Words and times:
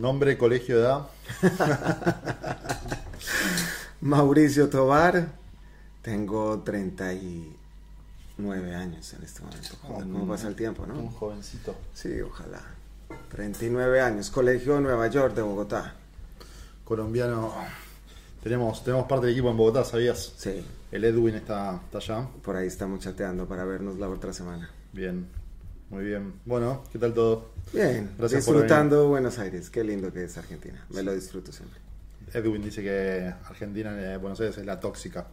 Nombre, 0.00 0.36
colegio, 0.38 0.78
edad. 0.78 1.06
Mauricio 4.00 4.70
Tobar, 4.70 5.28
tengo 6.00 6.60
39 6.60 8.74
años 8.74 9.12
en 9.12 9.22
este 9.22 9.42
momento. 9.42 9.68
Joder, 9.82 10.04
¿Cómo 10.04 10.26
pasa 10.26 10.48
el 10.48 10.56
tiempo, 10.56 10.86
no? 10.86 10.94
Un 10.94 11.10
jovencito. 11.10 11.74
Sí, 11.92 12.18
ojalá. 12.22 12.62
39 13.28 14.00
años, 14.00 14.30
Colegio 14.30 14.80
Nueva 14.80 15.06
York 15.08 15.34
de 15.34 15.42
Bogotá. 15.42 15.96
Colombiano. 16.82 17.52
Tenemos, 18.42 18.82
tenemos 18.82 19.06
parte 19.06 19.26
del 19.26 19.34
equipo 19.34 19.50
en 19.50 19.58
Bogotá, 19.58 19.84
¿sabías? 19.84 20.32
Sí, 20.34 20.64
El 20.90 21.04
Edwin 21.04 21.34
está, 21.34 21.78
está 21.84 21.98
allá. 21.98 22.26
por 22.42 22.56
ahí 22.56 22.68
estamos 22.68 23.00
chateando 23.00 23.46
para 23.46 23.66
vernos 23.66 23.98
la 23.98 24.08
otra 24.08 24.32
semana. 24.32 24.70
Bien, 24.94 25.28
muy 25.90 26.04
bien. 26.04 26.34
Bueno, 26.44 26.84
¿qué 26.92 26.98
tal 26.98 27.12
todo? 27.14 27.50
Bien, 27.72 28.10
Gracias 28.18 28.44
por 28.44 28.54
disfrutando 28.54 29.08
Buenos 29.08 29.38
Aires. 29.38 29.70
Qué 29.70 29.84
lindo 29.84 30.12
que 30.12 30.24
es 30.24 30.36
Argentina. 30.38 30.84
Me 30.90 31.02
lo 31.02 31.12
disfruto 31.14 31.52
siempre. 31.52 31.78
Edwin 32.32 32.62
dice 32.62 32.82
que 32.82 33.32
Argentina, 33.48 33.92
eh, 34.00 34.16
Buenos 34.16 34.40
Aires 34.40 34.56
es 34.58 34.66
la 34.66 34.78
tóxica. 34.80 35.26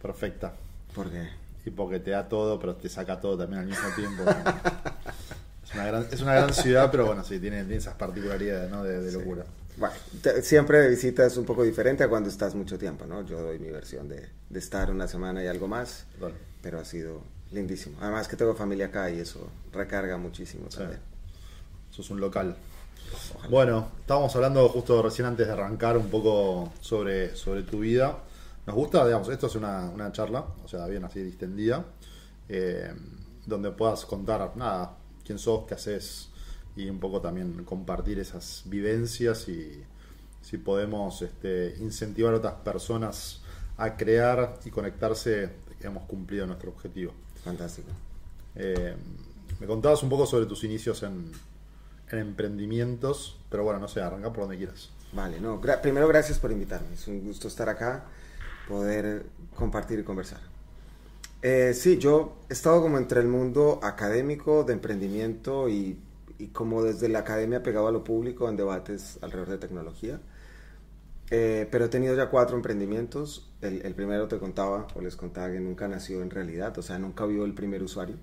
Perfecta. 0.00 0.52
¿Por 0.94 1.10
qué? 1.10 1.28
Y 1.64 1.70
porque 1.70 1.98
te 2.00 2.12
da 2.12 2.28
todo, 2.28 2.58
pero 2.58 2.76
te 2.76 2.88
saca 2.88 3.20
todo 3.20 3.36
también 3.38 3.60
al 3.62 3.66
mismo 3.66 3.88
tiempo. 3.96 4.22
es, 5.64 5.74
una 5.74 5.86
gran, 5.86 6.06
es 6.10 6.20
una 6.20 6.34
gran 6.34 6.54
ciudad, 6.54 6.90
pero 6.90 7.06
bueno, 7.06 7.24
sí, 7.24 7.38
tiene, 7.38 7.58
tiene 7.62 7.76
esas 7.76 7.94
particularidades 7.94 8.70
¿no? 8.70 8.84
de, 8.84 9.00
de 9.02 9.12
locura. 9.12 9.44
Bueno, 9.76 9.94
te- 10.22 10.42
siempre 10.42 10.78
de 10.80 10.88
visita 10.90 11.26
es 11.26 11.36
un 11.36 11.44
poco 11.44 11.62
diferente 11.62 12.02
a 12.04 12.08
cuando 12.08 12.28
estás 12.28 12.54
mucho 12.54 12.78
tiempo, 12.78 13.04
¿no? 13.06 13.24
Yo 13.26 13.40
doy 13.40 13.58
mi 13.58 13.70
versión 13.70 14.08
de, 14.08 14.28
de 14.48 14.58
estar 14.58 14.90
una 14.90 15.06
semana 15.06 15.42
y 15.42 15.46
algo 15.46 15.68
más, 15.68 16.04
Total. 16.18 16.34
pero 16.62 16.80
ha 16.80 16.84
sido 16.84 17.22
lindísimo. 17.52 17.96
Además 18.00 18.28
que 18.28 18.36
tengo 18.36 18.54
familia 18.54 18.86
acá 18.86 19.10
y 19.10 19.20
eso 19.20 19.48
recarga 19.72 20.16
muchísimo 20.16 20.70
Sí. 20.70 20.78
también. 20.78 21.00
Sos 21.90 22.10
un 22.10 22.20
local. 22.20 22.56
Ojalá. 23.34 23.48
Bueno, 23.48 23.88
estábamos 24.00 24.34
hablando 24.36 24.68
justo 24.68 25.02
recién 25.02 25.26
antes 25.26 25.46
de 25.46 25.52
arrancar 25.52 25.96
un 25.96 26.08
poco 26.08 26.72
sobre, 26.80 27.34
sobre 27.34 27.62
tu 27.62 27.80
vida. 27.80 28.18
Nos 28.66 28.76
gusta, 28.76 29.04
digamos, 29.06 29.28
esto 29.30 29.46
es 29.46 29.54
una, 29.54 29.88
una 29.88 30.12
charla, 30.12 30.44
o 30.62 30.68
sea, 30.68 30.86
bien 30.86 31.02
así 31.04 31.22
distendida, 31.22 31.86
eh, 32.50 32.92
donde 33.46 33.70
puedas 33.70 34.04
contar, 34.04 34.52
nada, 34.56 34.94
quién 35.24 35.38
sos, 35.38 35.64
qué 35.66 35.74
haces 35.74 36.28
y 36.76 36.90
un 36.90 37.00
poco 37.00 37.20
también 37.22 37.64
compartir 37.64 38.18
esas 38.18 38.62
vivencias 38.66 39.48
y 39.48 39.82
si 40.42 40.58
podemos 40.58 41.22
este, 41.22 41.76
incentivar 41.80 42.34
a 42.34 42.36
otras 42.36 42.54
personas 42.56 43.40
a 43.78 43.96
crear 43.96 44.58
y 44.66 44.70
conectarse, 44.70 45.50
hemos 45.80 46.04
cumplido 46.04 46.46
nuestro 46.46 46.70
objetivo. 46.70 47.12
Fantástico. 47.44 47.88
Eh, 48.54 48.94
me 49.60 49.66
contabas 49.66 50.02
un 50.02 50.08
poco 50.08 50.26
sobre 50.26 50.46
tus 50.46 50.64
inicios 50.64 51.02
en, 51.02 51.30
en 52.10 52.18
emprendimientos, 52.18 53.38
pero 53.50 53.64
bueno, 53.64 53.78
no 53.80 53.88
sé, 53.88 54.00
arranca 54.00 54.32
por 54.32 54.42
donde 54.42 54.56
quieras. 54.58 54.90
Vale, 55.12 55.40
no, 55.40 55.60
gra- 55.60 55.80
primero 55.80 56.06
gracias 56.08 56.38
por 56.38 56.52
invitarme. 56.52 56.94
Es 56.94 57.06
un 57.08 57.24
gusto 57.24 57.48
estar 57.48 57.68
acá, 57.68 58.04
poder 58.68 59.24
compartir 59.56 59.98
y 60.00 60.02
conversar. 60.04 60.40
Eh, 61.40 61.72
sí, 61.74 61.98
yo 61.98 62.36
he 62.48 62.52
estado 62.52 62.82
como 62.82 62.98
entre 62.98 63.20
el 63.20 63.28
mundo 63.28 63.78
académico 63.82 64.64
de 64.64 64.72
emprendimiento 64.72 65.68
y, 65.68 65.98
y 66.38 66.48
como 66.48 66.82
desde 66.82 67.08
la 67.08 67.20
academia 67.20 67.62
pegado 67.62 67.86
a 67.88 67.92
lo 67.92 68.02
público 68.04 68.48
en 68.48 68.56
debates 68.56 69.18
alrededor 69.22 69.50
de 69.50 69.58
tecnología. 69.58 70.20
Eh, 71.30 71.68
pero 71.70 71.84
he 71.86 71.88
tenido 71.88 72.14
ya 72.16 72.30
cuatro 72.30 72.56
emprendimientos. 72.56 73.50
El, 73.60 73.82
el 73.84 73.94
primero 73.94 74.28
te 74.28 74.38
contaba, 74.38 74.86
o 74.94 75.00
les 75.00 75.16
contaba 75.16 75.50
que 75.52 75.60
nunca 75.60 75.88
nació 75.88 76.22
en 76.22 76.30
realidad, 76.30 76.76
o 76.78 76.82
sea, 76.82 76.98
nunca 76.98 77.26
vio 77.26 77.44
el 77.44 77.52
primer 77.54 77.82
usuario, 77.82 78.16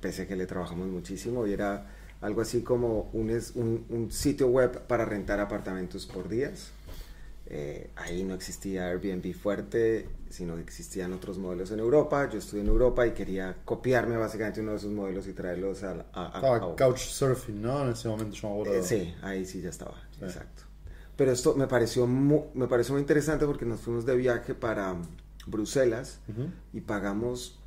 pese 0.00 0.22
a 0.22 0.26
que 0.28 0.36
le 0.36 0.46
trabajamos 0.46 0.86
muchísimo 0.88 1.46
y 1.46 1.52
era 1.52 1.86
algo 2.22 2.40
así 2.40 2.62
como 2.62 3.10
un, 3.12 3.30
un, 3.56 3.84
un 3.90 4.10
sitio 4.10 4.48
web 4.48 4.80
para 4.86 5.04
rentar 5.04 5.40
apartamentos 5.40 6.06
por 6.06 6.28
días. 6.28 6.70
Eh, 7.48 7.90
ahí 7.94 8.24
no 8.24 8.34
existía 8.34 8.88
Airbnb 8.88 9.32
fuerte, 9.34 10.08
sino 10.30 10.56
que 10.56 10.62
existían 10.62 11.12
otros 11.12 11.38
modelos 11.38 11.70
en 11.70 11.78
Europa. 11.78 12.28
Yo 12.28 12.38
estuve 12.38 12.60
en 12.62 12.66
Europa 12.66 13.06
y 13.06 13.12
quería 13.12 13.56
copiarme 13.64 14.16
básicamente 14.16 14.60
uno 14.62 14.72
de 14.72 14.78
esos 14.78 14.90
modelos 14.90 15.28
y 15.28 15.32
traerlos 15.32 15.82
a... 15.84 15.90
a- 16.12 16.24
a- 16.24 16.26
Estaba 16.34 16.56
a- 16.72 16.76
Couchsurfing, 16.76 17.62
¿no? 17.62 17.84
En 17.84 17.90
ese 17.90 18.08
momento 18.08 18.34
yo 18.34 18.48
me 18.48 18.54
acuerdo. 18.62 18.74
eh, 18.80 18.82
sí, 18.82 19.14
ahí 19.22 19.44
sí 19.44 19.60
ya 19.60 19.68
estaba, 19.70 19.94
Sí. 20.18 20.24
exacto. 20.24 20.62
Pero 21.16 21.32
esto 21.32 21.54
me 21.54 21.66
pareció, 21.66 22.06
mu- 22.06 22.46
me 22.54 22.66
pareció 22.68 22.92
muy 22.94 23.00
interesante 23.00 23.46
porque 23.46 23.64
nos 23.64 23.80
fuimos 23.80 24.04
de 24.04 24.16
viaje 24.16 24.54
para 24.54 24.94
Bruselas 25.46 26.18
y 26.72 26.80
pagamos 26.80 27.58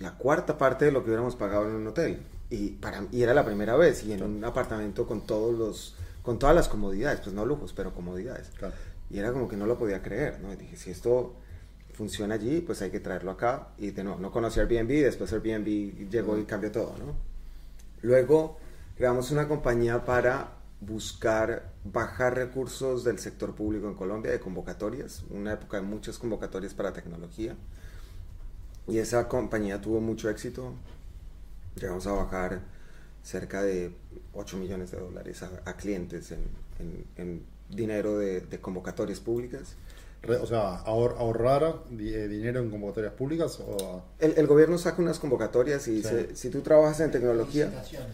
la 0.00 0.16
cuarta 0.16 0.56
parte 0.58 0.86
de 0.86 0.92
lo 0.92 1.02
que 1.02 1.10
hubiéramos 1.10 1.36
pagado 1.36 1.68
en 1.68 1.76
un 1.76 1.86
hotel. 1.86 2.20
Y, 2.50 2.70
para, 2.70 3.04
y 3.10 3.22
era 3.22 3.34
la 3.34 3.44
primera 3.44 3.76
vez 3.76 4.04
y 4.04 4.12
en 4.12 4.22
un 4.22 4.44
apartamento 4.44 5.06
con 5.06 5.26
todos 5.26 5.56
los 5.58 5.96
con 6.22 6.38
todas 6.38 6.54
las 6.56 6.68
comodidades, 6.68 7.20
pues 7.20 7.34
no 7.34 7.44
lujos, 7.44 7.74
pero 7.74 7.92
comodidades. 7.92 8.48
Claro. 8.56 8.74
Y 9.10 9.18
era 9.18 9.30
como 9.32 9.46
que 9.46 9.56
no 9.58 9.66
lo 9.66 9.76
podía 9.78 10.00
creer, 10.02 10.40
¿no? 10.40 10.50
Y 10.52 10.56
dije, 10.56 10.74
si 10.76 10.90
esto 10.90 11.34
funciona 11.92 12.36
allí, 12.36 12.62
pues 12.62 12.80
hay 12.80 12.90
que 12.90 12.98
traerlo 13.00 13.30
acá. 13.32 13.68
Y 13.76 13.90
de 13.90 14.04
nuevo, 14.04 14.18
no 14.18 14.32
conocía 14.32 14.62
Airbnb, 14.62 14.88
después 14.88 15.30
Airbnb 15.34 16.08
llegó 16.10 16.38
y 16.38 16.44
cambió 16.44 16.72
todo, 16.72 16.94
¿no? 16.98 17.14
Luego 18.00 18.56
creamos 18.96 19.30
una 19.32 19.48
compañía 19.48 20.04
para 20.06 20.48
buscar 20.86 21.72
bajar 21.84 22.34
recursos 22.34 23.04
del 23.04 23.18
sector 23.18 23.54
público 23.54 23.88
en 23.88 23.94
Colombia, 23.94 24.30
de 24.32 24.40
convocatorias, 24.40 25.22
una 25.30 25.52
época 25.52 25.76
de 25.78 25.82
muchas 25.82 26.18
convocatorias 26.18 26.74
para 26.74 26.92
tecnología. 26.92 27.56
Y 28.86 28.98
esa 28.98 29.28
compañía 29.28 29.80
tuvo 29.80 30.00
mucho 30.00 30.28
éxito. 30.28 30.74
Llegamos 31.76 32.06
a 32.06 32.12
bajar 32.12 32.60
cerca 33.22 33.62
de 33.62 33.92
8 34.34 34.56
millones 34.58 34.90
de 34.90 34.98
dólares 35.00 35.42
a, 35.42 35.50
a 35.64 35.76
clientes 35.76 36.30
en, 36.32 36.40
en- 36.78 37.04
en 37.16 37.42
dinero 37.70 38.18
de, 38.18 38.42
de 38.42 38.60
convocatorias 38.60 39.20
públicas. 39.20 39.74
O 40.40 40.46
sea, 40.46 40.82
ahor- 40.84 41.16
ahorrar 41.18 41.82
eh, 41.98 42.28
dinero 42.28 42.60
en 42.60 42.70
convocatorias 42.70 43.12
públicas 43.14 43.58
o... 43.60 44.02
El, 44.18 44.34
el 44.38 44.46
gobierno 44.46 44.78
saca 44.78 45.00
unas 45.02 45.18
convocatorias 45.18 45.86
y 45.88 45.92
dice, 45.96 46.34
si 46.36 46.48
tú 46.50 46.60
trabajas 46.62 47.00
en 47.00 47.10
tecnología, 47.10 47.70
serían, 47.84 48.06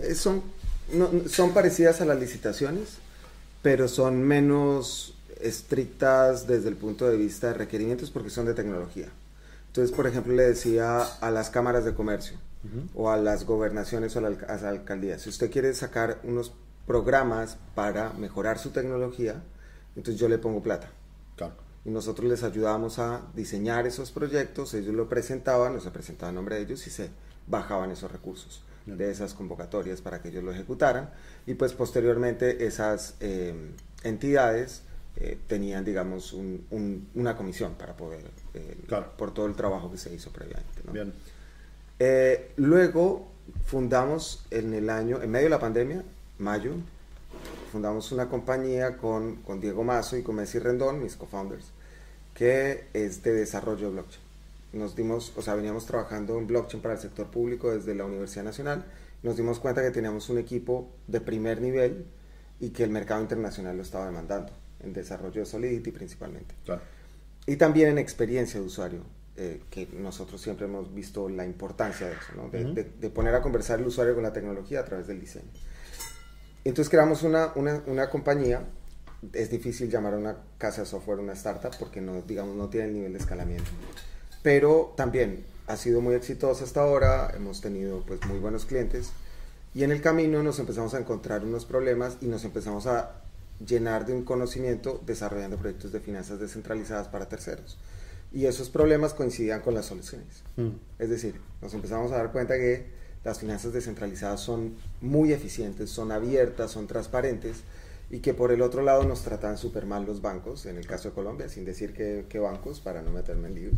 ¿eh? 0.00 0.10
Eh, 0.10 0.14
son, 0.14 0.42
no- 0.92 1.10
son 1.28 1.52
parecidas 1.52 2.00
a 2.00 2.04
las 2.04 2.18
licitaciones, 2.18 2.98
pero 3.62 3.88
son 3.88 4.22
menos 4.22 5.14
estrictas 5.40 6.46
desde 6.46 6.68
el 6.68 6.76
punto 6.76 7.08
de 7.08 7.16
vista 7.16 7.48
de 7.48 7.54
requerimientos 7.54 8.10
porque 8.10 8.30
son 8.30 8.46
de 8.46 8.54
tecnología. 8.54 9.08
Entonces, 9.68 9.94
por 9.94 10.06
ejemplo, 10.06 10.34
le 10.34 10.44
decía 10.44 11.00
a 11.02 11.30
las 11.30 11.50
cámaras 11.50 11.84
de 11.84 11.94
comercio 11.94 12.36
o 12.94 13.10
a 13.10 13.16
las 13.16 13.44
gobernaciones 13.44 14.14
o 14.16 14.18
a, 14.18 14.22
la 14.22 14.28
alca- 14.28 14.46
a 14.46 14.52
las 14.54 14.62
alcaldías, 14.64 15.22
si 15.22 15.28
usted 15.30 15.50
quiere 15.50 15.72
sacar 15.74 16.18
unos 16.24 16.52
programas 16.86 17.56
para 17.74 18.12
mejorar 18.14 18.58
su 18.58 18.70
tecnología, 18.70 19.42
entonces 19.94 20.20
yo 20.20 20.28
le 20.28 20.38
pongo 20.38 20.62
plata. 20.62 20.88
Claro. 21.36 21.54
Y 21.84 21.90
nosotros 21.90 22.28
les 22.28 22.42
ayudábamos 22.42 22.98
a 22.98 23.22
diseñar 23.34 23.86
esos 23.86 24.10
proyectos, 24.10 24.74
ellos 24.74 24.94
lo 24.94 25.08
presentaban, 25.08 25.76
o 25.76 25.80
se 25.80 25.90
presentaba 25.90 26.30
a 26.30 26.32
nombre 26.32 26.56
de 26.56 26.62
ellos 26.62 26.86
y 26.86 26.90
se 26.90 27.10
bajaban 27.46 27.90
esos 27.90 28.10
recursos. 28.10 28.62
De 28.96 29.10
esas 29.10 29.34
convocatorias 29.34 30.00
para 30.00 30.20
que 30.22 30.28
ellos 30.28 30.42
lo 30.44 30.52
ejecutaran. 30.52 31.10
Y 31.46 31.54
pues 31.54 31.72
posteriormente 31.72 32.66
esas 32.66 33.14
eh, 33.20 33.54
entidades 34.04 34.82
eh, 35.16 35.36
tenían, 35.48 35.84
digamos, 35.84 36.32
un- 36.32 36.64
un- 36.70 37.08
una 37.16 37.36
comisión 37.36 37.74
para 37.74 37.96
poder, 37.96 38.22
eh, 38.54 38.76
Claro. 38.86 39.12
por 39.16 39.34
todo 39.34 39.46
el 39.46 39.54
trabajo 39.56 39.90
que 39.90 39.98
se 39.98 40.14
hizo 40.14 40.30
previamente. 40.30 40.80
¿no? 40.84 40.92
Bien. 40.92 41.12
Luego 42.56 43.28
fundamos 43.66 44.44
en 44.50 44.74
el 44.74 44.90
año, 44.90 45.20
en 45.22 45.30
medio 45.30 45.46
de 45.46 45.50
la 45.50 45.58
pandemia, 45.58 46.04
mayo, 46.38 46.72
fundamos 47.72 48.12
una 48.12 48.28
compañía 48.28 48.96
con, 48.96 49.36
con 49.36 49.60
Diego 49.60 49.84
Mazo 49.84 50.16
y 50.16 50.22
con 50.22 50.36
Messi 50.36 50.58
Rendón, 50.58 51.02
mis 51.02 51.16
co-founders, 51.16 51.66
que 52.34 52.84
es 52.92 53.22
de 53.22 53.32
desarrollo 53.32 53.86
de 53.88 53.92
blockchain. 53.94 54.22
Nos 54.72 54.94
dimos, 54.94 55.32
o 55.36 55.42
sea, 55.42 55.54
veníamos 55.54 55.86
trabajando 55.86 56.38
en 56.38 56.46
blockchain 56.46 56.82
para 56.82 56.94
el 56.94 57.00
sector 57.00 57.26
público 57.30 57.70
desde 57.70 57.94
la 57.94 58.04
Universidad 58.04 58.44
Nacional. 58.44 58.84
Nos 59.22 59.36
dimos 59.36 59.58
cuenta 59.58 59.82
que 59.82 59.90
teníamos 59.90 60.28
un 60.28 60.38
equipo 60.38 60.90
de 61.06 61.20
primer 61.20 61.60
nivel 61.60 62.04
y 62.60 62.70
que 62.70 62.84
el 62.84 62.90
mercado 62.90 63.20
internacional 63.22 63.76
lo 63.76 63.82
estaba 63.82 64.06
demandando, 64.06 64.52
en 64.80 64.92
desarrollo 64.92 65.40
de 65.40 65.46
Solidity 65.46 65.90
principalmente. 65.90 66.54
Claro. 66.64 66.82
Y 67.46 67.56
también 67.56 67.88
en 67.88 67.98
experiencia 67.98 68.60
de 68.60 68.66
usuario, 68.66 69.00
eh, 69.36 69.62
que 69.70 69.88
nosotros 69.92 70.40
siempre 70.40 70.66
hemos 70.66 70.92
visto 70.92 71.28
la 71.28 71.46
importancia 71.46 72.06
de 72.08 72.12
eso, 72.12 72.32
¿no? 72.36 72.48
de, 72.50 72.64
Ujú. 72.64 72.74
de- 72.74 72.84
de 73.00 73.10
poner 73.10 73.34
a 73.34 73.40
conversar 73.40 73.78
el 73.80 73.86
usuario 73.86 74.14
con 74.14 74.22
la 74.22 74.32
tecnología 74.32 74.80
a 74.80 74.84
través 74.84 75.06
del 75.06 75.20
diseño. 75.20 75.48
Entonces 76.64 76.90
creamos 76.90 77.22
una, 77.22 77.52
una, 77.54 77.82
una 77.86 78.10
compañía, 78.10 78.62
es 79.32 79.50
difícil 79.50 79.88
llamar 79.90 80.14
a 80.14 80.18
una 80.18 80.36
casa 80.58 80.82
de 80.82 80.86
software 80.86 81.18
una 81.20 81.32
startup 81.32 81.72
porque 81.78 82.00
no, 82.00 82.20
digamos, 82.22 82.54
no 82.56 82.68
tiene 82.68 82.88
el 82.88 82.94
nivel 82.94 83.12
de 83.12 83.18
escalamiento, 83.18 83.70
pero 84.42 84.92
también 84.96 85.44
ha 85.66 85.76
sido 85.76 86.00
muy 86.00 86.14
exitosa 86.14 86.64
hasta 86.64 86.80
ahora, 86.80 87.32
hemos 87.36 87.60
tenido 87.60 88.02
pues 88.06 88.24
muy 88.26 88.38
buenos 88.38 88.64
clientes 88.64 89.10
y 89.74 89.84
en 89.84 89.92
el 89.92 90.00
camino 90.00 90.42
nos 90.42 90.58
empezamos 90.58 90.94
a 90.94 90.98
encontrar 90.98 91.44
unos 91.44 91.64
problemas 91.64 92.16
y 92.20 92.26
nos 92.26 92.44
empezamos 92.44 92.86
a 92.86 93.22
llenar 93.64 94.06
de 94.06 94.12
un 94.12 94.24
conocimiento 94.24 95.02
desarrollando 95.04 95.56
proyectos 95.56 95.92
de 95.92 96.00
finanzas 96.00 96.40
descentralizadas 96.40 97.08
para 97.08 97.28
terceros. 97.28 97.78
Y 98.32 98.46
esos 98.46 98.70
problemas 98.70 99.14
coincidían 99.14 99.60
con 99.60 99.74
las 99.74 99.86
soluciones. 99.86 100.42
Mm. 100.56 100.70
Es 100.98 101.08
decir, 101.08 101.40
nos 101.62 101.74
empezamos 101.74 102.12
a 102.12 102.16
dar 102.16 102.32
cuenta 102.32 102.56
que 102.56 102.86
las 103.24 103.40
finanzas 103.40 103.72
descentralizadas 103.72 104.40
son 104.40 104.76
muy 105.00 105.32
eficientes, 105.32 105.90
son 105.90 106.12
abiertas, 106.12 106.70
son 106.70 106.86
transparentes 106.86 107.58
y 108.10 108.20
que 108.20 108.34
por 108.34 108.52
el 108.52 108.62
otro 108.62 108.82
lado 108.82 109.04
nos 109.04 109.22
tratan 109.22 109.58
súper 109.58 109.86
mal 109.86 110.06
los 110.06 110.22
bancos, 110.22 110.66
en 110.66 110.76
el 110.76 110.86
caso 110.86 111.10
de 111.10 111.14
Colombia, 111.14 111.48
sin 111.48 111.64
decir 111.64 111.92
que, 111.92 112.38
bancos, 112.38 112.80
para 112.80 113.02
no 113.02 113.10
meterme 113.10 113.48
en 113.48 113.54
líos, 113.54 113.74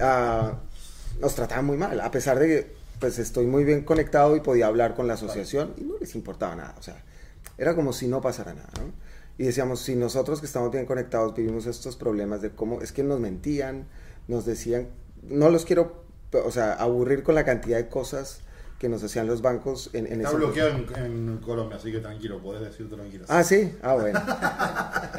uh, 0.00 0.54
nos 1.20 1.34
trataban 1.34 1.64
muy 1.64 1.76
mal, 1.76 2.00
a 2.00 2.10
pesar 2.10 2.38
de 2.38 2.46
que 2.46 2.82
pues 2.98 3.18
estoy 3.18 3.46
muy 3.46 3.64
bien 3.64 3.82
conectado 3.82 4.36
y 4.36 4.40
podía 4.40 4.66
hablar 4.68 4.94
con 4.94 5.08
la 5.08 5.14
asociación 5.14 5.74
y 5.76 5.82
no 5.82 5.94
les 6.00 6.14
importaba 6.14 6.54
nada, 6.54 6.74
o 6.78 6.82
sea, 6.82 7.02
era 7.58 7.74
como 7.74 7.92
si 7.92 8.06
no 8.06 8.20
pasara 8.20 8.54
nada, 8.54 8.70
¿no? 8.78 8.92
Y 9.38 9.44
decíamos, 9.44 9.80
si 9.80 9.96
nosotros 9.96 10.40
que 10.40 10.46
estamos 10.46 10.70
bien 10.70 10.86
conectados 10.86 11.34
vivimos 11.34 11.66
estos 11.66 11.96
problemas 11.96 12.42
de 12.42 12.50
cómo 12.50 12.80
es 12.80 12.92
que 12.92 13.02
nos 13.02 13.18
mentían, 13.18 13.86
nos 14.28 14.44
decían, 14.44 14.88
no 15.22 15.48
los 15.48 15.64
quiero, 15.64 16.04
o 16.32 16.50
sea, 16.50 16.74
aburrir 16.74 17.22
con 17.22 17.34
la 17.34 17.44
cantidad 17.44 17.78
de 17.78 17.88
cosas 17.88 18.42
que 18.82 18.88
nos 18.88 19.02
hacían 19.04 19.28
los 19.28 19.40
bancos 19.42 19.90
en, 19.92 20.08
en 20.08 20.22
Está 20.22 20.32
bloqueado 20.32 20.70
en, 20.96 21.38
Colombia, 21.38 21.76
así 21.76 21.92
que 21.92 22.00
tranquilo, 22.00 22.42
podés 22.42 22.62
decirte 22.62 22.96
tranquilo. 22.96 23.24
Ah, 23.28 23.44
sí, 23.44 23.72
ah, 23.80 23.94
bueno. 23.94 24.18
a 24.26 25.12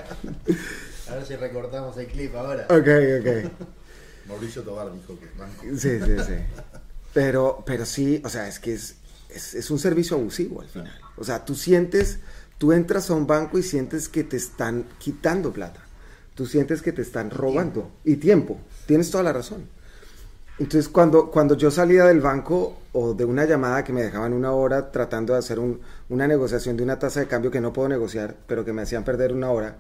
ver 1.16 1.26
si 1.26 1.38
recortamos 1.38 1.96
el 1.96 2.08
clip 2.08 2.36
ahora. 2.36 2.66
Ok, 2.66 2.90
ok. 3.22 3.28
Mauricio 4.28 4.64
Tobar 4.64 4.92
dijo 4.92 5.18
que 5.18 5.28
banco. 5.40 5.64
Sí, 5.78 5.98
sí, 5.98 6.18
sí. 6.28 6.34
Pero, 7.14 7.64
pero 7.66 7.86
sí, 7.86 8.22
o 8.26 8.28
sea, 8.28 8.50
es 8.50 8.60
que 8.60 8.74
es, 8.74 8.98
es, 9.30 9.54
es 9.54 9.72
un 9.72 9.80
servicio 9.80 10.18
abusivo 10.18 10.60
al 10.60 10.68
final. 10.68 11.00
O 11.16 11.24
sea, 11.24 11.46
tú 11.46 11.56
sientes, 11.56 12.20
tú 12.58 12.74
entras 12.74 13.10
a 13.10 13.14
un 13.14 13.28
banco 13.28 13.58
y 13.58 13.64
sientes 13.64 14.10
que 14.10 14.26
te 14.26 14.36
están 14.36 14.84
quitando 15.00 15.54
plata. 15.54 15.86
Tú 16.36 16.48
sientes 16.48 16.82
que 16.82 16.92
te 16.92 17.02
están 17.02 17.30
robando. 17.30 17.94
Y 18.04 18.18
tiempo. 18.18 18.60
Tienes 18.88 19.10
toda 19.10 19.24
la 19.24 19.32
razón. 19.32 19.70
Entonces, 20.60 20.88
cuando, 20.88 21.32
cuando 21.32 21.58
yo 21.58 21.72
salía 21.72 22.06
del 22.06 22.22
banco 22.22 22.78
o 22.92 23.14
de 23.14 23.26
una 23.26 23.46
llamada 23.46 23.84
que 23.84 23.92
me 23.92 24.04
dejaban 24.04 24.34
una 24.34 24.52
hora 24.52 24.92
tratando 24.92 25.34
de 25.34 25.40
hacer 25.40 25.60
una 25.60 26.28
negociación 26.28 26.78
de 26.78 26.84
una 26.84 27.00
tasa 27.00 27.22
de 27.22 27.28
cambio 27.28 27.50
que 27.50 27.60
no 27.60 27.74
puedo 27.74 27.90
negociar, 27.90 28.36
pero 28.46 28.64
que 28.64 28.72
me 28.72 28.84
hacían 28.84 29.04
perder 29.04 29.34
una 29.34 29.50
hora, 29.50 29.78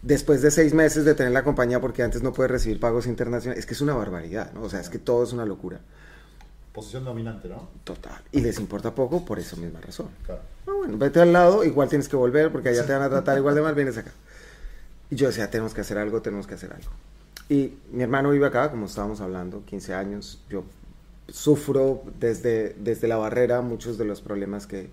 después 0.00 0.40
de 0.40 0.50
seis 0.50 0.72
meses 0.72 1.04
de 1.04 1.14
tener 1.14 1.32
la 1.32 1.44
compañía, 1.44 1.80
porque 1.80 2.02
antes 2.02 2.22
no 2.22 2.32
puedes 2.32 2.50
recibir 2.50 2.80
pagos 2.80 3.06
internacionales, 3.06 3.60
es 3.60 3.66
que 3.66 3.74
es 3.74 3.80
una 3.82 3.94
barbaridad, 3.94 4.52
¿no? 4.54 4.62
O 4.62 4.70
sea, 4.70 4.80
es 4.80 4.88
que 4.88 4.98
todo 4.98 5.22
es 5.22 5.34
una 5.34 5.44
locura. 5.44 5.80
Posición 6.72 7.04
dominante, 7.04 7.48
¿no? 7.48 7.68
Total. 7.84 8.20
Y 8.32 8.40
les 8.40 8.58
importa 8.58 8.94
poco 8.94 9.24
por 9.24 9.38
esa 9.38 9.56
misma 9.56 9.80
razón. 9.80 10.08
Claro. 10.24 10.40
Ah, 10.66 10.72
bueno, 10.78 10.96
vete 10.96 11.20
al 11.20 11.32
lado, 11.32 11.62
igual 11.62 11.88
tienes 11.88 12.08
que 12.08 12.16
volver 12.16 12.50
porque 12.50 12.70
allá 12.70 12.86
te 12.86 12.92
van 12.92 13.02
a 13.02 13.10
tratar 13.10 13.36
igual 13.38 13.54
de 13.54 13.60
mal, 13.60 13.74
vienes 13.74 13.98
acá. 13.98 14.12
Y 15.10 15.16
yo 15.16 15.26
decía, 15.26 15.50
tenemos 15.50 15.74
que 15.74 15.82
hacer 15.82 15.98
algo, 15.98 16.22
tenemos 16.22 16.46
que 16.46 16.54
hacer 16.54 16.72
algo. 16.72 16.90
Y 17.48 17.74
mi 17.92 18.02
hermano 18.02 18.30
vive 18.30 18.46
acá, 18.46 18.70
como 18.70 18.86
estábamos 18.86 19.20
hablando, 19.20 19.64
15 19.64 19.94
años. 19.94 20.42
Yo 20.50 20.64
sufro 21.28 22.02
desde, 22.18 22.74
desde 22.78 23.06
la 23.06 23.16
barrera 23.16 23.60
muchos 23.62 23.98
de 23.98 24.04
los 24.04 24.20
problemas 24.20 24.66
que, 24.66 24.90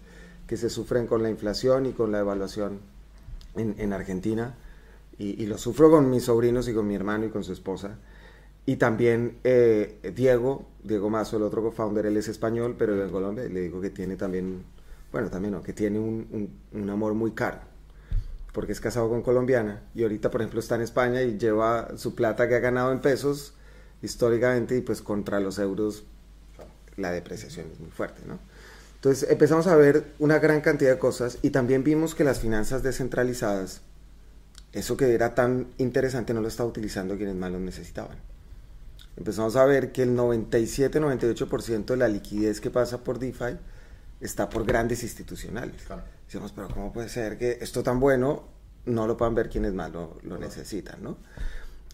que 0.48 0.58
se 0.58 0.70
sufren 0.70 1.08
con 1.08 1.24
la 1.24 1.30
inflación 1.30 1.86
y 1.88 1.94
con 1.94 2.12
la 2.12 2.20
evaluación 2.20 2.80
en, 3.56 3.76
en 3.80 3.94
Argentina. 3.94 4.56
Y, 5.18 5.42
y, 5.42 5.46
lo 5.48 5.58
sufro 5.58 5.90
con 5.92 6.10
mis 6.10 6.26
sobrinos 6.26 6.68
y 6.68 6.74
con 6.74 6.88
mi 6.88 6.96
hermano 6.96 7.26
y 7.26 7.30
con 7.30 7.44
su 7.44 7.54
esposa. 7.54 7.98
Y 8.66 8.78
también 8.78 9.38
eh, 9.44 10.14
Diego, 10.16 10.66
Diego 10.84 11.10
Mazo, 11.10 11.38
el 11.38 11.44
otro 11.44 11.64
co-founder, 11.64 12.06
él 12.06 12.18
es 12.18 12.28
español, 12.28 12.76
pero 12.78 13.04
en 13.04 13.10
Colombia. 13.12 13.46
Le 13.46 13.62
digo 13.62 13.82
que 13.82 13.90
tiene 13.90 14.16
también, 14.16 14.64
bueno, 15.12 15.30
también 15.30 15.54
no, 15.54 15.64
que 15.64 15.74
tiene 15.74 16.00
un, 16.00 16.28
un, 16.32 16.82
un 16.82 16.90
amor 16.90 17.14
muy 17.16 17.32
caro 17.32 17.73
porque 18.54 18.72
es 18.72 18.80
casado 18.80 19.10
con 19.10 19.22
colombiana 19.22 19.82
y 19.94 20.04
ahorita 20.04 20.32
por 20.32 20.42
ejemplo 20.42 20.60
está 20.60 20.76
en 20.76 20.82
España 20.82 21.22
y 21.24 21.38
lleva 21.38 21.98
su 21.98 22.16
plata 22.16 22.48
que 22.48 22.56
ha 22.56 22.60
ganado 22.60 22.92
en 22.92 23.02
pesos 23.02 23.54
históricamente 24.02 24.78
y 24.78 24.82
pues 24.82 25.02
contra 25.02 25.40
los 25.40 25.60
euros 25.60 26.04
la 26.96 27.12
depreciación 27.12 27.68
es 27.74 27.80
muy 27.80 27.90
fuerte, 27.90 28.22
¿no? 28.28 28.38
Entonces 28.96 29.30
empezamos 29.30 29.68
a 29.68 29.76
ver 29.76 30.06
una 30.20 30.40
gran 30.40 30.62
cantidad 30.62 30.92
de 30.92 31.00
cosas 31.00 31.40
y 31.42 31.50
también 31.50 31.84
vimos 31.84 32.16
que 32.16 32.24
las 32.24 32.40
finanzas 32.40 32.84
descentralizadas, 32.84 33.82
eso 34.72 34.96
que 34.96 35.14
era 35.14 35.36
tan 35.36 35.68
interesante 35.78 36.34
no 36.34 36.42
lo 36.42 36.48
estaba 36.48 36.70
utilizando 36.70 37.18
quienes 37.18 37.36
más 37.36 37.52
lo 37.52 37.60
necesitaban. 37.60 38.18
Empezamos 39.18 39.56
a 39.56 39.66
ver 39.66 39.92
que 39.92 40.04
el 40.04 40.16
97-98% 40.16 41.86
de 41.86 41.98
la 41.98 42.08
liquidez 42.08 42.62
que 42.62 42.70
pasa 42.70 43.04
por 43.04 43.20
DeFi 43.20 43.58
está 44.22 44.50
por 44.50 44.66
grandes 44.66 45.04
institucionales. 45.04 45.84
Decimos, 46.26 46.52
pero 46.56 46.70
¿cómo 46.70 46.94
puede 46.94 47.10
ser 47.10 47.38
que 47.38 47.58
esto 47.62 47.84
tan 47.84 48.00
bueno 48.00 48.44
no 48.86 49.08
lo 49.08 49.18
puedan 49.18 49.36
ver 49.36 49.50
quienes 49.50 49.74
más 49.74 49.92
lo, 49.92 50.38
necesitan, 50.40 51.02
¿no? 51.02 51.18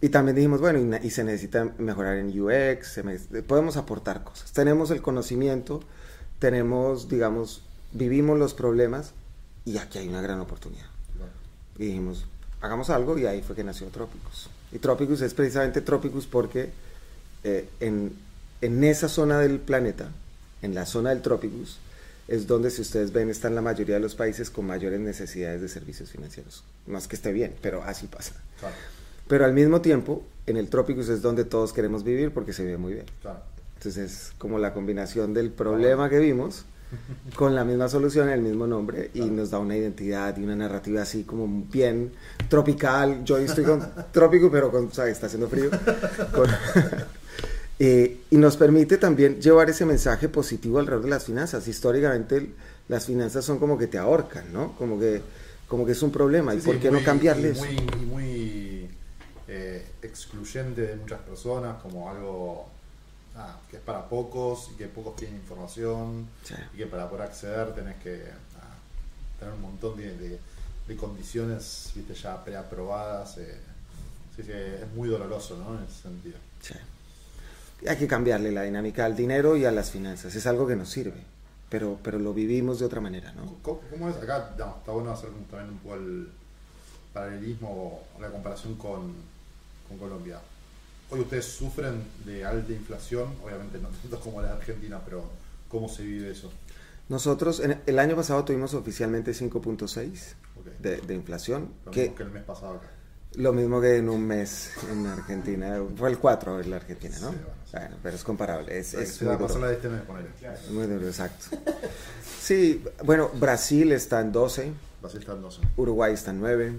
Y 0.02 0.10
también 0.10 0.36
dijimos, 0.36 0.62
bueno, 0.62 0.98
y, 1.04 1.10
se 1.10 1.24
necesita 1.24 1.74
mejorar 1.78 2.18
en 2.18 2.28
UX, 2.28 3.02
podemos 3.48 3.76
aportar 3.76 4.24
cosas. 4.24 4.54
Tenemos 4.54 4.92
el 4.92 5.02
conocimiento, 5.02 5.82
tenemos, 6.40 7.10
digamos, 7.10 7.64
vivimos 7.92 8.40
los 8.40 8.54
problemas 8.54 9.12
y 9.66 9.78
aquí 9.78 9.98
hay 9.98 10.08
una 10.08 10.22
gran 10.22 10.40
oportunidad. 10.40 10.86
Y 11.78 11.88
dijimos, 11.88 12.26
hagamos 12.62 12.90
algo 12.90 13.18
y 13.18 13.26
ahí 13.26 13.42
fue 13.42 13.56
que 13.56 13.64
nació 13.64 13.88
Tropicus. 13.88 14.50
Y 14.72 14.80
Tropicus 14.80 15.22
es 15.22 15.34
precisamente 15.34 15.82
Tropicus 15.82 16.28
porque 16.28 16.72
eh, 17.44 17.70
en, 17.82 18.14
en 18.62 18.84
esa 18.84 19.10
zona 19.10 19.40
del 19.40 19.60
planeta, 19.60 20.10
en 20.62 20.76
la 20.76 20.86
zona 20.86 21.10
del 21.10 21.22
Tropicus, 21.22 21.80
es 22.30 22.46
donde, 22.48 22.70
si 22.70 22.82
ustedes 22.82 23.12
ven, 23.12 23.30
están 23.30 23.56
la 23.56 23.62
mayoría 23.62 23.96
de 23.96 24.02
los 24.02 24.16
países 24.16 24.50
con 24.50 24.68
mayores 24.68 25.00
necesidades 25.00 25.62
de 25.62 25.68
servicios 25.68 26.12
financieros. 26.12 26.64
No 26.86 26.98
es 26.98 27.08
que 27.08 27.16
esté 27.16 27.34
bien, 27.34 27.56
pero 27.62 27.84
así 27.84 28.08
pasa. 28.08 28.34
Pero 29.28 29.46
al 29.46 29.54
mismo 29.54 29.82
tiempo, 29.82 30.24
en 30.46 30.58
el 30.58 30.70
Trópicos 30.70 31.10
es 31.10 31.22
donde 31.22 31.44
todos 31.44 31.74
queremos 31.74 32.04
vivir 32.04 32.32
porque 32.32 32.54
se 32.54 32.64
vive 32.64 32.78
muy 32.78 32.94
bien. 32.94 33.06
Entonces 33.78 33.98
es 33.98 34.32
como 34.38 34.60
la 34.60 34.74
combinación 34.74 35.34
del 35.34 35.52
problema 35.52 36.10
que 36.10 36.20
vimos 36.20 36.66
con 37.36 37.56
la 37.56 37.64
misma 37.64 37.88
solución, 37.88 38.30
el 38.30 38.42
mismo 38.42 38.68
nombre, 38.68 39.12
y 39.14 39.22
nos 39.22 39.52
da 39.52 39.60
una 39.60 39.78
identidad 39.78 40.36
y 40.38 40.44
una 40.44 40.56
narrativa 40.56 41.02
así 41.02 41.24
como 41.24 41.48
bien 41.72 42.12
tropical. 42.48 43.24
Yo 43.24 43.38
estoy 43.38 43.64
con 43.64 43.88
trópico, 44.12 44.52
pero 44.52 44.72
con, 44.72 44.88
está 44.88 45.28
haciendo 45.28 45.48
frío. 45.48 45.70
Eh, 47.82 48.20
y 48.30 48.36
nos 48.36 48.58
permite 48.58 48.98
también 48.98 49.42
llevar 49.42 49.70
ese 49.70 49.86
mensaje 49.86 50.28
positivo 50.28 50.80
alrededor 50.80 51.06
de 51.06 51.12
las 51.12 51.24
finanzas. 51.24 51.66
Históricamente 51.66 52.52
las 52.90 53.06
finanzas 53.06 53.46
son 53.46 53.58
como 53.58 53.78
que 53.78 53.88
te 53.88 53.98
ahorcan, 53.98 54.52
¿no? 54.52 54.76
Como 54.76 55.00
que, 55.00 55.22
como 55.68 55.86
que 55.86 55.94
es 55.94 56.02
un 56.04 56.12
problema. 56.12 56.54
¿Y 56.54 56.60
por 56.60 56.78
qué 56.78 56.92
no 56.92 57.02
cambiarles? 57.02 57.58
Y 57.58 57.62
muy, 57.62 58.06
muy 58.06 58.90
eh, 59.48 59.86
excluyente 60.02 60.82
de 60.82 60.96
muchas 60.98 61.22
personas, 61.22 61.82
como 61.82 62.10
algo 62.10 62.68
ah, 63.38 63.58
que 63.72 63.78
es 63.78 63.82
para 63.82 64.10
pocos 64.10 64.72
y 64.74 64.78
que 64.78 64.88
pocos 64.88 65.16
tienen 65.16 65.38
información 65.38 66.28
y 66.74 66.78
que 66.78 66.86
para 66.86 67.10
poder 67.10 67.28
acceder 67.28 67.74
tenés 67.74 67.96
que 68.04 68.24
ah, 68.58 68.76
tener 69.40 69.54
un 69.54 69.62
montón 69.62 69.96
de, 69.96 70.38
de, 70.88 70.96
condiciones 70.98 71.92
¿viste? 71.96 72.14
ya 72.14 72.44
preaprobadas. 72.44 73.38
Eh. 73.38 73.58
Sí, 74.36 74.44
sí, 74.44 74.52
es 74.52 74.94
muy 74.96 75.08
doloroso, 75.08 75.58
¿no? 75.58 75.78
En 75.78 75.86
ese 75.86 76.02
sentido. 76.02 76.38
Hay 77.88 77.98
que 77.98 78.08
cambiarle 78.08 78.52
la 78.52 78.64
dinámica 78.64 79.06
al 79.06 79.16
dinero 79.16 79.56
y 79.56 79.66
a 79.66 79.72
las 79.72 79.92
finanzas. 79.92 80.36
Es 80.36 80.46
algo 80.48 80.68
que 80.68 80.76
nos 80.76 80.90
sirve, 80.90 81.24
pero, 81.70 81.98
pero 82.04 82.20
lo 82.20 82.34
vivimos 82.34 82.80
de 82.80 82.86
otra 82.86 83.00
manera, 83.00 83.32
¿no? 83.34 83.56
¿Cómo, 83.62 84.10
es 84.10 84.16
acá? 84.18 84.50
está 84.58 84.92
bueno 84.92 85.12
hacer 85.12 85.30
también 85.50 85.72
un 85.72 85.78
poco 85.80 85.96
el 85.96 86.30
paralelismo 87.14 87.70
o 88.18 88.22
la 88.22 88.30
comparación 88.30 88.76
con, 88.76 89.14
con, 89.88 89.98
Colombia. 89.98 90.40
Hoy 91.10 91.22
ustedes 91.22 91.46
sufren 91.46 92.04
de 92.26 92.46
alta 92.46 92.72
inflación, 92.72 93.34
obviamente 93.44 93.80
no 93.80 93.90
tanto 94.02 94.20
como 94.20 94.42
la 94.42 94.50
de 94.50 94.54
Argentina, 94.56 95.00
pero 95.04 95.24
¿cómo 95.70 95.88
se 95.88 96.04
vive 96.04 96.32
eso? 96.32 96.52
Nosotros 97.08 97.60
en 97.62 97.82
el 97.86 97.98
año 97.98 98.16
pasado 98.16 98.46
tuvimos 98.46 98.74
oficialmente 98.76 99.32
5.6 99.32 100.36
de, 100.80 100.98
de, 100.98 101.16
inflación. 101.16 101.74
Lo 101.86 101.92
que, 101.92 102.14
que 102.14 102.24
el 102.24 102.30
mes 102.30 102.44
pasado 102.44 102.76
acá. 102.76 102.88
Lo 103.40 103.54
mismo 103.54 103.80
que 103.80 103.96
en 103.96 104.10
un 104.10 104.28
mes 104.28 104.72
en 104.92 105.08
Argentina. 105.08 105.82
Fue 105.96 106.10
el 106.10 106.18
4 106.18 106.60
en 106.60 106.70
la 106.70 106.76
Argentina, 106.76 107.16
¿no? 107.22 107.34
bueno, 107.72 107.96
pero 108.04 108.16
es 108.18 108.24
comparable. 108.26 108.78
Es, 108.78 108.94
es 108.94 109.22
muy 109.22 109.34
duro. 109.38 109.70
este 109.70 109.88
mes, 109.88 110.02
Muy 110.70 110.88
duro, 110.88 111.08
exacto. 111.08 111.46
Sí, 112.42 112.84
bueno, 113.06 113.30
Brasil 113.36 113.94
está 113.94 114.20
en 114.20 114.34
12. 114.34 114.74
Brasil 115.02 115.20
está 115.22 115.32
en 115.34 115.42
12. 115.42 115.62
Uruguay 115.78 116.14
está 116.14 116.32
en 116.32 116.40
9. 116.42 116.74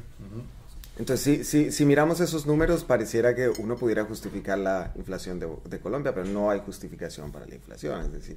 Entonces, 0.98 1.48
si, 1.48 1.72
si, 1.72 1.84
miramos 1.86 2.20
esos 2.20 2.44
números, 2.44 2.84
pareciera 2.84 3.34
que 3.34 3.48
uno 3.48 3.76
pudiera 3.76 4.04
justificar 4.04 4.58
la 4.58 4.92
inflación 4.96 5.40
de, 5.40 5.48
de 5.64 5.80
Colombia, 5.80 6.14
pero 6.14 6.26
no 6.26 6.50
hay 6.50 6.60
justificación 6.60 7.32
para 7.32 7.46
la 7.46 7.54
inflación. 7.54 8.02
Es 8.02 8.12
decir, 8.12 8.36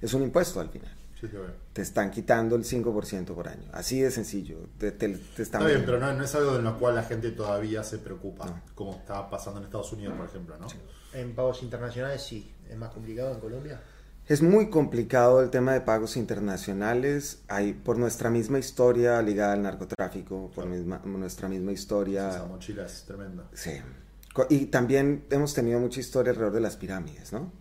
es 0.00 0.14
un 0.14 0.22
impuesto 0.22 0.60
al 0.60 0.68
final. 0.68 0.92
Te 1.72 1.82
están 1.82 2.10
quitando 2.10 2.56
el 2.56 2.64
5% 2.64 3.34
por 3.34 3.48
año. 3.48 3.68
Así 3.72 4.00
de 4.00 4.10
sencillo. 4.10 4.58
Te, 4.78 4.92
te, 4.92 5.18
Está 5.38 5.64
bien, 5.64 5.82
pero 5.84 5.98
no, 5.98 6.22
es 6.22 6.34
algo 6.34 6.56
en 6.56 6.64
lo 6.64 6.78
cual 6.78 6.94
la 6.94 7.02
gente 7.02 7.30
todavía 7.30 7.82
se 7.82 7.98
preocupa, 7.98 8.62
como 8.74 8.96
está 8.96 9.28
pasando 9.30 9.60
en 9.60 9.66
Estados 9.66 9.92
Unidos, 9.92 10.14
por 10.16 10.26
ejemplo. 10.26 10.56
¿no? 10.58 10.66
En 11.12 11.34
pagos 11.34 11.62
internacionales 11.62 12.22
sí. 12.22 12.50
¿Es 12.68 12.76
más 12.76 12.90
complicado 12.90 13.32
en 13.32 13.40
Colombia? 13.40 13.80
Es 14.26 14.40
muy 14.40 14.70
complicado 14.70 15.42
el 15.42 15.50
tema 15.50 15.74
de 15.74 15.82
pagos 15.82 16.16
internacionales. 16.16 17.42
Hay, 17.48 17.74
por 17.74 17.98
nuestra 17.98 18.30
misma 18.30 18.58
historia 18.58 19.20
ligada 19.20 19.52
al 19.52 19.62
narcotráfico, 19.62 20.50
por 20.54 20.66
nuestra 20.66 21.48
misma 21.48 21.72
historia. 21.72 22.30
Esa 22.30 22.46
mochila 22.46 22.86
es 22.86 23.04
tremenda. 23.04 23.44
Sí. 23.52 23.72
Y 24.48 24.66
también 24.66 25.26
hemos 25.30 25.52
tenido 25.52 25.78
mucha 25.78 26.00
historia 26.00 26.30
alrededor 26.30 26.54
de 26.54 26.60
las 26.60 26.76
pirámides, 26.76 27.32
¿no? 27.32 27.52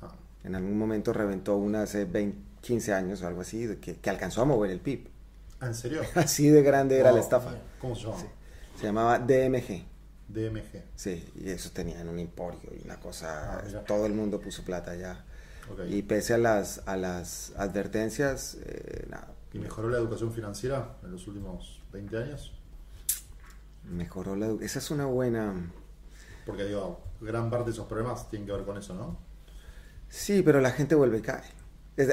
Ah. 0.00 0.14
En 0.42 0.54
algún 0.54 0.78
momento 0.78 1.12
reventó 1.12 1.56
una 1.56 1.82
hace 1.82 2.06
20 2.06 2.45
15 2.66 2.92
años 2.92 3.22
o 3.22 3.26
algo 3.26 3.40
así, 3.42 3.66
de 3.66 3.78
que, 3.78 3.96
que 3.96 4.10
alcanzó 4.10 4.42
a 4.42 4.44
mover 4.44 4.70
el 4.70 4.80
PIB. 4.80 5.08
¿Ah, 5.60 5.66
¿En 5.66 5.74
serio? 5.74 6.02
Así 6.14 6.48
de 6.50 6.62
grande 6.62 6.98
era 6.98 7.12
la 7.12 7.20
estafa. 7.20 7.54
¿Cómo 7.80 7.94
se 7.94 8.02
llama? 8.02 8.16
Se 8.78 8.84
llamaba 8.86 9.18
DMG. 9.18 9.84
DMG. 10.28 10.82
Sí, 10.96 11.24
y 11.36 11.50
eso 11.50 11.70
tenían 11.72 12.08
un 12.08 12.18
emporio 12.18 12.70
y 12.78 12.84
una 12.84 12.98
cosa, 13.00 13.58
Ah, 13.60 13.84
todo 13.86 14.06
el 14.06 14.12
mundo 14.12 14.40
puso 14.40 14.62
plata 14.64 14.90
allá. 14.90 15.24
Y 15.88 16.02
pese 16.02 16.34
a 16.34 16.38
las, 16.38 16.82
a 16.86 16.96
las 16.96 17.52
advertencias, 17.56 18.56
eh, 18.64 19.06
nada, 19.08 19.28
¿Y 19.52 19.58
mejoró 19.58 19.88
la 19.88 19.98
educación 19.98 20.32
financiera 20.32 20.96
en 21.02 21.12
los 21.12 21.26
últimos 21.26 21.80
20 21.92 22.16
años? 22.18 22.52
mejoró 23.84 24.36
la 24.36 24.48
edu- 24.48 24.62
Esa 24.62 24.78
es 24.80 24.90
una 24.90 25.06
buena... 25.06 25.54
Porque 26.44 26.64
digo, 26.64 27.00
gran 27.20 27.50
parte 27.50 27.66
de 27.66 27.70
esos 27.72 27.86
problemas 27.86 28.28
tienen 28.28 28.46
que 28.46 28.52
ver 28.52 28.64
con 28.64 28.76
eso, 28.76 28.94
¿no? 28.94 29.18
Sí, 30.08 30.42
pero 30.42 30.60
la 30.60 30.70
gente 30.70 30.94
vuelve 30.94 31.18
y 31.18 31.22
cae. 31.22 31.42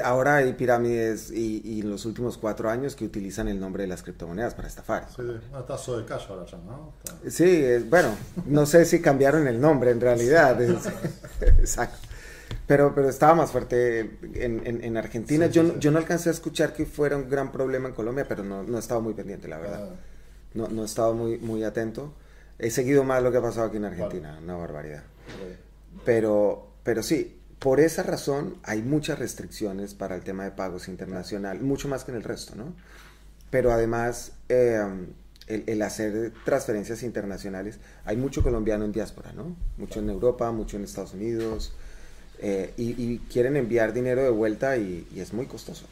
Ahora 0.02 0.36
hay 0.36 0.54
pirámides 0.54 1.30
y, 1.30 1.60
y 1.62 1.80
en 1.82 1.90
los 1.90 2.06
últimos 2.06 2.38
cuatro 2.38 2.70
años 2.70 2.96
que 2.96 3.04
utilizan 3.04 3.48
el 3.48 3.60
nombre 3.60 3.82
de 3.82 3.88
las 3.88 4.02
criptomonedas 4.02 4.54
para 4.54 4.66
estafar. 4.66 5.08
Sí, 5.14 5.22
está 5.58 5.76
Soy 5.76 6.00
de 6.02 6.08
Cash 6.08 6.24
ahora 6.30 6.46
¿no? 6.64 6.92
Sí, 7.30 7.44
es- 7.44 7.88
bueno, 7.90 8.08
no 8.46 8.64
sé 8.64 8.86
si 8.86 9.02
cambiaron 9.02 9.46
el 9.46 9.60
nombre 9.60 9.90
en 9.90 10.00
realidad. 10.00 10.58
exacto. 11.42 11.98
Pero, 12.66 12.94
pero 12.94 13.10
estaba 13.10 13.34
más 13.34 13.50
fuerte 13.50 14.00
en, 14.32 14.66
en- 14.66 14.82
en 14.82 14.96
Argentina. 14.96 15.46
Sí, 15.48 15.52
yo, 15.52 15.64
sí, 15.64 15.74
yo 15.80 15.90
no 15.90 15.98
alcancé 15.98 16.30
a 16.30 16.32
escuchar 16.32 16.72
que 16.72 16.86
fuera 16.86 17.16
un 17.16 17.28
gran 17.28 17.52
problema 17.52 17.88
en 17.88 17.94
Colombia, 17.94 18.24
pero 18.26 18.42
no, 18.42 18.62
no 18.62 18.78
estaba 18.78 19.00
muy 19.02 19.12
pendiente, 19.12 19.48
la 19.48 19.58
verdad. 19.58 19.90
Ah, 19.92 19.96
No, 20.54 20.68
no 20.68 20.80
he 20.82 20.86
estado 20.86 21.12
muy, 21.12 21.36
muy 21.38 21.62
atento. 21.62 22.14
He 22.58 22.70
seguido 22.70 23.04
más 23.04 23.22
lo 23.22 23.30
que 23.30 23.36
ha 23.38 23.42
pasado 23.42 23.66
aquí 23.66 23.76
en 23.76 23.84
Argentina, 23.84 24.38
una 24.42 24.56
barbaridad. 24.56 25.02
Pero, 26.04 26.68
pero 26.82 27.02
sí, 27.02 27.38
por 27.64 27.80
esa 27.80 28.02
razón 28.02 28.58
hay 28.62 28.82
muchas 28.82 29.18
restricciones 29.18 29.94
para 29.94 30.14
el 30.16 30.22
tema 30.22 30.44
de 30.44 30.50
pagos 30.50 30.86
internacional, 30.86 31.62
mucho 31.62 31.88
más 31.88 32.04
que 32.04 32.10
en 32.10 32.18
el 32.18 32.22
resto, 32.22 32.54
¿no? 32.56 32.74
Pero 33.48 33.72
además, 33.72 34.32
eh, 34.50 34.84
el, 35.46 35.64
el 35.66 35.80
hacer 35.80 36.34
transferencias 36.44 37.02
internacionales, 37.02 37.78
hay 38.04 38.18
mucho 38.18 38.42
colombiano 38.42 38.84
en 38.84 38.92
diáspora, 38.92 39.32
¿no? 39.32 39.56
Mucho 39.78 40.00
en 40.00 40.10
Europa, 40.10 40.52
mucho 40.52 40.76
en 40.76 40.84
Estados 40.84 41.14
Unidos, 41.14 41.72
eh, 42.38 42.74
y, 42.76 43.02
y 43.02 43.18
quieren 43.32 43.56
enviar 43.56 43.94
dinero 43.94 44.22
de 44.22 44.28
vuelta 44.28 44.76
y, 44.76 45.08
y 45.14 45.20
es 45.20 45.32
muy 45.32 45.46
costoso. 45.46 45.86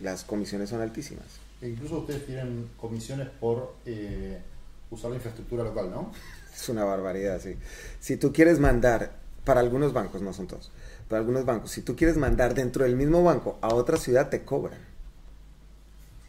Las 0.00 0.24
comisiones 0.24 0.68
son 0.68 0.82
altísimas. 0.82 1.24
E 1.62 1.70
incluso 1.70 2.00
ustedes 2.00 2.26
tienen 2.26 2.68
comisiones 2.76 3.28
por 3.40 3.76
eh, 3.86 4.42
usar 4.90 5.08
la 5.08 5.16
infraestructura 5.16 5.64
local, 5.64 5.90
¿no? 5.90 6.12
Es 6.54 6.68
una 6.68 6.84
barbaridad, 6.84 7.40
sí. 7.40 7.56
Si 7.98 8.18
tú 8.18 8.30
quieres 8.30 8.60
mandar, 8.60 9.24
para 9.46 9.60
algunos 9.60 9.94
bancos, 9.94 10.20
no 10.20 10.34
son 10.34 10.48
todos, 10.48 10.70
algunos 11.16 11.44
bancos, 11.44 11.70
si 11.70 11.82
tú 11.82 11.96
quieres 11.96 12.16
mandar 12.16 12.54
dentro 12.54 12.84
del 12.84 12.96
mismo 12.96 13.22
banco 13.22 13.58
a 13.60 13.74
otra 13.74 13.96
ciudad, 13.96 14.28
te 14.28 14.42
cobran. 14.44 14.78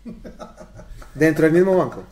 Dentro 1.15 1.45
del 1.45 1.53
mismo 1.53 1.75
banco. 1.77 2.03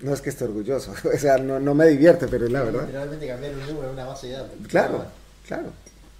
No 0.00 0.12
es 0.12 0.20
que 0.20 0.30
esté 0.30 0.44
orgulloso, 0.44 0.92
o 1.14 1.18
sea, 1.18 1.38
no, 1.38 1.58
no 1.60 1.74
me 1.74 1.86
divierte, 1.86 2.28
pero 2.28 2.46
es 2.46 2.52
la 2.52 2.62
verdad. 2.62 2.86
Literalmente 2.86 3.26
cambiar 3.26 3.54
un 3.54 3.66
número 3.66 3.92
una 3.92 4.04
base 4.04 4.26
de 4.28 4.32
datos. 4.34 4.50
Claro, 4.68 5.04
claro, 5.46 5.68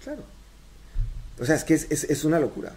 claro. 0.03 0.21
O 1.39 1.45
sea, 1.45 1.55
es 1.55 1.63
que 1.63 1.73
es, 1.75 1.87
es- 1.91 2.05
es 2.05 2.23
una 2.25 2.39
locura. 2.39 2.71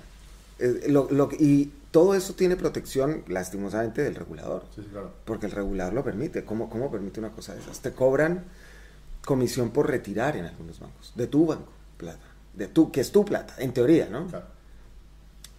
Es- 0.59 0.89
lo- 0.89 1.09
lo- 1.11 1.31
y 1.39 1.73
todo 1.93 2.15
eso 2.15 2.35
tiene 2.35 2.57
protección, 2.57 3.23
lastimosamente, 3.29 4.03
del 4.03 4.15
regulador. 4.17 4.65
Sí, 4.75 4.83
sí, 4.83 4.89
claro. 4.91 5.13
Porque 5.25 5.47
el 5.47 5.53
regular 5.53 5.93
lo 5.93 6.05
permite. 6.05 6.45
¿Cómo, 6.45 6.69
¿Cómo 6.69 6.91
permite 6.91 7.21
una 7.21 7.31
cosa 7.31 7.55
de 7.55 7.61
esas? 7.61 7.81
Te 7.81 7.93
cobran 7.93 8.45
comisión 9.29 9.69
por 9.71 9.87
retirar 9.91 10.37
en 10.39 10.47
algunos 10.47 10.81
bancos. 10.81 11.13
De 11.15 11.27
tu 11.27 11.45
banco, 11.45 11.71
plata. 11.99 12.25
De 12.55 12.67
tu, 12.67 12.91
que 12.91 13.03
es 13.03 13.13
tu 13.13 13.27
plata, 13.27 13.55
en 13.59 13.75
teoría, 13.75 14.09
¿no? 14.09 14.27
claro. 14.27 14.47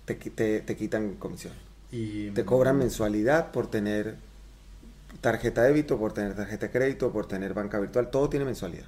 Te, 0.05 0.15
te, 0.15 0.61
te 0.61 0.75
quitan 0.75 1.13
comisión. 1.17 1.53
Y, 1.91 2.31
Te 2.31 2.43
cobran 2.43 2.79
mensualidad 2.79 3.51
por 3.51 3.67
tener 3.67 4.15
tarjeta 5.21 5.61
de 5.61 5.67
débito, 5.69 5.99
por 5.99 6.13
tener 6.13 6.35
tarjeta 6.35 6.65
de 6.65 6.71
crédito, 6.71 7.11
por 7.11 7.27
tener 7.27 7.53
banca 7.53 7.79
virtual. 7.79 8.09
Todo 8.09 8.27
tiene 8.27 8.43
mensualidad. 8.45 8.87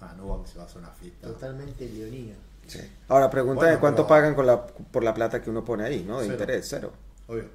Ah, 0.00 0.14
no, 0.18 0.44
se 0.46 0.58
va 0.58 0.64
a 0.64 0.66
hacer 0.66 0.78
una 0.82 0.90
fiesta. 0.90 1.26
Totalmente 1.28 1.88
leonino. 1.88 2.34
Sí. 2.66 2.80
Ahora, 3.08 3.30
pregunta 3.30 3.60
Bueno, 3.62 3.74
de 3.76 3.80
cuánto 3.80 4.02
pero- 4.02 4.08
pagan 4.08 4.34
con 4.34 4.46
la, 4.46 4.66
por 4.66 5.02
la 5.02 5.14
plata 5.14 5.40
que 5.40 5.48
uno 5.48 5.64
pone 5.64 5.84
ahí, 5.84 6.04
¿no? 6.06 6.18
De 6.18 6.24
Cero. 6.26 6.34
interés, 6.34 6.66
cero. 6.68 6.92
Obvio. 7.28 7.48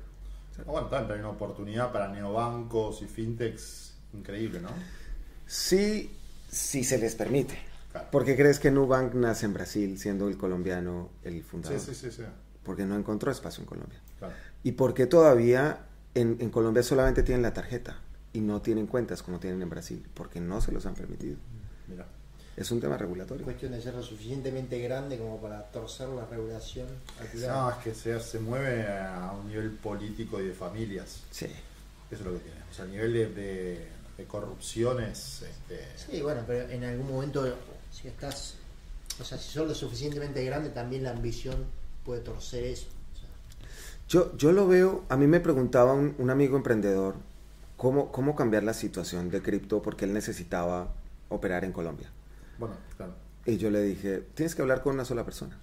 Bueno, 0.65 0.87
también 0.87 1.11
hay 1.13 1.19
una 1.19 1.29
oportunidad 1.29 1.91
para 1.91 2.07
neobancos 2.09 3.01
y 3.03 3.05
fintechs 3.05 3.93
increíble, 4.13 4.59
¿no? 4.61 4.69
Sí, 5.47 6.11
sí 6.49 6.83
se 6.83 6.97
les 6.97 7.15
permite. 7.15 7.57
Claro. 7.91 8.11
¿Por 8.11 8.23
qué 8.25 8.35
crees 8.35 8.59
que 8.59 8.69
Nubank 8.71 9.13
nace 9.15 9.45
en 9.45 9.53
Brasil 9.53 9.97
siendo 9.97 10.27
el 10.27 10.37
colombiano 10.37 11.09
el 11.23 11.33
Sí, 11.35 11.41
fundador? 11.41 11.79
sí, 11.79 11.95
sí, 11.95 12.11
sí. 12.11 12.23
Porque 12.63 12.85
no 12.85 12.95
encontró 12.95 13.31
espacio 13.31 13.61
en 13.61 13.67
Colombia. 13.67 13.99
Claro. 14.19 14.33
¿Y 14.63 14.73
por 14.73 14.93
qué 14.93 15.07
todavía 15.07 15.79
en, 16.13 16.37
en 16.39 16.49
Colombia 16.51 16.83
solamente 16.83 17.23
tienen 17.23 17.41
la 17.41 17.53
tarjeta 17.53 17.97
y 18.31 18.41
no 18.41 18.61
tienen 18.61 18.85
cuentas 18.85 19.23
como 19.23 19.39
tienen 19.39 19.61
en 19.63 19.69
Brasil? 19.69 20.05
Porque 20.13 20.39
no 20.39 20.61
se 20.61 20.71
los 20.71 20.85
han 20.85 20.93
permitido. 20.93 21.37
Mira. 21.87 22.05
Es 22.55 22.69
un 22.71 22.81
tema 22.81 22.97
regulatorio. 22.97 23.45
Cuestión 23.45 23.71
de 23.71 23.81
ser 23.81 23.93
lo 23.95 24.03
suficientemente 24.03 24.79
grande 24.81 25.17
como 25.17 25.39
para 25.41 25.63
torcer 25.71 26.09
la 26.09 26.25
regulación. 26.25 26.87
No, 27.47 27.69
es 27.71 27.77
que 27.77 27.95
se, 27.95 28.19
se 28.19 28.37
mueve 28.39 28.85
a 28.85 29.31
un 29.31 29.47
nivel 29.47 29.71
político 29.71 30.41
y 30.41 30.47
de 30.47 30.53
familias. 30.53 31.21
Sí. 31.31 31.45
Eso 31.45 31.55
es 32.11 32.21
lo 32.21 32.33
que 32.33 32.39
tiene. 32.39 32.59
O 32.69 32.73
sea, 32.73 32.83
el 32.85 32.91
nivel 32.91 33.13
de, 33.13 33.27
de, 33.29 33.87
de 34.19 34.25
corrupción 34.25 35.01
es. 35.01 35.43
Este, 35.43 35.85
Sí, 35.95 36.21
bueno, 36.21 36.41
pero 36.45 36.69
en 36.69 36.83
algún 36.83 37.09
momento, 37.09 37.55
si 37.91 38.09
estás, 38.09 38.55
o 39.19 39.23
sea, 39.23 39.37
si 39.37 39.49
sos 39.51 39.67
lo 39.67 39.73
suficientemente 39.73 40.43
grande, 40.43 40.69
también 40.69 41.03
la 41.03 41.11
ambición 41.11 41.65
puede 42.03 42.21
torcer 42.21 42.65
eso. 42.65 42.87
O 43.13 43.17
sea, 43.17 43.29
Yo, 44.09 44.35
yo 44.37 44.51
lo 44.51 44.67
veo, 44.67 45.05
a 45.07 45.15
mí 45.15 45.25
me 45.25 45.39
preguntaba 45.39 45.93
un, 45.93 46.15
un 46.17 46.29
amigo 46.29 46.57
emprendedor 46.57 47.15
cómo, 47.77 48.11
cómo 48.11 48.35
cambiar 48.35 48.63
la 48.63 48.73
situación 48.73 49.29
de 49.29 49.41
cripto 49.41 49.81
porque 49.81 50.03
él 50.03 50.13
necesitaba 50.13 50.89
operar 51.29 51.63
en 51.63 51.71
Colombia. 51.71 52.09
Bueno, 52.57 52.75
claro. 52.97 53.13
Y 53.45 53.55
yo 53.57 53.69
le 53.69 53.81
dije, 53.81 54.21
tienes 54.35 54.53
que 54.53 54.61
hablar 54.61 54.81
con 54.83 54.95
una 54.95 55.05
sola 55.05 55.23
persona. 55.23 55.57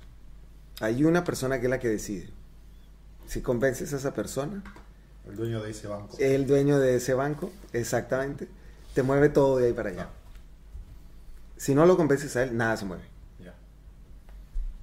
Hay 0.80 1.04
una 1.04 1.24
persona 1.24 1.60
que 1.60 1.66
es 1.66 1.70
la 1.70 1.78
que 1.78 1.88
decide. 1.88 2.30
Si 3.26 3.42
convences 3.42 3.92
a 3.92 3.96
esa 3.96 4.14
persona, 4.14 4.62
El 5.28 5.36
dueño 5.36 5.62
de 5.62 5.70
ese 5.70 5.88
banco. 5.88 6.16
el 6.18 6.46
dueño 6.46 6.78
de 6.78 6.96
ese 6.96 7.14
banco, 7.14 7.50
exactamente, 7.72 8.48
te 8.94 9.02
mueve 9.02 9.28
todo 9.28 9.58
de 9.58 9.66
ahí 9.66 9.72
para 9.72 9.90
allá. 9.90 10.08
Si 11.56 11.74
no 11.74 11.86
lo 11.86 11.96
convences 11.96 12.36
a 12.36 12.42
él, 12.44 12.56
nada 12.56 12.76
se 12.76 12.84
mueve. 12.84 13.04
Ya. 13.42 13.54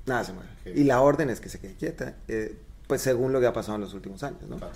Nada 0.05 0.23
se 0.23 0.33
mueve. 0.33 0.50
Y 0.65 0.83
la 0.83 1.01
orden 1.01 1.29
es 1.29 1.39
que 1.39 1.50
se 1.50 1.59
quede 1.59 1.75
quieta, 1.75 2.15
eh, 2.27 2.57
pues 2.88 3.01
según 3.01 3.31
lo 3.31 3.39
que 3.39 3.47
ha 3.47 3.53
pasado 3.53 3.75
en 3.75 3.81
los 3.81 3.93
últimos 3.93 4.23
años, 4.23 4.41
¿no? 4.50 4.57
Claro. 4.57 4.73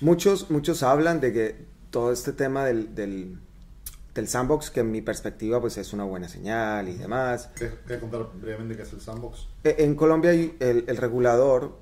Muchos, 0.00 0.50
muchos 0.50 0.82
hablan 0.82 1.20
de 1.20 1.32
que 1.32 1.56
todo 1.90 2.12
este 2.12 2.32
tema 2.32 2.64
del, 2.64 2.94
del, 2.94 3.38
del 4.14 4.28
sandbox, 4.28 4.70
que 4.70 4.80
en 4.80 4.92
mi 4.92 5.00
perspectiva 5.02 5.60
pues 5.60 5.76
es 5.78 5.92
una 5.92 6.04
buena 6.04 6.28
señal 6.28 6.88
y 6.88 6.94
demás. 6.94 7.48
¿Querés, 7.56 7.74
querés 7.86 8.00
contar 8.00 8.28
brevemente 8.34 8.76
qué 8.76 8.82
es 8.82 8.92
el 8.92 9.00
sandbox? 9.00 9.48
Eh, 9.64 9.76
En 9.78 9.96
Colombia 9.96 10.30
el 10.32 10.96
regulador 10.96 11.78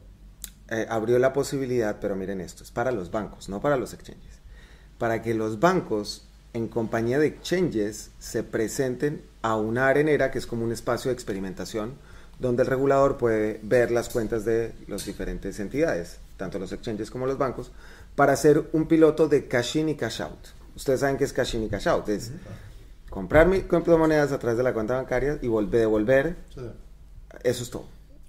eh, 0.68 0.86
abrió 0.88 1.18
la 1.18 1.32
posibilidad, 1.32 1.96
pero 2.00 2.16
miren 2.16 2.40
esto, 2.40 2.62
es 2.64 2.70
para 2.70 2.90
los 2.92 3.10
bancos, 3.10 3.48
no 3.48 3.60
para 3.60 3.76
los 3.76 3.92
exchanges. 3.92 4.40
Para 4.98 5.22
que 5.22 5.34
los 5.34 5.60
bancos 5.60 6.26
en 6.52 6.68
compañía 6.68 7.18
de 7.18 7.26
exchanges 7.26 8.10
se 8.18 8.42
presenten 8.42 9.22
a 9.42 9.56
una 9.56 9.88
arenera 9.88 10.30
que 10.30 10.38
es 10.38 10.46
como 10.46 10.64
un 10.64 10.72
espacio 10.72 11.10
de 11.10 11.14
experimentación 11.14 11.94
donde 12.38 12.62
el 12.62 12.68
regulador 12.68 13.16
puede 13.16 13.60
ver 13.62 13.90
las 13.90 14.08
cuentas 14.08 14.44
de 14.44 14.72
las 14.88 15.06
diferentes 15.06 15.58
entidades, 15.60 16.18
tanto 16.36 16.58
los 16.58 16.72
exchanges 16.72 17.10
como 17.10 17.26
los 17.26 17.38
bancos, 17.38 17.72
para 18.14 18.32
hacer 18.32 18.68
un 18.72 18.88
piloto 18.88 19.28
de 19.28 19.46
cash 19.46 19.76
in 19.76 19.90
y 19.90 19.94
cash 19.96 20.22
out. 20.22 20.48
Ustedes 20.74 21.00
saben 21.00 21.16
qué 21.16 21.24
es 21.24 21.32
cash 21.32 21.54
in 21.54 21.64
y 21.64 21.68
cash 21.68 21.88
out, 21.88 22.08
es 22.08 22.32
comprar 23.08 23.46
mi 23.46 23.62
criptomonedas 23.62 24.32
a 24.32 24.38
través 24.38 24.58
de 24.58 24.64
la 24.64 24.74
cuenta 24.74 24.96
bancaria 24.96 25.38
y 25.40 25.48
volver, 25.48 25.80
devolver 25.80 26.36
Sí. 26.54 26.60
eso 27.42 27.62
es 27.62 27.70
todo. 27.70 27.86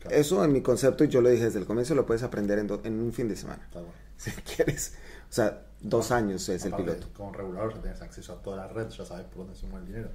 Claro. 0.08 0.22
Eso 0.22 0.44
en 0.44 0.52
mi 0.54 0.62
concepto, 0.62 1.04
y 1.04 1.08
yo 1.08 1.22
lo 1.22 1.30
dije 1.30 1.46
desde 1.46 1.60
el 1.60 1.66
comienzo, 1.66 1.96
lo 1.96 2.06
puedes 2.06 2.24
aprender 2.24 2.60
en, 2.60 2.68
do- 2.68 2.82
en 2.84 3.00
un 3.00 3.14
fin 3.14 3.28
de 3.28 3.36
semana. 3.36 3.64
Está 3.66 3.80
bueno. 3.80 3.94
Si 4.18 4.32
quieres. 4.32 4.94
O 5.30 5.34
sea, 5.34 5.62
dos 5.82 6.12
años 6.12 6.48
es 6.50 6.66
el 6.66 6.74
piloto. 6.74 7.08
Como 7.16 7.32
regulador 7.34 7.76
ya 7.76 7.82
tienes 7.82 8.02
acceso 8.02 8.34
a 8.34 8.42
toda 8.42 8.58
la 8.58 8.68
red, 8.68 8.88
ya 8.90 9.06
sabes 9.06 9.26
por 9.26 9.40
dónde 9.46 9.56
se 9.56 9.68
mueve 9.68 9.86
el 9.86 9.94
dinero. 9.94 10.10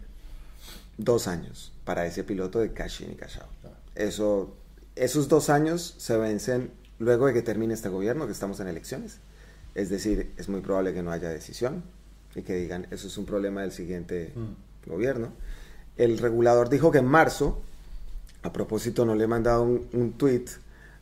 Dos 0.99 1.27
años 1.29 1.73
para 1.85 2.07
ese 2.07 2.25
piloto 2.25 2.59
de 2.59 2.73
cash 2.73 3.03
in 3.03 3.13
y 3.13 3.15
cash 3.15 3.39
out. 3.39 3.49
Claro. 3.61 3.77
Eso, 3.95 4.57
esos 4.97 5.29
dos 5.29 5.51
años 5.51 5.95
se 5.99 6.17
vencen 6.17 6.71
luego 6.99 7.27
de 7.27 7.33
que 7.35 7.43
termine 7.43 7.75
este 7.75 7.89
gobierno, 7.89 8.27
que 8.27 8.33
estamos 8.33 8.61
en 8.61 8.69
elecciones. 8.69 9.19
Es 9.75 9.89
decir, 9.89 10.33
es 10.37 10.49
muy 10.49 10.61
probable 10.61 10.93
que 10.95 11.03
no 11.03 11.11
haya 11.13 11.29
decisión 11.31 11.83
y 12.35 12.43
que 12.43 12.55
digan, 12.57 12.87
eso 12.91 13.07
es 13.07 13.17
un 13.19 13.25
problema 13.27 13.63
del 13.63 13.73
siguiente 13.73 14.33
Mm. 14.35 14.91
gobierno. 14.91 15.29
El 15.97 16.19
regulador 16.19 16.69
dijo 16.69 16.91
que 16.91 16.99
en 16.99 17.07
marzo, 17.07 17.63
a 18.43 18.53
propósito 18.53 19.05
no 19.05 19.15
le 19.15 19.25
he 19.25 19.29
mandado 19.29 19.63
un, 19.63 19.89
un 19.93 20.13
tweet 20.13 20.47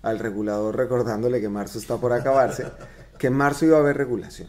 al 0.03 0.19
regulador 0.19 0.77
recordándole 0.77 1.41
que 1.41 1.49
marzo 1.49 1.79
está 1.79 1.97
por 1.97 2.13
acabarse, 2.13 2.67
que 3.19 3.29
en 3.29 3.35
marzo 3.35 3.67
iba 3.67 3.77
a 3.77 3.81
haber 3.81 3.97
regulación. 3.97 4.49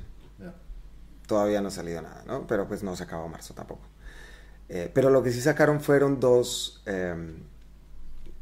Todavía 1.28 1.62
no 1.62 1.70
ha 1.70 1.72
salido 1.72 2.02
nada, 2.02 2.24
¿no? 2.28 2.46
Pero 2.46 2.68
pues 2.68 2.84
no 2.84 2.96
se 2.98 3.04
acabó 3.04 3.30
marzo 3.30 3.54
tampoco. 3.54 3.84
Eh, 4.68 4.92
pero 4.94 5.10
lo 5.10 5.24
que 5.24 5.32
sí 5.32 5.42
sacaron 5.42 5.80
fueron 5.80 6.20
dos, 6.20 6.82
eh, 6.86 7.16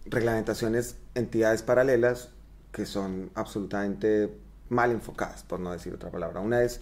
reglamentaciones, 0.06 0.96
entidades 1.16 1.62
paralelas 1.62 2.30
que 2.72 2.86
son 2.86 3.32
absolutamente 3.36 4.36
mal 4.70 4.92
enfocadas, 4.92 5.44
por 5.44 5.60
no 5.60 5.72
decir 5.72 5.94
otra 5.94 6.10
palabra. 6.10 6.40
Una 6.40 6.64
es 6.64 6.82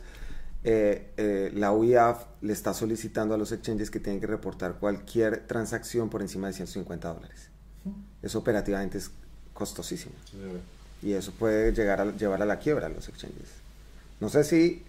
eh, 0.64 1.14
eh, 1.18 1.52
la 1.54 1.72
UIAF 1.72 2.26
le 2.42 2.52
está 2.52 2.74
solicitando 2.74 3.34
a 3.34 3.38
los 3.38 3.52
exchanges 3.52 3.90
que 3.90 4.00
tienen 4.00 4.20
que 4.20 4.28
reportar 4.28 4.80
cualquier 4.80 5.48
transacción 5.48 6.10
por 6.10 6.22
encima 6.22 6.48
de 6.48 6.54
150 6.54 7.14
dólares. 7.14 7.50
Eso 8.22 8.40
operativamente 8.40 8.98
es 8.98 9.12
costosísimo. 9.54 10.14
Y 11.02 11.14
eso 11.14 11.32
puede 11.32 11.72
llegar 11.74 12.02
a 12.02 12.06
llevar 12.06 12.42
a 12.42 12.46
la 12.46 12.60
quiebra 12.60 12.88
a 12.88 12.90
los 12.90 13.08
exchanges. 13.08 13.50
No 14.20 14.30
sé 14.30 14.44
si 14.44 14.84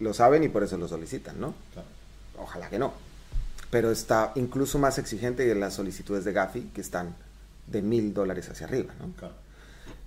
lo 0.00 0.12
saben 0.12 0.44
y 0.44 0.48
por 0.48 0.62
eso 0.62 0.76
lo 0.76 0.88
solicitan, 0.88 1.40
¿no? 1.40 1.54
Ojalá 2.38 2.68
que 2.68 2.78
no. 2.78 2.92
Pero 3.70 3.90
está 3.90 4.32
incluso 4.34 4.78
más 4.78 4.98
exigente 4.98 5.46
que 5.46 5.54
las 5.54 5.74
solicitudes 5.74 6.24
de 6.24 6.32
Gafi, 6.32 6.70
que 6.74 6.80
están 6.80 7.14
de 7.66 7.82
mil 7.82 8.12
dólares 8.12 8.48
hacia 8.50 8.66
arriba, 8.66 8.92
¿no? 9.00 9.12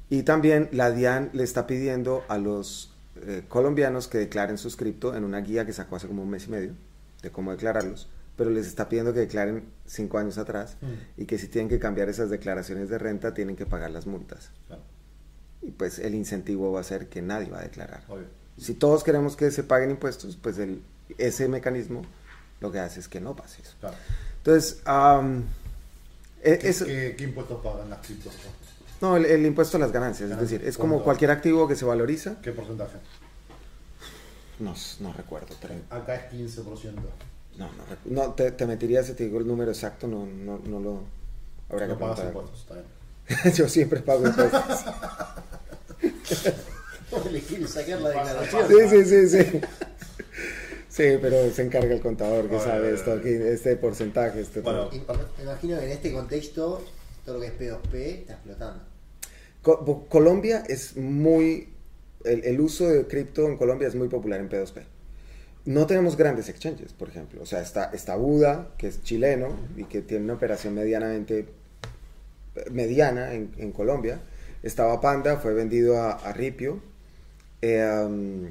Y 0.10 0.24
también 0.24 0.70
la 0.72 0.92
DIAN 0.92 1.32
le 1.34 1.44
está 1.44 1.68
pidiendo 1.68 2.24
a 2.30 2.38
los 2.38 2.92
eh, 3.24 3.44
colombianos 3.50 4.08
que 4.08 4.20
declaren 4.20 4.58
sus 4.58 4.78
cripto 4.78 5.16
en 5.16 5.24
una 5.24 5.40
guía 5.42 5.66
que 5.66 5.74
sacó 5.74 5.98
hace 5.98 6.08
como 6.08 6.24
un 6.24 6.30
mes 6.30 6.48
y 6.48 6.50
medio 6.50 6.74
de 7.22 7.32
cómo 7.32 7.52
declararlos, 7.52 8.08
pero 8.38 8.52
les 8.52 8.68
está 8.68 8.88
pidiendo 8.88 9.14
que 9.14 9.20
declaren 9.20 9.66
cinco 9.86 10.20
años 10.20 10.38
atrás 10.38 10.78
mm. 10.82 11.22
y 11.22 11.26
que 11.26 11.38
si 11.38 11.48
tienen 11.48 11.68
que 11.68 11.80
cambiar 11.80 12.08
esas 12.08 12.30
declaraciones 12.30 12.88
de 12.90 12.98
renta 13.00 13.34
tienen 13.34 13.56
que 13.56 13.66
pagar 13.66 13.92
las 13.92 14.06
multas. 14.06 14.52
Y 15.62 15.72
pues 15.72 16.00
el 16.00 16.16
incentivo 16.16 16.72
va 16.72 16.82
a 16.82 16.84
ser 16.84 17.10
que 17.10 17.22
nadie 17.22 17.50
va 17.50 17.60
a 17.60 17.64
declarar. 17.64 18.04
Si 18.58 18.76
todos 18.76 19.04
queremos 19.04 19.36
que 19.36 19.52
se 19.52 19.64
paguen 19.64 19.90
impuestos, 19.90 20.38
pues 20.38 20.60
el, 20.60 20.82
ese 21.18 21.48
mecanismo 21.48 22.04
lo 22.62 22.72
que 22.72 22.80
hace 22.80 23.00
es 23.00 23.08
que 23.08 23.20
no 23.20 23.36
pase 23.36 23.64
eso. 23.64 23.76
Entonces, 24.38 24.82
e, 26.44 27.16
¿Qué, 27.18 27.24
impuestos 27.24 27.62
pagan 27.62 27.90
las 27.90 28.00
criptos? 28.06 28.34
No, 29.02 29.18
el, 29.18 29.46
impuesto 29.46 29.78
a 29.78 29.80
las 29.80 29.92
ganancias, 29.92 30.30
es 30.32 30.40
decir, 30.40 30.64
es 30.64 30.78
como 30.78 31.04
cualquier 31.04 31.32
activo 31.32 31.68
que 31.68 31.76
se 31.76 31.86
valoriza. 31.86 32.40
¿Qué 32.42 32.52
porcentaje? 32.52 32.98
No, 34.60 34.74
no 35.00 35.14
recuerdo. 35.14 35.56
Acá 35.90 36.16
es 36.16 36.34
15%. 36.34 36.94
No, 37.58 37.70
no, 38.06 38.06
no 38.06 38.34
te, 38.34 38.52
te, 38.52 38.66
mentiría 38.66 39.04
si 39.04 39.14
te 39.14 39.26
digo 39.26 39.40
el 39.40 39.48
número 39.48 39.72
exacto, 39.72 40.08
no, 40.08 40.26
no, 40.26 40.60
no 40.60 40.80
lo 40.80 41.04
habría 41.70 41.88
que 41.88 41.96
pagas 41.96 42.20
impuestos, 42.20 42.62
está 42.62 42.76
bien. 42.76 43.54
Yo 43.56 43.68
siempre 43.68 44.02
pago 44.02 44.28
impuestos. 44.28 44.62
Sacar 47.68 48.02
la 48.02 48.10
declaración. 48.10 48.68
Sí, 48.68 48.76
sí, 48.90 49.06
sí, 49.06 49.30
sí. 49.30 49.62
Sí, 50.90 51.18
pero 51.22 51.50
se 51.52 51.64
encarga 51.64 51.94
el 51.94 52.02
contador 52.02 52.50
que 52.50 52.60
sabe 52.60 52.94
esto 52.94 53.14
aquí, 53.14 53.30
este 53.30 53.76
porcentaje. 53.76 54.42
Este 54.42 54.62
bueno, 54.62 54.90
me 54.92 55.44
imagino 55.44 55.80
que 55.80 55.86
en 55.86 55.92
este 55.92 56.12
contexto 56.12 56.84
todo 57.26 57.36
lo 57.36 57.42
que 57.42 57.48
es 57.48 57.54
P2P 57.54 57.94
está 57.94 58.34
explotando. 58.34 58.84
Colombia 60.10 60.64
es 60.68 60.96
muy, 60.96 61.70
el, 62.24 62.60
uso 62.62 62.88
de 62.88 63.06
cripto 63.06 63.48
en 63.48 63.58
Colombia 63.58 63.88
es 63.88 63.96
muy 63.96 64.08
popular 64.08 64.40
en 64.40 64.50
P2P. 64.50 64.84
No 65.68 65.86
tenemos 65.86 66.16
grandes 66.16 66.48
exchanges, 66.48 66.94
por 66.94 67.10
ejemplo. 67.10 67.42
O 67.44 67.46
sea, 67.46 67.62
está, 67.62 67.92
está 67.92 68.16
Buda, 68.16 68.70
que 68.78 68.88
es 68.88 69.04
chileno 69.04 69.50
y 69.76 69.84
que 69.84 70.02
tiene 70.02 70.24
una 70.24 70.36
operación 70.36 70.74
medianamente 70.74 71.46
mediana 72.72 73.34
en, 73.34 73.72
Colombia. 73.74 74.22
Estaba 74.64 75.02
Panda, 75.02 75.36
fue 75.36 75.54
vendido 75.54 76.02
a, 76.02 76.32
Ripio. 76.32 76.80
Eh, 77.62 77.86
um, 77.86 78.46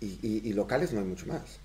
y, 0.00 0.52
locales 0.52 0.92
no 0.92 0.98
hay 0.98 1.06
mucho 1.06 1.26
más. 1.26 1.60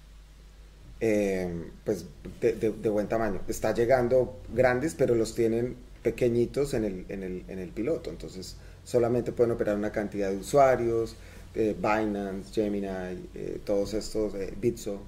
Eh, 0.99 1.49
pues 1.83 2.05
de, 2.39 2.53
de, 2.53 2.89
buen 2.89 3.07
tamaño. 3.07 3.41
Está 3.47 3.73
llegando 3.73 4.41
grandes, 4.53 4.93
pero 4.93 5.15
los 5.15 5.33
tienen 5.33 5.75
pequeñitos 6.03 6.75
en 6.75 6.83
el, 6.83 7.05
en 7.09 7.23
el, 7.23 7.45
en 7.47 7.57
el 7.57 7.69
piloto. 7.69 8.11
Entonces, 8.11 8.57
solamente 8.83 9.31
pueden 9.31 9.53
operar 9.53 9.75
una 9.75 9.91
cantidad 9.91 10.29
de 10.29 10.37
usuarios, 10.37 11.15
eh, 11.55 11.75
Binance, 11.77 12.53
Gemini, 12.53 12.87
eh, 13.35 13.59
todos 13.63 13.93
estos, 13.93 14.35
eh, 14.35 14.53
Bitso, 14.59 15.01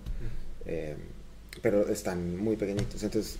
pero 1.62 1.88
están 1.88 2.38
muy 2.38 2.56
pequeñitos. 2.56 3.04
Entonces, 3.04 3.38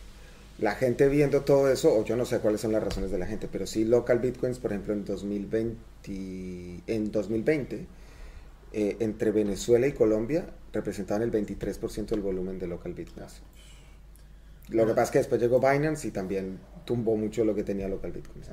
la 0.60 0.76
gente 0.76 1.08
viendo 1.08 1.42
todo 1.42 1.72
eso, 1.72 1.94
o 1.94 2.06
yo 2.06 2.16
no 2.16 2.26
sé 2.26 2.40
cuáles 2.40 2.62
son 2.62 2.72
las 2.72 2.84
razones 2.84 3.12
de 3.12 3.18
la 3.18 3.26
gente, 3.26 3.48
pero 3.52 3.66
sí 3.66 3.86
local 3.86 4.20
bitcoins, 4.20 4.60
por 4.60 4.72
ejemplo, 4.72 4.94
en 4.94 5.04
2020, 5.06 6.82
en 6.88 7.12
2020 7.12 7.86
entre 8.76 9.32
Venezuela 9.32 9.86
y 9.86 9.92
Colombia 9.92 10.48
representaban 10.72 11.22
el 11.22 11.32
23% 11.32 12.08
del 12.08 12.22
volumen 12.22 12.58
de 12.58 12.68
local 12.68 12.94
bitcoins. 12.94 13.42
Lo 14.70 14.86
que 14.86 14.94
pasa 14.94 15.04
es 15.04 15.12
que 15.12 15.18
después 15.20 15.42
llegó 15.42 15.60
Binance 15.60 16.08
y 16.08 16.12
también 16.12 16.58
tumbó 16.86 17.16
mucho 17.16 17.44
lo 17.46 17.54
que 17.56 17.64
tenía 17.64 17.88
local 17.88 18.12
Bitcoin. 18.12 18.44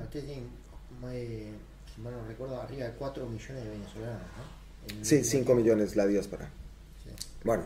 Si 2.00 2.04
mal 2.04 2.14
no 2.14 2.26
recuerdo, 2.26 2.58
arriba 2.58 2.86
de 2.86 2.92
4 2.92 3.26
millones 3.26 3.64
de 3.64 3.70
venezolanos, 3.70 4.22
¿no? 4.38 5.04
sí, 5.04 5.22
5 5.22 5.54
millones 5.54 5.96
la 5.96 6.06
diáspora. 6.06 6.48
Sí. 7.04 7.10
Bueno, 7.44 7.64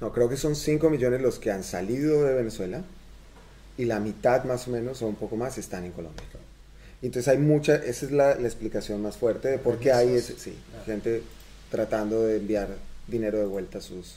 no, 0.00 0.12
creo 0.12 0.28
que 0.28 0.36
son 0.36 0.56
5 0.56 0.90
millones 0.90 1.20
los 1.20 1.38
que 1.38 1.52
han 1.52 1.62
salido 1.62 2.24
de 2.24 2.34
Venezuela 2.34 2.82
y 3.76 3.84
la 3.84 4.00
mitad 4.00 4.42
más 4.44 4.66
o 4.66 4.72
menos, 4.72 5.00
o 5.02 5.06
un 5.06 5.14
poco 5.14 5.36
más, 5.36 5.58
están 5.58 5.84
en 5.84 5.92
Colombia. 5.92 6.24
Entonces 7.02 7.28
hay 7.28 7.38
mucha, 7.38 7.76
esa 7.76 8.06
es 8.06 8.10
la, 8.10 8.34
la 8.34 8.48
explicación 8.48 9.00
más 9.00 9.16
fuerte 9.16 9.46
de 9.46 9.58
por 9.58 9.78
qué 9.78 9.92
hay 9.92 10.14
ese, 10.14 10.36
sí, 10.36 10.58
gente 10.84 11.22
tratando 11.70 12.24
de 12.24 12.38
enviar 12.38 12.68
dinero 13.06 13.38
de 13.38 13.46
vuelta 13.46 13.78
a 13.78 13.80
sus, 13.80 14.16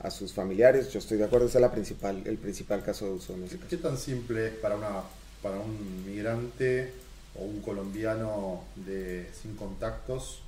a 0.00 0.12
sus 0.12 0.32
familiares. 0.32 0.92
Yo 0.92 1.00
estoy 1.00 1.18
de 1.18 1.24
acuerdo, 1.24 1.48
ese 1.48 1.58
es 1.58 1.62
la 1.62 1.72
principal, 1.72 2.22
el 2.24 2.38
principal 2.38 2.84
caso 2.84 3.06
de 3.06 3.12
uso. 3.14 3.34
En 3.34 3.48
¿Qué, 3.68 3.76
tan 3.76 3.98
simple 3.98 4.46
es 4.46 4.54
para, 4.54 4.76
una, 4.76 5.02
para 5.42 5.58
un 5.58 6.04
migrante 6.06 6.92
o 7.38 7.44
un 7.44 7.60
colombiano 7.60 8.62
de, 8.76 9.28
sin 9.32 9.56
contactos 9.56 10.42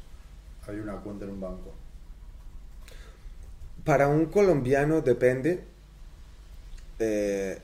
abrir 0.67 0.83
una 0.83 0.97
cuenta 0.97 1.25
en 1.25 1.33
un 1.33 1.41
banco? 1.41 1.73
Para 3.85 4.09
un 4.09 4.27
colombiano 4.27 5.01
depende. 5.01 5.63
Eh, 6.99 7.59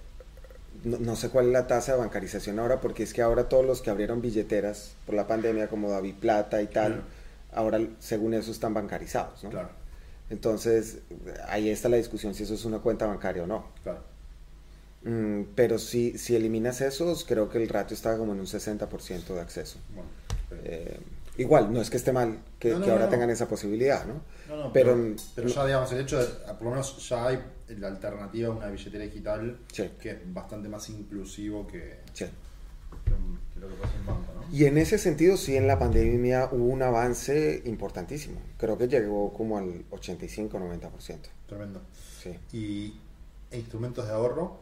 no, 0.85 1.17
sé 1.17 1.29
cuál 1.29 1.47
es 1.47 1.53
la 1.53 1.67
tasa 1.67 1.93
de 1.93 1.99
bancarización 1.99 2.59
ahora, 2.59 2.81
porque 2.81 3.03
es 3.03 3.13
que 3.13 3.23
ahora 3.23 3.49
todos 3.49 3.65
los 3.65 3.83
que 3.83 3.91
abrieron 3.91 4.21
billeteras 4.21 4.95
por 5.07 5.15
la 5.15 5.27
pandemia, 5.27 5.69
como 5.69 5.91
David 5.91 6.15
Plata 6.21 6.63
y 6.63 6.67
tal, 6.67 7.03
ahora 7.53 7.81
según 7.99 8.35
eso 8.35 8.51
están 8.51 8.75
bancarizados, 8.75 9.45
¿no? 9.45 9.51
Claro. 9.51 9.69
Entonces, 10.31 10.99
ahí 11.47 11.69
está 11.69 11.89
la 11.89 11.99
discusión 11.99 12.35
si 12.35 12.45
eso 12.45 12.55
es 12.55 12.65
una 12.65 12.79
cuenta 12.79 13.07
bancaria 13.07 13.43
o 13.43 13.47
no. 13.47 13.67
Claro. 13.83 14.12
Pero 15.55 15.79
si, 15.79 16.19
si 16.19 16.35
eliminas 16.37 16.81
esos, 16.81 17.25
creo 17.25 17.49
que 17.49 17.63
el 17.63 17.69
ratio 17.69 17.95
está 17.95 18.17
como 18.17 18.33
en 18.33 18.41
un 18.41 18.47
60% 18.47 19.27
de 19.27 19.41
acceso. 19.41 19.79
Eh, 20.65 20.99
igual, 21.37 21.73
no 21.73 21.81
es 21.81 21.91
que 21.91 21.97
esté 21.97 22.13
mal 22.13 22.39
que, 22.59 22.73
ahora 22.73 23.09
tengan 23.09 23.31
esa 23.31 23.49
posibilidad, 23.49 24.05
¿no? 24.07 24.23
pero, 24.73 24.97
pero, 25.35 25.49
ya, 25.49 25.67
digamos, 25.67 25.93
el 25.93 26.01
hecho 26.01 26.19
de, 26.19 26.27
por 26.27 26.63
lo 26.63 26.71
menos 26.71 27.09
ya 27.09 27.27
hay 27.29 27.43
la 27.69 27.89
alternativa 27.89 28.49
a 28.49 28.57
una 28.57 28.69
billetera 28.69 29.05
digital 29.05 29.59
que 29.73 30.11
es 30.11 30.35
bastante 30.35 30.69
más 30.69 30.89
inclusivo 30.91 31.67
que, 31.67 32.01
y 34.51 34.67
en 34.67 34.77
ese 34.77 34.99
sentido, 34.99 35.37
sí, 35.37 35.57
en 35.57 35.67
la 35.67 35.79
pandemia 35.79 36.49
hubo 36.53 36.65
un 36.65 36.83
avance 36.83 37.63
importantísimo. 37.65 38.41
Creo 38.59 38.77
que 38.77 38.87
llegó 38.87 39.33
como 39.33 39.57
al 39.57 39.89
85-90%. 39.91 41.19
Tremendo. 41.47 41.81
Sí. 42.23 42.39
¿Y 42.53 43.01
instrumentos 43.57 44.07
de 44.07 44.13
ahorro? 44.13 44.59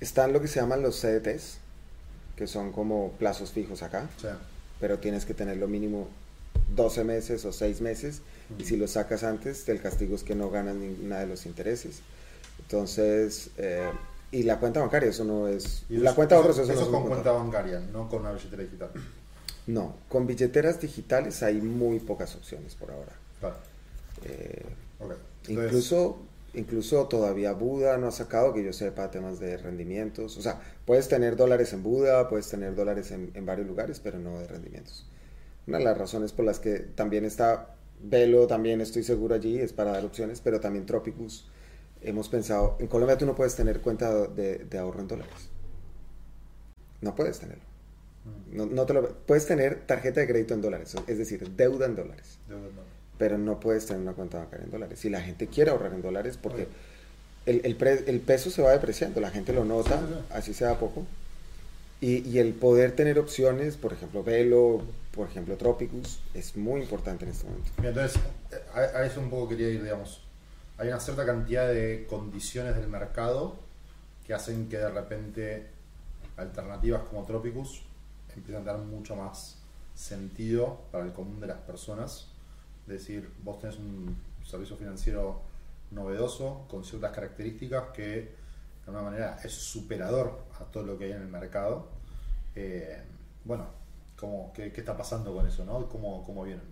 Están 0.00 0.32
lo 0.32 0.40
que 0.40 0.48
se 0.48 0.60
llaman 0.60 0.82
los 0.82 1.00
CDTs, 1.00 1.58
que 2.36 2.46
son 2.46 2.72
como 2.72 3.12
plazos 3.18 3.52
fijos 3.52 3.82
acá. 3.82 4.08
Sí. 4.20 4.28
Pero 4.80 4.98
tienes 4.98 5.24
que 5.24 5.34
tener 5.34 5.56
lo 5.56 5.66
mínimo 5.66 6.08
12 6.74 7.04
meses 7.04 7.44
o 7.44 7.52
6 7.52 7.80
meses. 7.80 8.22
Y 8.58 8.64
si 8.64 8.76
lo 8.76 8.88
sacas 8.88 9.24
antes, 9.24 9.68
el 9.68 9.80
castigo 9.80 10.14
es 10.14 10.22
que 10.22 10.34
no 10.34 10.50
ganas 10.50 10.76
ninguna 10.76 11.18
de 11.18 11.26
los 11.26 11.46
intereses. 11.46 12.00
Entonces, 12.60 13.50
eh, 13.58 13.90
y 14.30 14.42
la 14.42 14.58
cuenta 14.58 14.80
bancaria, 14.80 15.08
eso 15.08 15.24
no 15.24 15.48
es. 15.48 15.84
la 15.88 16.14
cuenta 16.14 16.34
de 16.34 16.40
ahorros, 16.42 16.58
eso, 16.58 16.72
no 16.72 16.80
es 16.80 16.88
con 16.88 17.06
cuenta 17.06 17.32
bancaria, 17.32 17.80
no 17.80 18.08
con 18.08 18.20
una 18.20 18.32
billetera 18.32 18.62
digital. 18.62 18.90
No, 19.66 19.96
con 20.08 20.26
billeteras 20.26 20.80
digitales 20.80 21.42
hay 21.42 21.60
muy 21.60 21.98
pocas 22.00 22.34
opciones 22.36 22.74
por 22.74 22.90
ahora. 22.90 23.12
Claro. 23.40 23.56
Eh, 24.24 24.64
incluso, 25.48 26.18
incluso 26.54 27.06
todavía 27.08 27.52
Buda 27.52 27.98
no 27.98 28.08
ha 28.08 28.12
sacado, 28.12 28.52
que 28.54 28.64
yo 28.64 28.72
sepa, 28.72 29.10
temas 29.10 29.38
de 29.40 29.56
rendimientos. 29.56 30.36
O 30.36 30.42
sea, 30.42 30.60
puedes 30.84 31.08
tener 31.08 31.36
dólares 31.36 31.72
en 31.72 31.82
Buda, 31.82 32.28
puedes 32.28 32.48
tener 32.48 32.74
dólares 32.74 33.10
en, 33.10 33.30
en 33.34 33.46
varios 33.46 33.66
lugares, 33.66 34.00
pero 34.00 34.18
no 34.18 34.38
de 34.38 34.46
rendimientos. 34.46 35.06
Una 35.66 35.78
de 35.78 35.84
las 35.84 35.98
razones 35.98 36.32
por 36.32 36.44
las 36.44 36.58
que 36.58 36.78
también 36.78 37.24
está 37.24 37.74
Velo, 38.00 38.46
también 38.46 38.80
estoy 38.80 39.02
seguro 39.02 39.34
allí, 39.34 39.58
es 39.58 39.72
para 39.72 39.92
dar 39.92 40.04
opciones, 40.04 40.40
pero 40.40 40.60
también 40.60 40.86
Tropicus 40.86 41.48
hemos 42.00 42.28
pensado, 42.28 42.76
en 42.78 42.86
Colombia 42.86 43.18
tú 43.18 43.26
no 43.26 43.34
puedes 43.34 43.56
tener 43.56 43.80
cuenta 43.80 44.28
de, 44.28 44.66
ahorro 44.78 45.00
en 45.00 45.08
dólares. 45.08 45.50
No 47.00 47.14
puedes 47.14 47.38
tenerlo. 47.38 47.64
Mm. 48.52 48.74
No, 48.74 48.86
te 48.86 48.94
lo, 48.94 49.08
puedes 49.26 49.46
tener 49.46 49.86
tarjeta 49.86 50.20
de 50.20 50.28
crédito 50.28 50.54
en 50.54 50.62
dólares, 50.62 50.94
es 51.06 51.18
decir, 51.18 51.48
deuda 51.50 51.86
en 51.86 51.96
dólares. 51.96 52.38
Pero 53.18 53.38
no 53.38 53.60
puedes 53.60 53.86
tener 53.86 54.02
una 54.02 54.12
cuenta 54.12 54.38
bancaria 54.38 54.64
en 54.64 54.70
dólares. 54.70 55.00
Si 55.00 55.10
la 55.10 55.20
gente 55.20 55.48
quiere 55.48 55.70
ahorrar 55.70 55.92
en 55.92 56.02
dólares, 56.02 56.38
porque 56.40 56.68
el, 57.46 57.60
el, 57.64 58.20
peso 58.20 58.50
se 58.50 58.62
va 58.62 58.72
depreciando, 58.72 59.20
la 59.20 59.30
gente 59.30 59.52
lo 59.52 59.64
nota, 59.64 60.00
así 60.30 60.54
sea 60.54 60.78
poco. 60.78 61.06
Y, 62.00 62.28
y, 62.28 62.38
el 62.38 62.54
poder 62.54 62.92
tener 62.92 63.18
opciones, 63.18 63.76
por 63.76 63.92
ejemplo, 63.92 64.22
Velo, 64.22 64.82
por 65.12 65.28
ejemplo, 65.28 65.56
Tropicus, 65.56 66.20
es 66.32 66.56
muy 66.56 66.82
importante 66.82 67.24
en 67.24 67.32
este 67.32 67.48
momento. 67.48 67.70
Entonces, 67.82 68.22
a, 68.72 68.78
a 68.78 69.04
eso 69.04 69.20
un 69.20 69.30
poco 69.30 69.48
quería 69.48 69.68
ir, 69.68 69.82
digamos. 69.82 70.22
Hay 70.76 70.88
una 70.88 71.00
cierta 71.00 71.26
cantidad 71.26 71.66
de 71.66 72.06
condiciones 72.08 72.76
del 72.76 72.86
mercado 72.86 73.56
que 74.24 74.32
hacen 74.32 74.68
que 74.68 74.78
de 74.78 74.90
repente 74.90 75.66
alternativas 76.36 77.02
como 77.02 77.24
Tropicus 77.24 77.82
empiezan 78.36 78.62
a 78.62 78.72
tener 78.72 78.86
mucho 78.86 79.16
más 79.16 79.56
sentido 79.94 80.80
para 80.92 81.04
el 81.04 81.12
común 81.12 81.40
de 81.40 81.48
las 81.48 81.58
personas. 81.58 82.27
Decir, 82.88 83.30
vos 83.44 83.58
tenés 83.58 83.76
un 83.78 84.16
servicio 84.44 84.76
financiero 84.76 85.42
novedoso, 85.90 86.66
con 86.68 86.84
ciertas 86.84 87.12
características 87.12 87.84
que 87.94 88.04
de 88.04 88.30
alguna 88.86 89.02
manera 89.02 89.38
es 89.44 89.52
superador 89.52 90.44
a 90.58 90.64
todo 90.64 90.84
lo 90.84 90.98
que 90.98 91.04
hay 91.04 91.12
en 91.12 91.22
el 91.22 91.28
mercado. 91.28 91.86
Eh, 92.54 92.98
bueno, 93.44 93.66
¿cómo, 94.18 94.52
qué, 94.54 94.72
qué, 94.72 94.80
está 94.80 94.96
pasando 94.96 95.34
con 95.34 95.46
eso? 95.46 95.64
¿no? 95.64 95.88
¿Cómo, 95.88 96.24
¿Cómo 96.24 96.44
vienen? 96.44 96.64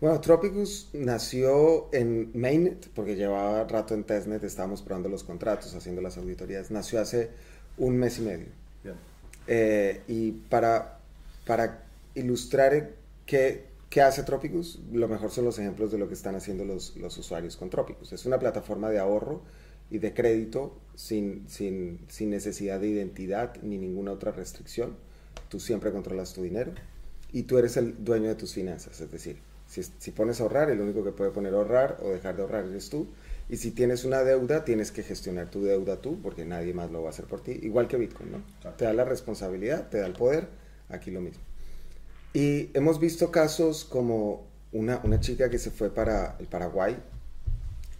Bueno, 0.00 0.20
Tropicus 0.20 0.90
nació 0.92 1.92
en 1.92 2.30
Mainnet, 2.34 2.88
porque 2.94 3.16
llevaba 3.16 3.64
rato 3.64 3.94
en 3.94 4.04
Testnet, 4.04 4.44
estábamos 4.44 4.80
probando 4.80 5.08
los 5.08 5.24
contratos, 5.24 5.74
haciendo 5.74 6.00
las 6.00 6.16
auditorías. 6.16 6.70
Nació 6.70 7.00
hace 7.00 7.30
un 7.76 7.96
mes 7.96 8.18
y 8.18 8.22
medio. 8.22 8.46
Bien. 8.84 8.94
Eh, 9.48 10.02
y 10.06 10.30
para, 10.30 11.00
para 11.44 11.82
ilustrar 12.14 12.90
qué, 13.26 13.67
qué, 13.90 14.02
hace 14.02 14.22
Tropicus, 14.22 14.80
lo 14.92 15.08
mejor 15.08 15.30
son 15.30 15.44
los 15.44 15.58
ejemplos 15.58 15.90
de 15.90 15.98
lo 15.98 16.08
que 16.08 16.14
están 16.14 16.34
haciendo 16.34 16.64
los, 16.64 16.96
los 16.96 17.16
usuarios 17.18 17.56
con 17.56 17.70
Tropicus. 17.70 18.12
Es 18.12 18.26
una 18.26 18.38
plataforma 18.38 18.90
de 18.90 18.98
ahorro 18.98 19.42
y 19.90 19.98
de 19.98 20.12
crédito 20.12 20.76
sin, 20.94 21.48
sin, 21.48 22.00
sin 22.08 22.30
necesidad 22.30 22.80
de 22.80 22.88
identidad 22.88 23.54
ni 23.62 23.78
ninguna 23.78 24.12
otra 24.12 24.32
restricción. 24.32 24.96
Tú 25.48 25.60
siempre 25.60 25.92
controlas 25.92 26.34
tu 26.34 26.42
dinero 26.42 26.72
y 27.32 27.44
tú 27.44 27.58
eres 27.58 27.76
el 27.76 28.04
dueño 28.04 28.28
de 28.28 28.34
tus 28.34 28.54
finanzas, 28.54 29.00
es 29.00 29.10
decir, 29.10 29.38
si, 29.66 29.82
si, 29.82 30.10
pones 30.12 30.40
a 30.40 30.44
ahorrar, 30.44 30.70
el 30.70 30.80
único 30.80 31.04
que 31.04 31.12
puede 31.12 31.30
poner 31.30 31.52
ahorrar 31.52 31.98
o 32.02 32.08
dejar 32.08 32.36
de 32.36 32.42
ahorrar 32.42 32.64
eres 32.64 32.88
tú. 32.88 33.06
Y 33.50 33.58
si 33.58 33.70
tienes 33.70 34.04
una 34.04 34.22
deuda, 34.24 34.64
tienes 34.64 34.90
que 34.90 35.02
gestionar 35.02 35.50
tu 35.50 35.62
deuda 35.62 36.00
tú, 36.00 36.20
porque 36.22 36.46
nadie 36.46 36.72
más 36.72 36.90
lo 36.90 37.02
va 37.02 37.08
a 37.08 37.10
hacer 37.10 37.26
por 37.26 37.42
ti. 37.42 37.58
Igual 37.62 37.86
que 37.86 37.98
Bitcoin, 37.98 38.32
¿no? 38.32 38.42
Claro. 38.62 38.76
Te 38.76 38.86
da 38.86 38.94
la 38.94 39.04
responsabilidad, 39.04 39.88
te 39.90 39.98
da 39.98 40.06
el 40.06 40.14
poder, 40.14 40.48
aquí 40.88 41.10
lo 41.10 41.20
mismo. 41.20 41.42
Y 42.32 42.70
hemos 42.74 43.00
visto 43.00 43.30
casos 43.30 43.84
como 43.84 44.46
una, 44.72 45.00
una 45.04 45.20
chica 45.20 45.48
que 45.48 45.58
se 45.58 45.70
fue 45.70 45.90
para 45.90 46.36
el 46.38 46.46
Paraguay 46.46 46.96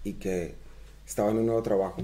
y 0.05 0.15
que 0.15 0.55
estaba 1.07 1.31
en 1.31 1.39
un 1.39 1.47
nuevo 1.47 1.63
trabajo, 1.63 2.03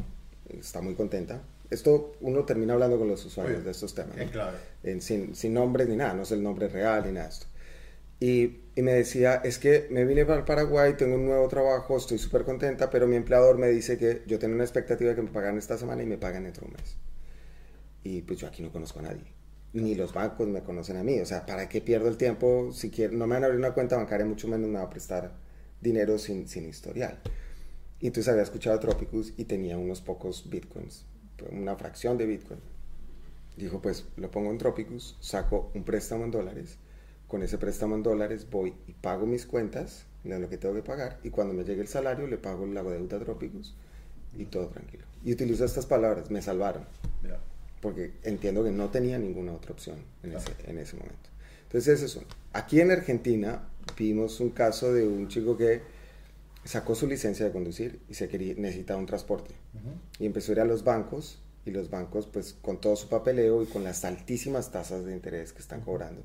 está 0.48 0.80
muy 0.80 0.94
contenta. 0.94 1.42
Esto 1.70 2.16
uno 2.20 2.44
termina 2.44 2.74
hablando 2.74 2.98
con 2.98 3.08
los 3.08 3.24
usuarios 3.24 3.58
Oye, 3.58 3.64
de 3.64 3.70
estos 3.70 3.94
temas, 3.94 4.16
¿no? 4.16 4.30
claro. 4.30 4.56
en, 4.82 5.00
sin, 5.00 5.34
sin 5.34 5.54
nombres 5.54 5.88
ni 5.88 5.96
nada, 5.96 6.14
no 6.14 6.22
es 6.22 6.32
el 6.32 6.42
nombre 6.42 6.68
real 6.68 7.04
ni 7.06 7.12
nada 7.12 7.26
de 7.26 7.32
esto. 7.32 7.46
Y, 8.20 8.60
y, 8.76 8.82
me 8.82 8.92
decía, 8.92 9.36
es 9.44 9.58
que 9.58 9.88
me 9.90 10.04
vine 10.04 10.24
para 10.24 10.38
el 10.38 10.44
Paraguay, 10.44 10.94
tengo 10.96 11.16
un 11.16 11.26
nuevo 11.26 11.48
trabajo, 11.48 11.96
estoy 11.96 12.18
súper 12.18 12.44
contenta, 12.44 12.88
pero 12.88 13.06
mi 13.06 13.16
empleador 13.16 13.58
me 13.58 13.68
dice 13.68 13.98
que 13.98 14.22
yo 14.26 14.38
tengo 14.38 14.54
una 14.54 14.64
expectativa 14.64 15.10
de 15.10 15.16
que 15.16 15.22
me 15.22 15.30
pagan 15.30 15.58
esta 15.58 15.76
semana 15.76 16.02
y 16.02 16.06
me 16.06 16.16
pagan 16.16 16.44
dentro 16.44 16.62
de 16.62 16.68
un 16.68 16.74
mes. 16.74 16.96
Y 18.04 18.22
pues 18.22 18.38
yo 18.38 18.46
aquí 18.46 18.62
no 18.62 18.70
conozco 18.70 19.00
a 19.00 19.02
nadie, 19.02 19.24
ni 19.74 19.94
los 19.94 20.12
bancos 20.12 20.48
me 20.48 20.62
conocen 20.62 20.96
a 20.96 21.02
mí, 21.02 21.18
o 21.20 21.26
sea, 21.26 21.46
¿para 21.46 21.68
qué 21.68 21.80
pierdo 21.80 22.08
el 22.08 22.16
tiempo? 22.16 22.70
Si 22.72 22.90
quiero, 22.90 23.12
no 23.14 23.26
me 23.26 23.34
van 23.34 23.42
a 23.42 23.46
abrir 23.46 23.58
una 23.58 23.74
cuenta 23.74 23.96
bancaria, 23.96 24.24
mucho 24.24 24.48
menos 24.48 24.68
me 24.70 24.78
va 24.78 24.84
a 24.84 24.90
prestar 24.90 25.32
dinero 25.80 26.18
sin, 26.18 26.48
sin 26.48 26.68
historial. 26.68 27.18
Y 28.00 28.06
entonces 28.08 28.30
había 28.30 28.42
escuchado 28.42 28.78
Tropicus 28.80 29.34
y 29.36 29.44
tenía 29.44 29.76
unos 29.76 30.00
pocos 30.00 30.48
bitcoins, 30.48 31.04
una 31.50 31.76
fracción 31.76 32.16
de 32.18 32.26
bitcoin. 32.26 32.60
Dijo, 33.56 33.80
pues 33.80 34.06
lo 34.16 34.30
pongo 34.30 34.50
en 34.50 34.58
Tropicus, 34.58 35.16
saco 35.20 35.70
un 35.74 35.84
préstamo 35.84 36.24
en 36.24 36.30
dólares 36.30 36.78
con 37.34 37.42
ese 37.42 37.58
préstamo 37.58 37.96
en 37.96 38.04
dólares 38.04 38.46
voy 38.48 38.74
y 38.86 38.92
pago 38.92 39.26
mis 39.26 39.44
cuentas 39.44 40.06
lo 40.22 40.48
que 40.48 40.56
tengo 40.56 40.74
que 40.74 40.82
pagar 40.82 41.18
y 41.24 41.30
cuando 41.30 41.52
me 41.52 41.64
llegue 41.64 41.82
el 41.82 41.88
salario 41.88 42.26
le 42.28 42.38
pago 42.38 42.64
la 42.66 42.82
deuda 42.82 43.16
a 43.16 43.20
Tropicus 43.20 43.74
y 44.36 44.44
todo 44.44 44.68
tranquilo. 44.68 45.04
Y 45.24 45.32
utilizo 45.32 45.64
estas 45.64 45.86
palabras, 45.86 46.30
me 46.30 46.40
salvaron. 46.40 46.84
Yeah. 47.22 47.40
Porque 47.84 48.14
entiendo 48.22 48.64
que 48.64 48.70
no 48.70 48.88
tenía 48.88 49.18
ninguna 49.18 49.52
otra 49.52 49.72
opción 49.72 49.98
en, 50.22 50.30
claro. 50.30 50.44
ese, 50.58 50.70
en 50.70 50.78
ese 50.78 50.96
momento. 50.96 51.28
Entonces 51.64 52.00
eso 52.00 52.06
es 52.06 52.16
uno. 52.16 52.26
Aquí 52.54 52.80
en 52.80 52.90
Argentina 52.90 53.68
vimos 53.96 54.40
un 54.40 54.50
caso 54.50 54.92
de 54.92 55.06
un 55.06 55.28
chico 55.28 55.56
que 55.56 55.82
sacó 56.64 56.94
su 56.94 57.06
licencia 57.06 57.44
de 57.44 57.52
conducir 57.52 58.00
y 58.08 58.14
se 58.14 58.28
quería, 58.28 58.54
necesitaba 58.56 58.98
un 58.98 59.06
transporte. 59.06 59.54
Uh 59.74 59.76
-huh. 59.78 60.20
Y 60.20 60.26
empezó 60.26 60.52
a 60.52 60.54
ir 60.54 60.60
a 60.60 60.64
los 60.64 60.82
bancos 60.82 61.38
y 61.66 61.72
los 61.72 61.90
bancos 61.90 62.26
pues 62.26 62.54
con 62.54 62.80
todo 62.80 62.96
su 62.96 63.08
papeleo 63.08 63.62
y 63.62 63.66
con 63.66 63.84
las 63.84 64.04
altísimas 64.04 64.72
tasas 64.72 65.04
de 65.04 65.12
interés 65.12 65.52
que 65.52 65.60
están 65.60 65.82
cobrando 65.82 66.22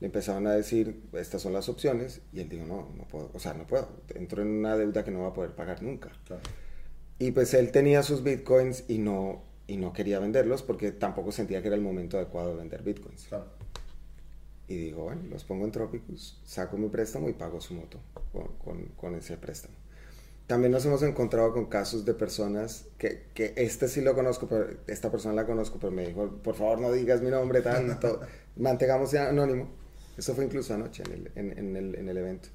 le 0.00 0.06
empezaron 0.06 0.46
a 0.46 0.52
decir, 0.52 1.02
estas 1.12 1.42
son 1.42 1.52
las 1.52 1.68
opciones, 1.68 2.22
y 2.32 2.40
él 2.40 2.48
dijo, 2.48 2.64
no, 2.64 2.88
no 2.96 3.06
puedo, 3.06 3.30
o 3.34 3.38
sea, 3.38 3.52
no 3.52 3.66
puedo, 3.66 3.88
entro 4.14 4.40
en 4.40 4.48
una 4.48 4.74
deuda 4.76 5.04
que 5.04 5.10
no 5.10 5.20
va 5.20 5.28
a 5.28 5.34
poder 5.34 5.50
pagar 5.50 5.82
nunca. 5.82 6.10
Claro. 6.24 6.42
Y 7.18 7.32
pues 7.32 7.52
él 7.52 7.70
tenía 7.70 8.02
sus 8.02 8.24
bitcoins 8.24 8.84
y 8.88 8.96
no, 8.96 9.44
y 9.66 9.76
no 9.76 9.92
quería 9.92 10.18
venderlos 10.18 10.62
porque 10.62 10.92
tampoco 10.92 11.32
sentía 11.32 11.62
que 11.62 11.68
era 11.68 11.76
el 11.76 11.82
momento 11.82 12.16
adecuado 12.16 12.50
de 12.50 12.56
vender 12.56 12.82
bitcoins. 12.82 13.26
Claro. 13.28 13.46
Y 14.68 14.76
digo, 14.76 15.04
bueno, 15.04 15.22
los 15.28 15.42
pongo 15.44 15.64
en 15.64 15.72
Tropicus, 15.72 16.40
saco 16.44 16.76
mi 16.76 16.88
préstamo 16.88 17.28
y 17.28 17.32
pago 17.32 17.60
su 17.60 17.74
moto 17.74 17.98
con, 18.32 18.46
con, 18.58 18.84
con 18.96 19.14
ese 19.16 19.36
préstamo. 19.36 19.74
También 20.46 20.72
nos 20.72 20.84
hemos 20.84 21.02
encontrado 21.02 21.52
con 21.52 21.66
casos 21.66 22.04
de 22.04 22.12
personas 22.12 22.86
que, 22.98 23.26
que, 23.34 23.52
este 23.56 23.86
sí 23.86 24.00
lo 24.00 24.14
conozco, 24.16 24.48
pero 24.48 24.68
esta 24.88 25.10
persona 25.10 25.34
la 25.34 25.46
conozco, 25.46 25.78
pero 25.78 25.92
me 25.92 26.06
dijo, 26.06 26.28
por 26.42 26.56
favor 26.56 26.80
no 26.80 26.90
digas 26.90 27.20
mi 27.20 27.30
nombre, 27.30 27.62
tanto, 27.62 28.20
mantengamos 28.56 29.14
anónimo. 29.14 29.68
Eso 30.18 30.34
fue 30.34 30.44
incluso 30.44 30.74
anoche 30.74 31.04
en 31.04 31.12
el, 31.12 31.32
en, 31.36 31.58
en, 31.58 31.76
el, 31.76 31.94
en 31.94 32.08
el, 32.08 32.16
evento. 32.16 32.48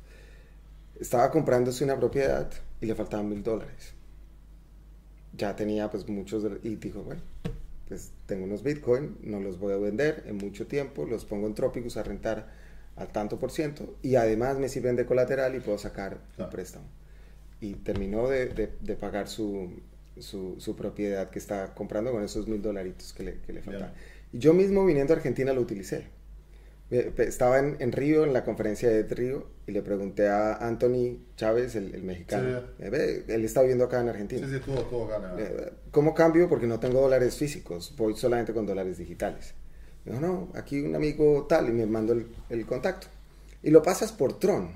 Estaba 1.00 1.32
comprándose 1.32 1.84
una 1.84 1.98
propiedad 1.98 2.50
y 2.82 2.86
le 2.86 2.96
faltaban 2.96 3.30
mil 3.30 3.42
dólares. 3.44 3.94
Ya 5.38 5.56
tenía 5.56 5.90
pues 5.90 6.08
muchos 6.08 6.46
y 6.64 6.76
dijo, 6.76 7.04
bueno, 7.04 7.22
pues 7.88 8.12
tengo 8.26 8.46
unos 8.46 8.64
bitcoin, 8.64 9.18
no 9.24 9.40
los 9.40 9.60
voy 9.60 9.74
a 9.74 9.78
vender 9.78 10.24
en 10.28 10.38
mucho 10.38 10.68
tiempo, 10.68 11.06
los 11.06 11.26
pongo 11.26 11.48
en 11.48 11.54
Tropicus 11.54 11.98
a 11.98 12.04
rentar 12.04 12.48
al 12.96 13.10
tanto 13.10 13.38
por 13.38 13.52
ciento 13.52 13.96
y 14.02 14.16
además 14.16 14.58
me 14.58 14.70
sirven 14.70 14.96
de 14.96 15.06
colateral 15.06 15.56
y 15.56 15.60
puedo 15.60 15.78
sacar 15.78 16.20
claro. 16.36 16.50
un 16.50 16.50
préstamo. 16.50 16.86
Y 17.62 17.74
terminó 17.74 18.28
de, 18.28 18.48
de, 18.48 18.72
de 18.82 18.96
pagar 18.96 19.28
su, 19.28 19.70
su, 20.20 20.56
su, 20.60 20.76
propiedad 20.76 21.30
que 21.30 21.40
está 21.40 21.74
comprando 21.74 22.12
con 22.12 22.24
esos 22.24 22.48
mil 22.48 22.62
dolaritos 22.62 23.14
que 23.14 23.24
le, 23.24 23.40
que 23.42 23.54
le 23.54 23.62
faltaban. 23.62 23.94
Y 24.32 24.40
yo 24.40 24.54
mismo 24.54 24.86
viniendo 24.86 25.14
a 25.14 25.18
Argentina 25.18 25.54
lo 25.54 25.62
utilicé 25.62 26.15
estaba 26.90 27.60
en, 27.60 27.78
en, 27.80 27.92
Río, 27.92 28.24
en 28.24 28.34
la 28.34 28.44
conferencia 28.44 28.90
de 28.90 29.04
Río, 29.04 29.48
y 29.68 29.72
le 29.72 29.82
pregunté 29.82 30.28
a 30.28 30.56
Anthony 30.56 31.18
Chávez, 31.36 31.76
el, 31.76 31.96
el 31.96 32.04
mexicano. 32.04 32.62
Sí. 32.78 32.84
Él 32.84 33.44
está 33.44 33.62
viviendo 33.62 33.86
acá 33.86 34.02
en 34.02 34.10
Argentina. 34.10 34.48
Sí, 34.48 34.60
sí. 34.64 34.72
¿no? 34.72 34.88
¿Cómo 35.92 36.14
cambio? 36.14 36.48
Porque 36.48 36.68
no 36.68 36.80
tengo 36.80 37.02
dólares 37.02 37.36
físicos, 37.36 37.94
voy 37.98 38.16
solamente 38.16 38.54
con 38.54 38.66
dólares 38.66 38.98
digitales. 38.98 39.54
Me 40.06 40.12
dijo, 40.14 40.26
no, 40.26 40.50
aquí 40.54 40.82
un 40.82 40.96
amigo 40.96 41.48
tal, 41.50 41.68
y 41.70 41.72
me 41.72 41.86
mandó 41.86 42.14
el, 42.14 42.28
el 42.50 42.66
contacto. 42.66 43.08
Y 43.64 43.72
lo 43.72 43.82
pasas 43.82 44.12
por 44.12 44.38
Tron. 44.38 44.70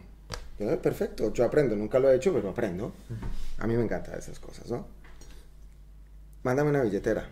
Yo, 0.58 0.82
perfecto, 0.82 1.32
yo 1.32 1.46
aprendo, 1.46 1.76
nunca 1.76 2.00
lo 2.00 2.12
he 2.12 2.16
hecho, 2.16 2.34
pero 2.34 2.50
aprendo. 2.50 2.92
A 3.60 3.68
mí 3.68 3.78
me 3.78 3.84
encantan 3.84 4.18
esas 4.18 4.40
cosas, 4.40 4.70
¿no? 4.70 4.88
Mándame 6.44 6.72
una 6.72 6.82
billetera. 6.82 7.30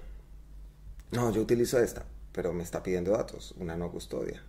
No, 1.12 1.32
yo 1.34 1.42
utilizo 1.42 1.80
esta, 1.80 2.06
pero 2.32 2.54
me 2.54 2.64
está 2.64 2.84
pidiendo 2.84 3.12
datos, 3.12 3.54
una 3.58 3.76
no 3.76 3.92
custodia. 3.92 4.44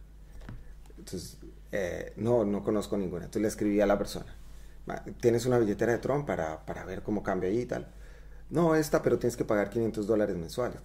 Entonces, 1.09 1.39
eh, 1.73 2.13
no, 2.17 2.45
no 2.45 2.63
conozco 2.63 2.97
ninguna. 2.97 3.25
Entonces 3.25 3.43
le 3.43 3.49
escribí 3.49 3.81
a 3.81 3.87
la 3.87 3.97
persona, 3.97 4.37
¿tienes 5.21 5.47
una 5.47 5.59
billetera 5.59 5.93
de 5.93 5.99
Tron 5.99 6.27
para, 6.27 6.67
para 6.67 6.85
ver 6.85 7.03
cómo 7.03 7.23
cambia 7.23 7.49
ahí 7.49 7.61
y 7.61 7.67
tal? 7.67 7.89
No, 8.51 8.75
esta, 8.75 9.03
pero 9.03 9.19
tienes 9.19 9.37
que 9.37 9.45
pagar 9.45 9.71
500 9.71 10.07
dólares 10.07 10.37
mensuales. 10.37 10.81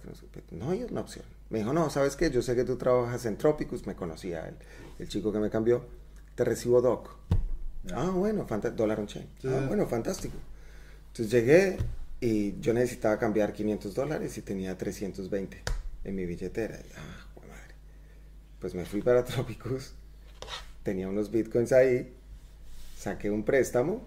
No 0.50 0.70
hay 0.70 0.84
una 0.84 1.00
opción. 1.02 1.24
Me 1.50 1.58
dijo, 1.58 1.72
no, 1.72 1.88
¿sabes 1.90 2.16
qué? 2.16 2.30
Yo 2.30 2.42
sé 2.42 2.54
que 2.54 2.64
tú 2.64 2.76
trabajas 2.76 3.24
en 3.26 3.36
Tropicus, 3.36 3.86
me 3.86 3.94
conocía 3.94 4.48
el, 4.48 4.56
el 4.98 5.08
chico 5.08 5.32
que 5.32 5.38
me 5.38 5.50
cambió. 5.50 5.84
Te 6.34 6.44
recibo 6.44 6.80
doc. 6.80 7.10
Ah, 7.92 8.10
bueno, 8.10 8.46
dólar 8.74 9.00
on 9.00 9.06
chain. 9.06 9.28
Ah, 9.46 9.64
bueno, 9.68 9.86
fantástico. 9.86 10.36
Entonces 11.08 11.30
llegué 11.30 11.78
y 12.20 12.58
yo 12.60 12.72
necesitaba 12.72 13.18
cambiar 13.18 13.52
500 13.52 13.94
dólares 13.94 14.36
y 14.38 14.42
tenía 14.42 14.76
320 14.76 15.62
en 16.04 16.14
mi 16.14 16.26
billetera. 16.26 16.76
Y, 16.76 16.92
ah, 16.96 17.26
madre. 17.42 17.74
Pues 18.58 18.74
me 18.74 18.84
fui 18.84 19.00
para 19.00 19.24
Tropicus 19.24 19.94
tenía 20.84 21.08
unos 21.08 21.32
bitcoins 21.32 21.72
ahí, 21.72 22.14
saqué 22.96 23.30
un 23.30 23.44
préstamo, 23.44 24.02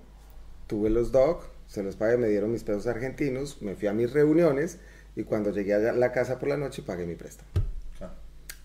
tuve 0.67 0.89
los 0.89 1.11
DOC, 1.11 1.43
se 1.67 1.83
los 1.83 1.97
pagué, 1.97 2.15
me 2.15 2.29
dieron 2.29 2.51
mis 2.51 2.63
pesos 2.63 2.87
argentinos, 2.87 3.61
me 3.61 3.75
fui 3.75 3.89
a 3.89 3.93
mis 3.93 4.13
reuniones 4.13 4.77
y 5.17 5.23
cuando 5.23 5.51
llegué 5.51 5.73
a 5.73 5.91
la 5.91 6.11
casa 6.13 6.39
por 6.39 6.47
la 6.47 6.55
noche 6.55 6.83
pagué 6.83 7.05
mi 7.05 7.15
préstamo. 7.15 7.49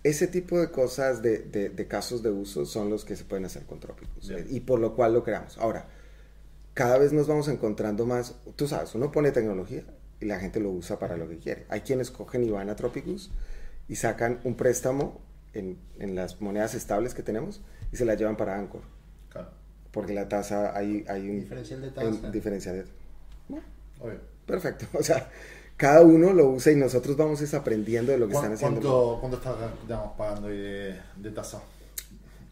Ese 0.04 0.26
tipo 0.26 0.58
de 0.58 0.68
cosas, 0.70 1.22
de, 1.22 1.38
de, 1.38 1.68
de, 1.68 1.86
casos 1.86 2.24
de 2.24 2.30
uso, 2.30 2.66
son 2.66 2.90
los 2.90 3.04
que 3.04 3.14
se 3.14 3.22
pueden 3.22 3.44
hacer 3.44 3.62
con 3.66 3.78
Trópicos 3.78 4.28
Bien. 4.28 4.46
y 4.50 4.58
por 4.58 4.80
lo 4.80 4.96
cual 4.96 5.12
lo 5.14 5.22
creamos. 5.22 5.58
Ahora, 5.58 5.86
cada 6.74 6.98
vez 6.98 7.12
nos 7.12 7.28
vamos 7.28 7.46
encontrando 7.46 8.04
más, 8.04 8.34
tú 8.56 8.66
sabes, 8.66 8.96
uno 8.96 9.12
pone 9.12 9.30
tecnología 9.30 9.84
y 10.20 10.24
la 10.24 10.40
gente 10.40 10.58
lo 10.58 10.70
usa 10.70 10.98
para 10.98 11.16
lo 11.16 11.28
que 11.28 11.38
quiere. 11.38 11.66
Hay 11.68 11.82
quienes 11.82 12.10
cogen 12.10 12.42
y 12.42 12.50
van 12.50 12.68
a 12.68 12.74
Tropicus 12.74 13.30
y 13.88 13.94
sacan 13.94 14.40
un 14.42 14.56
préstamo 14.56 15.20
en, 15.52 15.78
en 16.00 16.16
las 16.16 16.40
monedas 16.40 16.74
estables 16.74 17.14
que 17.14 17.22
tenemos 17.22 17.62
y 17.92 17.96
se 17.96 18.04
las 18.04 18.18
llevan 18.18 18.36
para 18.36 18.56
Anchor. 18.58 18.80
Claro. 19.30 19.50
Porque 19.92 20.14
la 20.14 20.28
tasa, 20.28 20.76
hay, 20.76 21.04
hay 21.08 21.28
un 21.28 21.40
Diferencial 21.40 21.80
de 21.82 21.88
un 21.88 21.94
tasa. 21.94 22.30
diferencial 22.30 22.74
de- 22.76 22.86
Bueno, 23.48 23.64
Obvio. 24.00 24.20
perfecto. 24.46 24.86
O 24.98 25.02
sea, 25.02 25.30
cada 25.76 26.00
uno 26.02 26.32
lo 26.32 26.48
usa 26.48 26.72
y 26.72 26.76
nosotros 26.76 27.16
vamos 27.16 27.40
es 27.40 27.54
aprendiendo 27.54 28.12
de 28.12 28.18
lo 28.18 28.26
que 28.28 28.34
están 28.34 28.50
¿Cuán- 28.50 28.54
haciendo. 28.74 29.18
¿Cuánto, 29.20 29.20
cuánto 29.20 29.36
estás 29.38 29.82
digamos, 29.82 30.12
pagando 30.16 30.48
ahí 30.48 30.56
de, 30.56 31.00
de 31.16 31.30
tasa? 31.30 31.60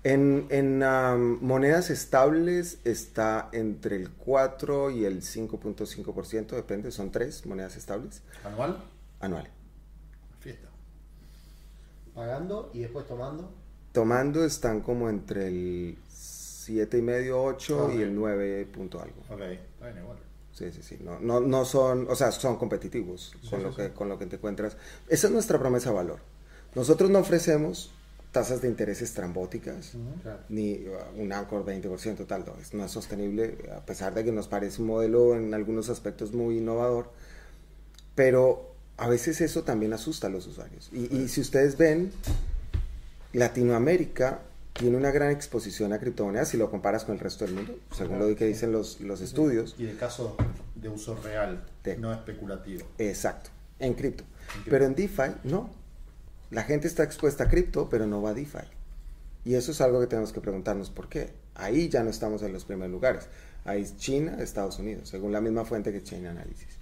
En, 0.03 0.47
en 0.49 0.83
um, 0.83 1.39
monedas 1.43 1.91
estables 1.91 2.79
está 2.85 3.51
entre 3.53 3.97
el 3.97 4.11
4 4.11 4.91
y 4.93 5.05
el 5.05 5.21
5.5%, 5.23 6.47
depende, 6.57 6.91
son 6.91 7.11
tres 7.11 7.45
monedas 7.45 7.77
estables 7.77 8.23
¿Anual? 8.43 8.83
anual. 9.21 9.49
Fiesta. 10.41 10.69
Pagando 12.15 12.71
y 12.73 12.81
después 12.81 13.07
tomando. 13.07 13.53
Tomando 13.93 14.45
están 14.45 14.81
como 14.81 15.09
entre 15.09 15.49
el 15.49 15.97
7,5, 16.13 17.33
8 17.35 17.89
Ah, 17.91 17.95
y 17.95 18.03
el 18.03 18.15
9 18.15 18.67
punto 18.67 19.01
algo. 19.01 19.21
Ok, 19.29 19.41
está 19.41 19.87
bien 19.87 19.99
igual. 20.05 20.19
Sí, 20.53 20.71
sí, 20.73 20.83
sí. 20.83 20.99
No, 21.03 21.19
no, 21.21 21.41
no 21.41 21.65
son, 21.65 22.07
o 22.09 22.15
sea, 22.15 22.31
son 22.33 22.57
competitivos 22.57 23.33
Sí, 23.43 23.49
con, 23.51 23.61
sí, 23.61 23.65
lo 23.65 23.75
que, 23.75 23.87
sí. 23.87 23.93
con 23.95 24.09
lo 24.09 24.19
que 24.19 24.27
te 24.27 24.37
encuentras. 24.37 24.77
Esa 25.09 25.27
es 25.29 25.33
nuestra 25.33 25.59
promesa 25.59 25.91
de 25.91 25.97
valor. 25.97 26.19
Nosotros 26.75 27.11
no 27.11 27.19
ofrecemos 27.19 27.91
tasas 28.31 28.63
de 28.63 28.69
interés 28.69 29.03
estrambóticas, 29.03 29.93
Claro. 30.23 30.39
ni 30.49 30.75
uh, 30.87 31.21
un 31.21 31.33
Anchor 31.33 31.65
20% 31.65 32.27
tal, 32.27 32.45
no, 32.47 32.55
es- 32.61 32.73
no 32.75 32.85
es 32.85 32.93
sostenible, 32.93 33.57
a 33.77 33.81
pesar 33.85 34.15
de 34.15 34.23
que 34.25 34.31
nos 34.31 34.47
parece 34.47 34.81
un 34.83 34.87
modelo 34.89 35.35
en 35.35 35.53
algunos 35.53 35.89
aspectos 35.89 36.33
muy 36.33 36.59
innovador, 36.59 37.11
pero 38.15 38.71
a 38.99 39.09
veces 39.09 39.41
eso 39.41 39.65
también 39.65 39.93
asusta 39.95 40.29
a 40.29 40.31
los 40.31 40.47
usuarios. 40.47 40.91
Y, 40.93 41.13
y 41.17 41.27
si 41.29 41.41
ustedes 41.41 41.77
ven, 41.77 42.13
Latinoamérica 43.33 44.41
tiene 44.73 44.97
una 44.97 45.11
gran 45.11 45.31
exposición 45.31 45.93
a 45.93 45.99
criptomonedas 45.99 46.49
si 46.49 46.57
lo 46.57 46.71
comparas 46.71 47.05
con 47.05 47.15
el 47.15 47.21
resto 47.21 47.45
del 47.45 47.55
mundo, 47.55 47.79
según 47.93 48.19
lo 48.19 48.35
que 48.35 48.47
dicen 48.47 48.73
los, 48.73 49.01
los 49.01 49.21
estudios. 49.21 49.75
Y 49.79 49.85
de 49.85 49.97
casos 49.97 50.33
de 50.75 50.89
uso 50.89 51.15
real, 51.17 51.65
no 51.99 52.13
especulativo. 52.13 52.87
Exacto, 52.99 53.51
en 53.79 53.95
cripto. 53.95 54.25
Pero 54.69 54.85
en 54.85 54.95
DeFi, 54.95 55.35
no. 55.45 55.71
La 56.51 56.65
gente 56.65 56.89
está 56.89 57.05
expuesta 57.05 57.45
a 57.45 57.49
cripto, 57.49 57.89
pero 57.89 58.07
no 58.07 58.23
va 58.23 58.31
a 58.31 58.35
DeFi. 58.35 58.67
Y 59.45 59.55
eso 59.55 59.71
es 59.71 59.81
algo 59.81 60.01
que 60.01 60.07
tenemos 60.07 60.33
que 60.33 60.41
preguntarnos 60.41 60.91
por 60.91 61.09
qué. 61.09 61.31
Ahí 61.55 61.89
ya 61.89 62.03
no 62.03 62.11
estamos 62.11 62.43
en 62.43 62.53
los 62.53 62.65
primeros 62.65 62.91
lugares. 62.91 63.29
Ahí 63.65 63.83
es 63.83 63.97
China, 63.99 64.37
Estados 64.41 64.79
Unidos, 64.79 65.09
según 65.09 65.33
la 65.33 65.41
misma 65.41 65.65
fuente 65.65 65.93
que 65.93 66.03
Chain 66.03 66.27
Analysis. 66.27 66.80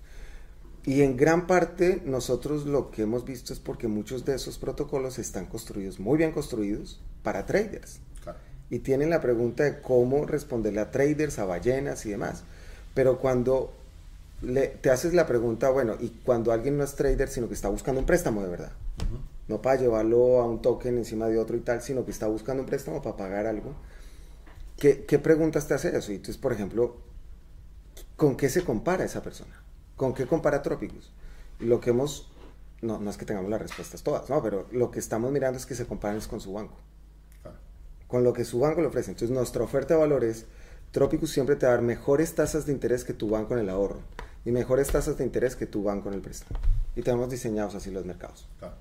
Y 0.89 1.03
en 1.03 1.19
gran 1.19 1.47
parte 1.47 2.01
nosotros 2.07 2.65
lo 2.65 2.91
que 2.91 3.03
hemos 3.03 3.27
visto 3.27 3.53
es 3.53 3.59
porque 3.59 3.89
muchos 3.89 4.25
de 4.25 4.35
esos 4.35 4.57
protocolos 4.57 5.19
están 5.19 5.45
construidos, 5.45 6.01
muy 6.01 6.17
bien 6.17 6.33
construidos, 6.33 6.99
para 7.23 7.45
traders 7.45 7.99
Claro. 8.25 8.39
y 8.71 8.79
tienen 8.79 9.11
la 9.11 9.21
pregunta 9.21 9.65
de 9.65 9.83
cómo 9.83 10.25
responderle 10.25 10.81
a 10.81 10.91
traders, 10.91 11.39
a 11.39 11.45
ballenas 11.45 12.07
y 12.07 12.11
demás. 12.11 12.43
Pero 12.95 13.19
cuando 13.19 13.71
le- 14.41 14.69
te 14.69 14.89
haces 14.89 15.13
la 15.13 15.27
pregunta, 15.27 15.69
bueno, 15.69 15.95
y 16.01 16.09
cuando 16.25 16.53
alguien 16.53 16.79
no 16.79 16.85
es 16.85 16.95
trader, 16.95 17.29
sino 17.29 17.49
que 17.49 17.55
está 17.55 17.69
buscando 17.69 18.01
un 18.01 18.07
préstamo 18.07 18.43
de 18.43 18.49
verdad, 18.49 18.73
Ujú. 18.97 19.21
no 19.49 19.61
para 19.61 19.79
llevarlo 19.79 20.41
a 20.41 20.47
un 20.49 20.63
token 20.63 20.97
encima 20.97 21.29
de 21.29 21.37
otro 21.39 21.55
y 21.59 21.61
tal, 21.61 21.83
sino 21.83 22.07
que 22.07 22.13
está 22.13 22.29
buscando 22.29 22.63
un 22.63 22.67
préstamo 22.67 23.03
para 23.03 23.15
pagar 23.15 23.45
algo, 23.47 23.75
¿qué, 24.79 25.05
qué 25.05 25.19
preguntas 25.19 25.69
te 25.69 25.75
hace 25.75 25.95
eso? 25.95 26.13
Y 26.13 26.15
entonces, 26.15 26.39
por 26.39 26.55
ejemplo, 26.55 26.97
¿con 28.17 28.39
qué 28.39 28.49
se 28.49 28.65
compara 28.65 29.05
esa 29.05 29.23
persona? 29.23 29.55
¿Con 29.99 30.15
qué 30.15 30.27
compara 30.27 30.63
Tropicus? 30.63 31.11
Lo 31.61 31.81
que 31.81 31.91
hemos, 31.91 32.31
no, 32.81 32.99
no 32.99 33.11
es 33.11 33.19
que 33.19 33.27
tengamos 33.27 33.51
las 33.51 33.61
respuestas 33.61 34.03
todas, 34.03 34.31
no, 34.31 34.43
pero 34.43 34.67
lo 34.73 34.91
que 34.91 34.99
estamos 35.01 35.31
mirando 35.31 35.59
es 35.59 35.67
que 35.67 35.75
se 35.75 35.85
comparan 35.87 36.21
con 36.23 36.41
su 36.41 36.53
banco 36.55 36.75
Claro. 37.43 37.59
con 38.07 38.25
lo 38.25 38.33
que 38.33 38.45
su 38.47 38.61
banco 38.61 38.81
le 38.81 38.87
ofrece. 38.87 39.11
Entonces, 39.11 39.35
nuestra 39.37 39.63
oferta 39.63 39.93
de 39.95 40.01
valores, 40.01 40.47
Tropicus 40.93 41.31
siempre 41.31 41.57
te 41.57 41.67
va 41.67 41.73
a 41.73 41.75
dar 41.77 41.85
mejores 41.85 42.35
tasas 42.35 42.65
de 42.65 42.73
interés 42.73 43.05
que 43.05 43.13
tu 43.13 43.29
banco 43.29 43.53
en 43.55 43.61
el 43.61 43.69
ahorro 43.69 43.99
y 44.47 44.53
mejores 44.53 44.89
tasas 44.89 45.19
de 45.19 45.25
interés 45.25 45.57
que 45.57 45.67
tu 45.67 45.83
banco 45.83 46.09
en 46.09 46.15
el 46.15 46.21
préstamo. 46.23 46.59
Y 46.97 47.03
tenemos 47.03 47.29
diseñados 47.29 47.75
así 47.75 47.91
los 47.91 48.07
mercados. 48.07 48.49
Claro. 48.61 48.75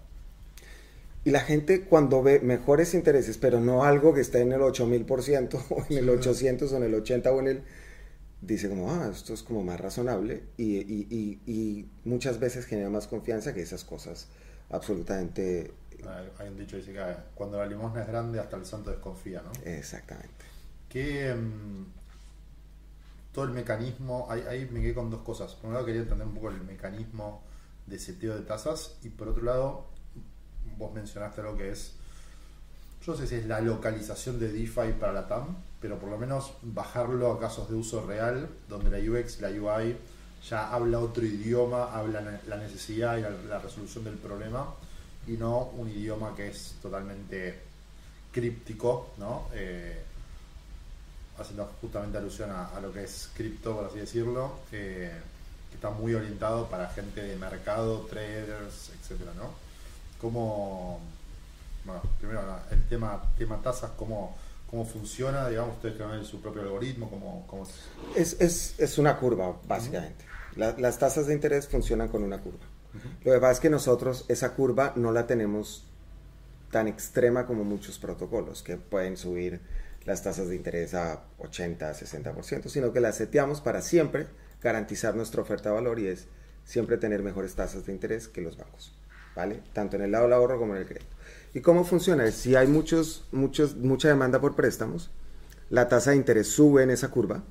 Y 1.25 1.31
la 1.31 1.41
gente 1.41 1.81
cuando 1.81 2.23
ve 2.23 2.39
mejores 2.39 2.93
intereses, 2.93 3.37
pero 3.37 3.59
no 3.59 3.83
algo 3.83 4.13
que 4.13 4.21
esté 4.21 4.39
en 4.41 4.53
el 4.53 4.61
8000% 4.61 5.65
o 5.71 5.85
en 5.89 5.97
el 5.97 6.05
Sí. 6.05 6.09
800 6.11 6.71
o 6.71 6.77
en 6.77 6.83
el 6.83 6.93
80 6.93 7.31
o 7.31 7.39
en 7.41 7.47
el... 7.47 7.63
Dice 8.41 8.69
como, 8.69 8.91
ah, 8.91 9.09
esto 9.11 9.33
es 9.33 9.41
como 9.43 9.63
más 9.63 9.79
razonable 9.79 10.43
y, 10.57 10.77
y- 10.77 11.07
y- 11.09 11.51
y 11.51 11.89
muchas 12.05 12.39
veces 12.39 12.65
genera 12.65 12.89
más 12.89 13.07
confianza 13.07 13.53
que 13.53 13.61
esas 13.61 13.83
cosas 13.83 14.27
absolutamente... 14.69 15.71
Hay 16.37 16.47
un 16.47 16.57
dicho 16.57 16.71
que 16.73 16.77
dice 16.77 16.93
que 16.93 17.03
cuando 17.33 17.57
la 17.57 17.65
limosna 17.65 18.01
es 18.03 18.07
grande, 18.07 18.39
hasta 18.39 18.55
el 18.55 18.65
santo 18.65 18.91
desconfía, 18.91 19.41
¿no? 19.41 19.51
Exactamente. 19.65 20.45
que 20.89 21.33
mm, 21.33 21.85
todo 23.33 23.45
el 23.45 23.51
mecanismo, 23.51 24.27
ahí, 24.29 24.41
ahí 24.47 24.69
me 24.71 24.81
quedé 24.81 24.93
con 24.93 25.09
dos 25.09 25.21
cosas. 25.23 25.53
Por 25.55 25.67
un 25.69 25.73
lado 25.73 25.85
quería 25.85 26.01
entender 26.01 26.27
un 26.27 26.33
poco 26.35 26.49
el 26.49 26.61
mecanismo 26.61 27.41
de 27.87 27.99
seteo 27.99 28.35
de 28.35 28.41
tasas 28.41 28.97
y 29.03 29.09
por 29.09 29.27
otro 29.29 29.43
lado 29.43 29.87
vos 30.77 30.93
mencionaste 30.93 31.41
algo 31.41 31.57
que 31.57 31.71
es, 31.71 31.96
yo 33.05 33.13
no 33.13 33.17
sé 33.17 33.27
si 33.27 33.35
es 33.35 33.45
la 33.45 33.61
localización 33.61 34.39
de 34.39 34.51
DeFi 34.51 34.93
para 34.99 35.13
la 35.13 35.27
TAM, 35.27 35.55
pero 35.79 35.97
por 35.99 36.09
lo 36.09 36.17
menos 36.17 36.53
bajarlo 36.61 37.31
a 37.31 37.39
casos 37.39 37.69
de 37.69 37.75
uso 37.75 38.05
real, 38.05 38.49
donde 38.67 38.89
la 38.89 38.97
UX, 38.99 39.39
la 39.41 39.49
UI 39.49 39.95
ya 40.49 40.71
habla 40.71 40.99
otro 40.99 41.25
idioma, 41.25 41.93
habla 41.93 42.41
la 42.47 42.57
necesidad 42.57 43.17
y 43.17 43.21
la, 43.47 43.59
resolución 43.59 44.03
del 44.03 44.15
problema 44.15 44.73
y 45.27 45.31
no 45.31 45.71
un 45.77 45.89
idioma 45.89 46.35
que 46.35 46.47
es 46.47 46.75
totalmente 46.81 47.59
críptico, 48.31 49.13
¿no? 49.17 49.49
Eh, 49.53 50.03
haciendo 51.37 51.65
justamente 51.81 52.17
alusión 52.17 52.49
a, 52.51 52.79
lo 52.81 52.91
que 52.91 53.03
es 53.03 53.29
cripto, 53.35 53.75
por 53.75 53.85
así 53.85 53.99
decirlo, 53.99 54.59
eh, 54.71 55.11
que 55.69 55.75
está 55.75 55.89
muy 55.89 56.13
orientado 56.13 56.67
para 56.67 56.89
gente 56.89 57.21
de 57.21 57.35
mercado, 57.35 58.07
traders, 58.09 58.91
etcétera, 58.99 59.33
¿no? 59.35 59.51
¿Cómo, 60.19 60.99
bueno, 61.87 62.01
primero 62.19 62.41
el 62.71 62.83
tema, 62.87 63.23
tema 63.37 63.61
tasas, 63.61 63.91
cómo, 63.97 64.35
cómo 64.69 64.85
funciona, 64.85 65.47
digamos, 65.49 65.75
ustedes 65.77 65.95
crean 65.95 66.23
su 66.25 66.41
propio 66.41 66.61
algoritmo, 66.61 67.09
cómo, 67.09 67.45
cómo 67.47 67.63
es- 68.15 68.35
Es, 68.39 68.75
es, 68.79 68.97
una 68.97 69.17
curva, 69.17 69.55
básicamente. 69.67 70.25
La- 70.55 70.75
las 70.77 70.99
tasas 70.99 71.27
de 71.27 71.33
interés 71.33 71.67
funcionan 71.67 72.09
con 72.09 72.23
una 72.23 72.39
curva. 72.39 72.59
Lo 73.23 73.33
que 73.33 73.39
pasa 73.39 73.51
es 73.53 73.59
que 73.59 73.69
nosotros 73.69 74.25
esa 74.27 74.53
curva 74.53 74.93
no 74.95 75.11
la 75.11 75.27
tenemos 75.27 75.85
tan 76.71 76.87
extrema 76.87 77.45
como 77.45 77.63
muchos 77.63 77.99
protocolos, 77.99 78.63
que 78.63 78.75
pueden 78.77 79.17
subir 79.17 79.61
las 80.05 80.23
tasas 80.23 80.47
de 80.47 80.55
interés 80.55 80.93
a 80.93 81.21
80, 81.39 81.93
60%, 81.93 82.69
sino 82.69 82.91
que 82.93 82.99
las 82.99 83.15
seteamos 83.17 83.61
para 83.61 83.81
siempre 83.81 84.27
garantizar 84.63 85.15
nuestra 85.15 85.41
oferta 85.41 85.69
de 85.69 85.75
valor 85.75 85.99
y 85.99 86.07
es 86.07 86.27
siempre 86.65 86.97
tener 86.97 87.21
mejores 87.23 87.53
tasas 87.55 87.85
de 87.85 87.91
interés 87.93 88.27
que 88.27 88.41
los 88.41 88.57
bancos, 88.57 88.93
¿vale? 89.37 89.61
Tanto 89.71 89.95
en 89.95 90.01
el 90.01 90.11
lado 90.11 90.23
del 90.23 90.33
ahorro 90.33 90.57
como 90.57 90.75
en 90.75 90.81
el 90.81 90.87
crédito. 90.87 91.15
¿Y 91.53 91.61
cómo 91.61 91.85
funciona? 91.85 92.29
Si 92.31 92.55
hay 92.55 92.67
muchos, 92.67 93.23
muchos, 93.31 93.77
mucha 93.77 94.07
demanda 94.07 94.41
por 94.41 94.55
préstamos, 94.55 95.11
la 95.69 95.87
tasa 95.87 96.11
de 96.11 96.17
interés 96.17 96.47
sube 96.47 96.81
en 96.81 96.89
esa 96.89 97.09
curva, 97.09 97.43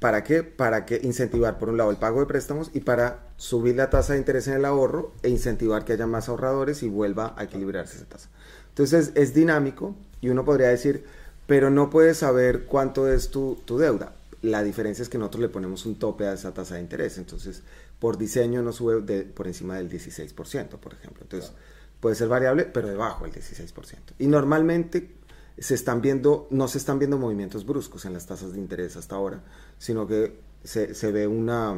¿Para 0.00 0.22
qué? 0.22 0.44
Para 0.44 0.86
que 0.86 1.00
incentivar, 1.02 1.58
por 1.58 1.70
un 1.70 1.76
lado, 1.76 1.90
el 1.90 1.96
pago 1.96 2.20
de 2.20 2.26
préstamos 2.26 2.70
y 2.72 2.80
para 2.80 3.26
subir 3.36 3.74
la 3.74 3.90
tasa 3.90 4.12
de 4.12 4.20
interés 4.20 4.46
en 4.46 4.54
el 4.54 4.64
ahorro 4.64 5.12
e 5.24 5.28
incentivar 5.28 5.84
que 5.84 5.94
haya 5.94 6.06
más 6.06 6.28
ahorradores 6.28 6.84
y 6.84 6.88
vuelva 6.88 7.34
a 7.36 7.44
equilibrarse 7.44 7.96
esa 7.96 8.06
tasa. 8.06 8.28
Entonces 8.68 9.10
es 9.16 9.34
dinámico 9.34 9.96
y 10.20 10.28
uno 10.28 10.44
podría 10.44 10.68
decir, 10.68 11.04
pero 11.48 11.70
no 11.70 11.90
puedes 11.90 12.18
saber 12.18 12.66
cuánto 12.66 13.08
es 13.12 13.30
tu, 13.30 13.60
tu 13.64 13.76
deuda. 13.76 14.12
La 14.40 14.62
diferencia 14.62 15.02
es 15.02 15.08
que 15.08 15.18
nosotros 15.18 15.42
le 15.42 15.48
ponemos 15.48 15.84
un 15.84 15.98
tope 15.98 16.28
a 16.28 16.34
esa 16.34 16.54
tasa 16.54 16.76
de 16.76 16.82
interés. 16.82 17.18
Entonces, 17.18 17.64
por 17.98 18.16
diseño 18.18 18.62
no 18.62 18.72
sube 18.72 19.00
de- 19.00 19.24
por 19.24 19.46
encima 19.46 19.76
del 19.76 19.88
16%, 19.90 20.78
por 20.78 20.94
ejemplo. 20.94 21.22
Entonces, 21.22 21.52
puede 22.00 22.14
ser 22.14 22.28
variable, 22.28 22.64
pero 22.64 22.88
debajo 22.88 23.24
del 23.24 23.32
16%. 23.32 24.14
Y 24.18 24.26
normalmente 24.28 25.10
se 25.58 25.74
están 25.74 26.00
viendo, 26.00 26.46
no 26.50 26.68
se 26.68 26.78
están 26.78 26.98
viendo 27.00 27.18
movimientos 27.18 27.66
bruscos 27.66 28.04
en 28.04 28.12
las 28.12 28.26
tasas 28.26 28.52
de 28.52 28.58
interés 28.58 28.96
hasta 28.96 29.16
ahora, 29.16 29.42
sino 29.78 30.06
que 30.06 30.38
se, 30.62 30.94
se 30.94 31.10
ve 31.10 31.26
una, 31.26 31.74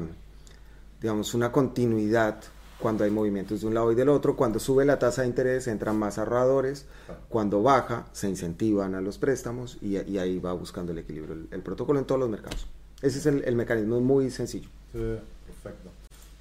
digamos, 1.00 1.32
una 1.34 1.50
continuidad 1.52 2.40
cuando 2.78 3.04
hay 3.04 3.10
movimientos 3.10 3.60
de 3.60 3.66
un 3.66 3.74
lado 3.74 3.92
y 3.92 3.94
del 3.94 4.08
otro. 4.08 4.36
Cuando 4.36 4.58
sube 4.58 4.84
la 4.84 4.98
tasa 4.98 5.22
de 5.22 5.28
interés 5.28 5.66
entran 5.68 5.98
más 5.98 6.18
ahorradores, 6.18 6.86
cuando 7.28 7.62
baja 7.62 8.06
se 8.12 8.28
incentivan 8.28 8.94
a 8.94 9.00
los 9.00 9.18
préstamos 9.18 9.78
y, 9.82 9.98
y 9.98 10.18
ahí 10.18 10.38
va 10.38 10.52
buscando 10.52 10.92
el 10.92 10.98
equilibrio, 10.98 11.34
el, 11.34 11.48
el 11.50 11.62
protocolo 11.62 11.98
en 11.98 12.04
todos 12.06 12.20
los 12.20 12.30
mercados. 12.30 12.66
Ese 13.02 13.18
es 13.18 13.26
el, 13.26 13.44
el 13.44 13.56
mecanismo, 13.56 13.96
es 13.96 14.02
muy 14.02 14.30
sencillo. 14.30 14.68
Sí, 14.92 14.98
perfecto. 15.46 15.90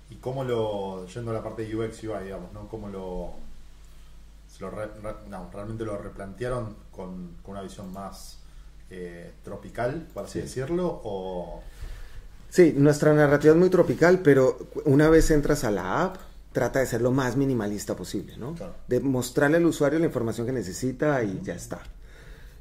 ¿Y 0.10 0.16
cómo 0.16 0.44
lo, 0.44 1.06
yendo 1.08 1.32
a 1.32 1.36
la 1.36 1.44
parte 1.44 1.66
de 1.66 1.76
UX 1.76 2.04
UI, 2.04 2.24
digamos, 2.26 2.52
¿no? 2.54 2.68
¿Cómo 2.68 2.90
lo, 2.90 3.34
se 4.52 4.62
lo 4.62 4.72
re- 4.72 4.88
re- 4.88 5.30
no, 5.30 5.50
realmente 5.54 5.86
lo 5.86 5.98
replantearon 5.98 6.76
con, 6.92 7.36
con 7.44 7.52
una 7.52 7.62
visión 7.62 7.92
más 7.94 8.40
eh, 8.90 9.34
tropical, 9.44 10.08
por 10.14 10.26
así 10.26 10.34
Sí. 10.34 10.42
decirlo? 10.42 11.02
O, 11.04 11.62
Sí, 12.50 12.74
nuestra 12.76 13.14
narrativa 13.14 13.54
es 13.54 13.60
muy 13.60 13.70
tropical, 13.70 14.20
pero 14.24 14.58
una 14.86 15.08
vez 15.10 15.30
entras 15.30 15.64
a 15.64 15.70
la 15.70 16.04
app, 16.06 16.18
trata 16.52 16.80
de 16.80 16.88
ser 16.88 17.02
lo 17.02 17.12
más 17.12 17.38
minimalista 17.38 17.96
posible, 17.96 18.38
¿no? 18.38 18.56
Claro. 18.56 18.74
De 18.88 19.00
mostrarle 19.00 19.58
al 19.58 19.66
usuario 19.68 20.00
la 20.00 20.06
información 20.06 20.48
que 20.48 20.54
necesita 20.54 21.22
y 21.24 21.40
ya 21.44 21.54
está. 21.54 21.80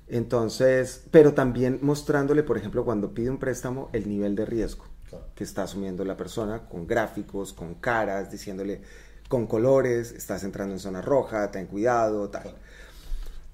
Entonces, 0.09 1.03
pero 1.11 1.35
también 1.35 1.79
mostrándole, 1.83 2.43
por 2.43 2.59
ejemplo, 2.59 2.85
cuando 2.85 3.13
pide 3.15 3.31
un 3.31 3.39
préstamo, 3.39 3.89
el 3.95 4.09
nivel 4.09 4.37
de 4.37 4.45
riesgo 4.47 4.85
Claro. 5.09 5.25
que 5.35 5.45
está 5.45 5.63
asumiendo 5.63 6.05
la 6.05 6.17
persona 6.17 6.69
con 6.69 6.87
gráficos, 6.87 7.53
con 7.53 7.75
caras, 7.75 8.31
diciéndole 8.31 8.83
con 9.29 9.47
colores, 9.47 10.13
estás 10.13 10.43
entrando 10.45 10.75
en 10.75 10.81
zona 10.81 11.03
roja, 11.03 11.51
ten 11.51 11.67
cuidado, 11.67 12.29
tal. 12.31 12.55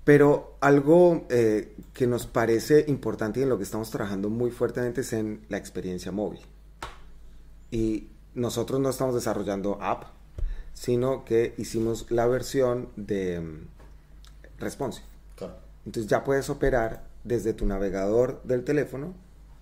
Pero 0.05 0.57
algo 0.61 1.27
eh, 1.31 1.75
que 1.93 2.07
nos 2.07 2.27
parece 2.27 2.85
importante 2.89 3.41
y 3.41 3.43
en 3.43 3.49
lo 3.49 3.57
que 3.57 3.65
estamos 3.65 3.91
trabajando 3.91 4.29
muy 4.29 4.51
fuertemente 4.51 5.01
es 5.01 5.13
en 5.13 5.45
la 5.49 5.57
experiencia 5.57 6.13
móvil. 6.13 6.41
Y 7.71 8.09
nosotros 8.35 8.81
no 8.81 8.91
estamos 8.91 9.15
desarrollando 9.15 9.79
app, 9.81 10.05
sino 10.75 11.25
que 11.25 11.55
hicimos 11.57 12.11
la 12.11 12.27
versión 12.27 12.91
de 12.97 13.41
mm, 13.41 13.67
responsive. 14.59 15.07
Claro. 15.37 15.55
Entonces 15.87 16.11
ya 16.11 16.23
puedes 16.23 16.51
operar 16.51 17.05
desde 17.25 17.55
tu 17.55 17.65
navegador 17.65 18.43
del 18.43 18.65
teléfono, 18.65 19.15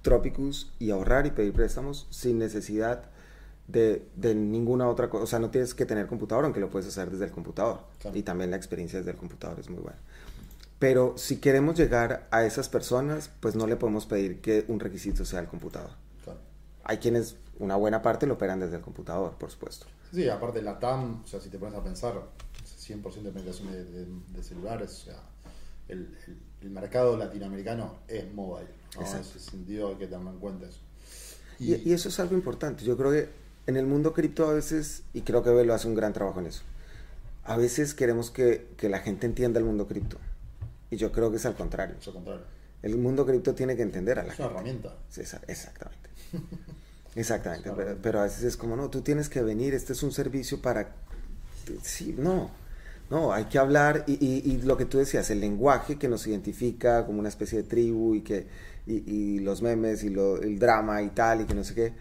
Tropicus, 0.02 0.72
y 0.78 0.90
ahorrar 0.90 1.26
y 1.26 1.30
pedir 1.30 1.52
préstamos 1.52 2.06
sin 2.10 2.38
necesidad 2.38 3.04
de, 3.68 4.06
de 4.16 4.34
ninguna 4.34 4.88
otra 4.88 5.08
cosa. 5.08 5.24
O 5.24 5.26
sea, 5.26 5.38
no 5.38 5.50
tienes 5.50 5.74
que 5.74 5.86
tener 5.86 6.06
computador, 6.06 6.44
aunque 6.44 6.60
lo 6.60 6.68
puedes 6.70 6.88
hacer 6.88 7.10
desde 7.10 7.24
el 7.26 7.30
computador. 7.30 7.80
Claro. 8.00 8.16
Y 8.16 8.22
también 8.22 8.50
la 8.50 8.56
experiencia 8.56 8.98
desde 8.98 9.12
el 9.12 9.16
computador 9.16 9.58
es 9.60 9.70
muy 9.70 9.80
buena. 9.80 9.98
Pero 10.78 11.14
si 11.16 11.36
queremos 11.36 11.76
llegar 11.76 12.26
a 12.32 12.44
esas 12.44 12.68
personas, 12.68 13.30
pues 13.40 13.54
no 13.54 13.66
le 13.68 13.76
podemos 13.76 14.04
pedir 14.06 14.40
que 14.40 14.64
un 14.68 14.80
requisito 14.80 15.24
sea 15.24 15.38
el 15.40 15.46
computador. 15.46 15.90
Claro. 16.24 16.40
Hay 16.82 16.98
quienes, 16.98 17.36
una 17.60 17.76
buena 17.76 18.02
parte, 18.02 18.26
lo 18.26 18.34
operan 18.34 18.58
desde 18.58 18.76
el 18.76 18.82
computador, 18.82 19.34
por 19.38 19.50
supuesto. 19.52 19.86
Sí, 20.12 20.28
aparte 20.28 20.60
la 20.60 20.78
TAM, 20.80 21.22
o 21.24 21.26
sea, 21.26 21.40
si 21.40 21.48
te 21.48 21.58
pones 21.58 21.78
a 21.78 21.84
pensar, 21.84 22.14
100% 22.78 23.22
de 23.22 23.30
penetración 23.30 23.70
de, 23.70 23.84
de- 23.84 24.06
de 24.34 24.42
celulares, 24.42 24.90
o 25.02 25.04
sea, 25.04 25.22
el, 25.88 26.18
el- 26.26 26.38
el 26.62 26.70
mercado 26.70 27.16
latinoamericano 27.16 27.98
es 28.08 28.32
mobile, 28.34 28.68
¿no? 28.96 29.06
En 29.06 29.20
ese 29.20 29.38
sentido 29.40 29.88
hay 29.88 29.94
que 29.96 30.06
tener 30.06 30.26
en 30.26 30.38
cuenta 30.38 30.66
eso. 30.68 30.80
Y, 31.58 31.74
y 31.88 31.92
eso 31.92 32.08
es 32.08 32.18
algo 32.20 32.34
importante. 32.34 32.84
Yo 32.84 32.96
creo 32.96 33.10
que 33.12 33.28
en 33.66 33.76
el 33.76 33.86
mundo 33.86 34.12
cripto 34.12 34.46
a 34.48 34.52
veces, 34.54 35.02
y 35.12 35.22
creo 35.22 35.42
que 35.42 35.50
Velo 35.50 35.74
hace 35.74 35.86
un 35.88 35.94
gran 35.94 36.12
trabajo 36.12 36.40
en 36.40 36.46
eso, 36.46 36.62
a 37.44 37.56
veces 37.56 37.94
queremos 37.94 38.30
que, 38.30 38.68
que 38.76 38.88
la 38.88 38.98
gente 39.00 39.26
entienda 39.26 39.58
el 39.58 39.64
mundo 39.64 39.86
cripto. 39.86 40.18
Y 40.90 40.96
yo 40.96 41.10
creo 41.12 41.30
que 41.30 41.36
es 41.38 41.46
al 41.46 41.54
contrario. 41.54 41.96
es 42.00 42.06
al 42.08 42.14
contrario. 42.14 42.42
El 42.82 42.96
mundo 42.98 43.24
cripto 43.24 43.54
tiene 43.54 43.76
que 43.76 43.82
entender 43.82 44.18
a 44.18 44.24
la 44.24 44.32
Es 44.32 44.38
una 44.40 44.48
gente. 44.48 44.60
herramienta. 44.60 44.96
Sí, 45.08 45.20
exactamente. 45.20 46.10
Exactamente. 47.14 47.70
Pero, 47.76 47.98
pero 48.02 48.20
a 48.20 48.22
veces 48.24 48.42
es 48.44 48.56
como, 48.56 48.74
no, 48.76 48.88
tú 48.90 49.02
tienes 49.02 49.28
que 49.28 49.42
venir, 49.42 49.74
este 49.74 49.92
es 49.92 50.02
un 50.02 50.12
servicio 50.12 50.60
para... 50.62 50.94
Sí, 51.82 52.14
no. 52.18 52.50
No, 53.10 53.32
hay 53.34 53.44
que 53.44 53.58
hablar 53.58 54.04
y, 54.06 54.12
y- 54.14 54.50
y 54.50 54.62
lo 54.62 54.78
que 54.78 54.86
tú 54.86 54.96
decías, 54.96 55.28
el 55.30 55.40
lenguaje 55.40 55.98
que 55.98 56.08
nos 56.08 56.26
identifica 56.26 57.04
como 57.04 57.18
una 57.18 57.28
especie 57.28 57.58
de 57.58 57.64
tribu 57.68 58.14
y 58.14 58.22
que 58.22 58.46
y, 58.86 59.10
y 59.10 59.38
los 59.40 59.62
memes 59.62 60.02
y 60.04 60.08
lo- 60.10 60.40
el 60.42 60.58
drama 60.58 61.02
y 61.02 61.08
tal 61.10 61.40
y 61.42 61.44
que 61.44 61.54
no 61.54 61.64
sé 61.64 61.74
qué. 61.74 61.92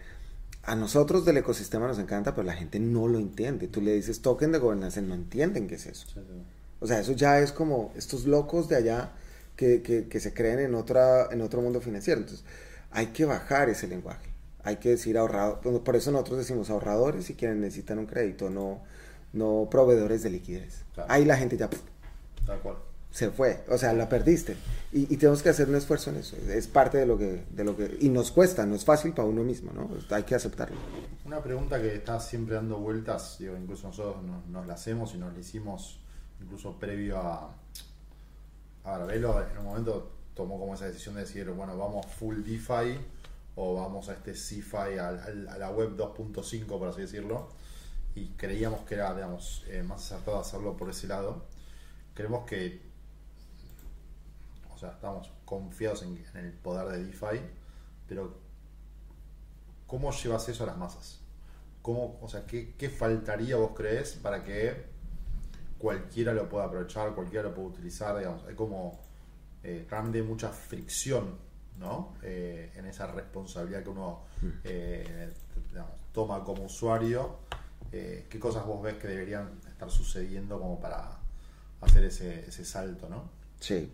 A 0.64 0.76
nosotros 0.76 1.24
del 1.24 1.36
ecosistema 1.38 1.86
nos 1.88 1.98
encanta, 1.98 2.34
pero 2.34 2.46
la 2.46 2.52
gente 2.54 2.78
no 2.78 3.08
lo 3.08 3.18
entiende. 3.18 3.66
Tú 3.68 3.80
le 3.80 3.94
dices 3.94 4.20
token 4.22 4.52
de 4.52 4.58
gobernanza, 4.58 5.00
no 5.00 5.14
entienden 5.14 5.66
qué 5.66 5.74
es 5.76 5.86
eso. 5.86 6.06
Sí, 6.06 6.20
sí. 6.20 6.42
O 6.80 6.86
sea, 6.86 7.00
eso 7.00 7.12
ya 7.12 7.40
es 7.40 7.52
como 7.52 7.92
estos 7.96 8.26
locos 8.26 8.68
de 8.68 8.76
allá 8.76 9.12
que, 9.56 9.82
que- 9.82 10.08
que 10.08 10.20
se 10.20 10.32
creen 10.34 10.60
en, 10.60 10.74
otra, 10.74 11.28
en 11.32 11.40
otro 11.40 11.60
mundo 11.62 11.80
financiero. 11.80 12.20
Entonces, 12.20 12.44
hay 12.90 13.06
que 13.08 13.24
bajar 13.24 13.68
ese 13.70 13.88
lenguaje. 13.88 14.30
Hay 14.64 14.76
que 14.76 14.90
decir 14.90 15.18
ahorrado. 15.18 15.60
Por 15.82 15.96
eso 15.96 16.12
nosotros 16.12 16.38
decimos 16.38 16.70
ahorradores 16.70 17.28
y 17.30 17.34
quienes 17.34 17.56
necesitan 17.58 17.98
un 17.98 18.06
crédito, 18.06 18.48
no, 18.50 18.80
no 19.32 19.66
proveedores 19.70 20.22
de 20.22 20.30
liquidez. 20.30 20.84
Claro. 20.94 21.10
Ahí 21.12 21.24
la 21.24 21.36
gente 21.36 21.56
ya 21.56 21.68
Tal 22.46 22.60
cual. 22.60 22.76
Se 23.12 23.30
fue. 23.30 23.64
O 23.68 23.78
sea, 23.78 23.92
la 23.92 24.08
perdiste. 24.08 24.56
Y, 24.92 25.16
tenemos 25.16 25.42
que 25.42 25.48
hacer 25.50 25.68
un 25.68 25.76
esfuerzo 25.76 26.10
en 26.10 26.16
eso. 26.16 26.36
Es 26.36 26.66
parte 26.66 26.98
de 26.98 27.06
lo 27.06 27.16
que, 27.16 27.44
de 27.50 27.64
lo 27.64 27.76
que... 27.76 27.96
Y 28.00 28.08
nos 28.08 28.30
cuesta, 28.30 28.66
no 28.66 28.74
es 28.74 28.84
fácil 28.84 29.12
para 29.12 29.28
uno 29.28 29.42
mismo, 29.42 29.70
¿no? 29.72 29.88
Hay 30.14 30.24
que 30.24 30.34
aceptarlo. 30.34 30.76
Una 31.24 31.42
pregunta 31.42 31.80
que 31.80 31.94
está 31.94 32.18
siempre 32.20 32.56
dando 32.56 32.78
vueltas, 32.78 33.36
digo, 33.38 33.56
incluso 33.56 33.86
nosotros 33.86 34.16
nos, 34.50 34.66
la 34.66 34.74
hacemos 34.74 35.14
y 35.14 35.18
nos 35.18 35.32
la 35.32 35.38
hicimos 35.38 36.00
incluso 36.42 36.78
previo 36.78 37.18
a, 37.18 37.54
a 38.84 38.98
Velo, 38.98 39.40
en 39.48 39.58
un 39.58 39.64
momento 39.64 40.10
tomó 40.34 40.58
como 40.58 40.74
esa 40.74 40.86
decisión 40.86 41.14
de 41.14 41.20
decir, 41.22 41.48
bueno, 41.50 41.76
vamos 41.78 42.04
full 42.06 42.42
DeFi 42.42 42.98
o 43.54 43.74
vamos 43.74 44.08
a 44.08 44.14
este 44.14 44.34
CeFi, 44.34 44.98
al- 44.98 45.48
a, 45.48 45.58
la 45.58 45.70
web 45.70 45.96
2.5, 45.96 46.66
por 46.66 46.88
así 46.88 47.02
decirlo, 47.02 47.48
y 48.14 48.28
creíamos 48.30 48.80
que 48.80 48.94
era, 48.96 49.14
digamos, 49.14 49.64
eh, 49.68 49.82
más 49.82 50.04
acertado 50.10 50.38
hacerlo 50.40 50.76
por 50.76 50.90
ese 50.90 51.06
lado. 51.06 51.44
Creemos 52.14 52.44
que, 52.46 52.91
sea, 54.82 54.90
estamos 54.92 55.30
confiados 55.44 56.02
en, 56.02 56.22
en 56.34 56.44
el 56.44 56.52
poder 56.52 56.88
de 56.88 57.04
DeFi, 57.04 57.40
pero 58.08 58.36
¿cómo 59.86 60.12
llevas 60.12 60.48
eso 60.48 60.64
a 60.64 60.66
las 60.66 60.76
masas? 60.76 61.20
¿Cómo, 61.80 62.18
o 62.20 62.28
sea, 62.28 62.46
¿qué, 62.46 62.74
qué 62.76 62.88
faltaría 62.90 63.56
vos 63.56 63.72
crees 63.74 64.14
para 64.14 64.44
que 64.44 64.86
cualquiera 65.78 66.32
lo 66.32 66.48
pueda 66.48 66.66
aprovechar, 66.66 67.14
cualquiera 67.14 67.48
lo 67.48 67.54
pueda 67.54 67.68
utilizar? 67.68 68.16
Digamos, 68.16 68.44
hay 68.44 68.54
como 68.54 69.00
eh, 69.62 69.86
realmente 69.88 70.22
mucha 70.22 70.50
fricción 70.50 71.36
¿no? 71.78 72.14
Eh, 72.22 72.70
en 72.76 72.86
esa 72.86 73.06
responsabilidad 73.08 73.82
que 73.82 73.90
uno 73.90 74.20
eh, 74.64 75.32
digamos, 75.70 75.92
toma 76.12 76.42
como 76.44 76.64
usuario. 76.64 77.38
Eh, 77.90 78.26
¿Qué 78.30 78.38
cosas 78.38 78.64
vos 78.64 78.82
ves 78.82 78.94
que 78.94 79.08
deberían 79.08 79.60
estar 79.68 79.90
sucediendo 79.90 80.58
como 80.58 80.80
para 80.80 81.18
hacer 81.80 82.04
ese, 82.04 82.46
ese 82.46 82.64
salto? 82.64 83.08
¿no? 83.08 83.30
Sí. 83.60 83.92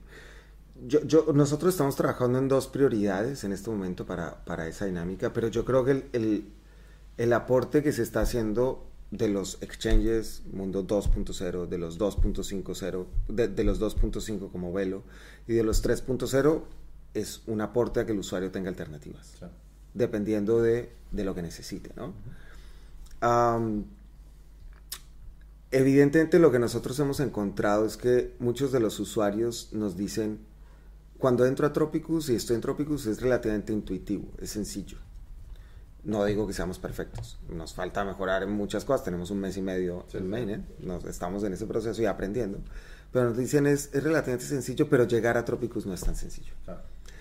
Yo, 0.87 1.03
yo, 1.05 1.27
nosotros 1.35 1.75
estamos 1.75 1.97
trabajando 1.97 2.38
en 2.38 2.49
dos 2.49 2.69
prioridades 2.69 3.43
en 3.45 3.53
este 3.53 3.71
momento 3.71 4.07
para, 4.07 4.45
para 4.45 4.69
esa 4.69 4.85
dinámica, 4.85 5.33
pero 5.33 5.49
yo 5.49 5.64
creo 5.64 5.85
que 5.85 5.91
el, 5.91 6.05
el, 6.12 6.49
el 7.17 7.33
aporte 7.33 7.83
que 7.83 7.93
se 7.93 8.03
está 8.03 8.21
haciendo 8.21 8.87
de 9.11 9.29
los 9.29 9.59
exchanges 9.62 10.43
mundo 10.53 10.87
2.0, 10.87 11.67
de 11.67 11.79
los 11.79 11.99
2.50, 11.99 13.07
de, 13.29 13.49
de 13.49 13.64
los 13.64 13.81
2.5 13.81 14.53
como 14.53 14.73
Velo 14.73 15.03
y 15.47 15.55
de 15.55 15.64
los 15.64 15.83
3.0 15.85 16.62
es 17.14 17.43
un 17.47 17.61
aporte 17.61 18.01
a 18.01 18.07
que 18.07 18.12
el 18.12 18.19
usuario 18.19 18.51
tenga 18.51 18.69
alternativas, 18.69 19.35
dependiendo 19.95 20.61
de, 20.62 20.93
de 21.11 21.25
lo 21.25 21.35
que 21.35 21.43
necesite, 21.43 21.91
¿no? 21.97 22.12
Evidentemente 25.71 26.38
lo 26.38 26.51
que 26.51 26.59
nosotros 26.59 26.99
hemos 26.99 27.21
encontrado 27.21 27.85
es 27.85 27.97
que 27.97 28.35
muchos 28.38 28.73
de 28.73 28.81
los 28.81 28.99
usuarios 29.01 29.69
nos 29.73 29.97
dicen, 29.97 30.38
cuando 31.18 31.44
entro 31.46 31.66
a 31.66 31.72
Tropicus 31.72 32.28
y 32.31 32.35
estoy 32.37 32.57
en 32.57 32.62
Tropicus 32.62 33.07
es 33.07 33.20
relativamente 33.20 33.72
intuitivo, 33.72 34.28
es 34.40 34.50
sencillo. 34.50 34.98
No 36.04 36.24
digo 36.24 36.46
que 36.46 36.52
seamos 36.52 36.78
perfectos, 36.78 37.38
nos 37.48 37.74
falta 37.74 38.04
mejorar 38.04 38.42
en 38.44 38.50
muchas 38.52 38.85
cosas, 38.85 39.04
tenemos 39.04 39.31
un 39.31 39.40
mes 39.40 39.57
y 39.57 39.62
medio 39.62 40.04
Sí, 40.09 40.16
en 40.18 40.22
sí. 40.24 40.28
Mainnet, 40.28 40.78
nos, 40.78 41.04
estamos 41.04 41.42
en 41.44 41.52
ese 41.52 41.66
proceso 41.66 42.00
y 42.00 42.07
aprendiendo, 42.07 42.61
pero 43.12 43.26
nos 43.31 43.37
dicen 43.37 43.66
es, 43.66 43.90
es 43.92 44.02
relativamente 44.02 44.46
sencillo, 44.46 44.88
pero 44.88 45.04
llegar 45.07 45.37
a 45.37 45.44
Tropicus 45.44 45.87
no 45.87 45.94
es 45.94 46.00
tan 46.00 46.14
sencillo. 46.16 46.52
Claro. 46.64 46.81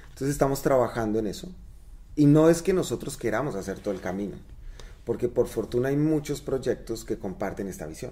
Entonces 0.09 0.29
estamos 0.29 0.61
trabajando 0.61 1.19
en 1.19 1.27
eso. 1.27 1.51
Y 2.15 2.25
no 2.27 2.49
es 2.49 2.61
que 2.61 2.73
nosotros 2.73 3.17
queramos 3.17 3.55
hacer 3.55 3.79
todo 3.79 3.93
el 3.93 3.99
camino, 3.99 4.37
porque 5.05 5.27
por 5.27 5.47
fortuna 5.47 5.89
hay 5.89 5.97
muchos 5.97 6.41
proyectos 6.41 7.03
que 7.03 7.17
comparten 7.17 7.67
esta 7.67 7.85
visión. 7.87 8.11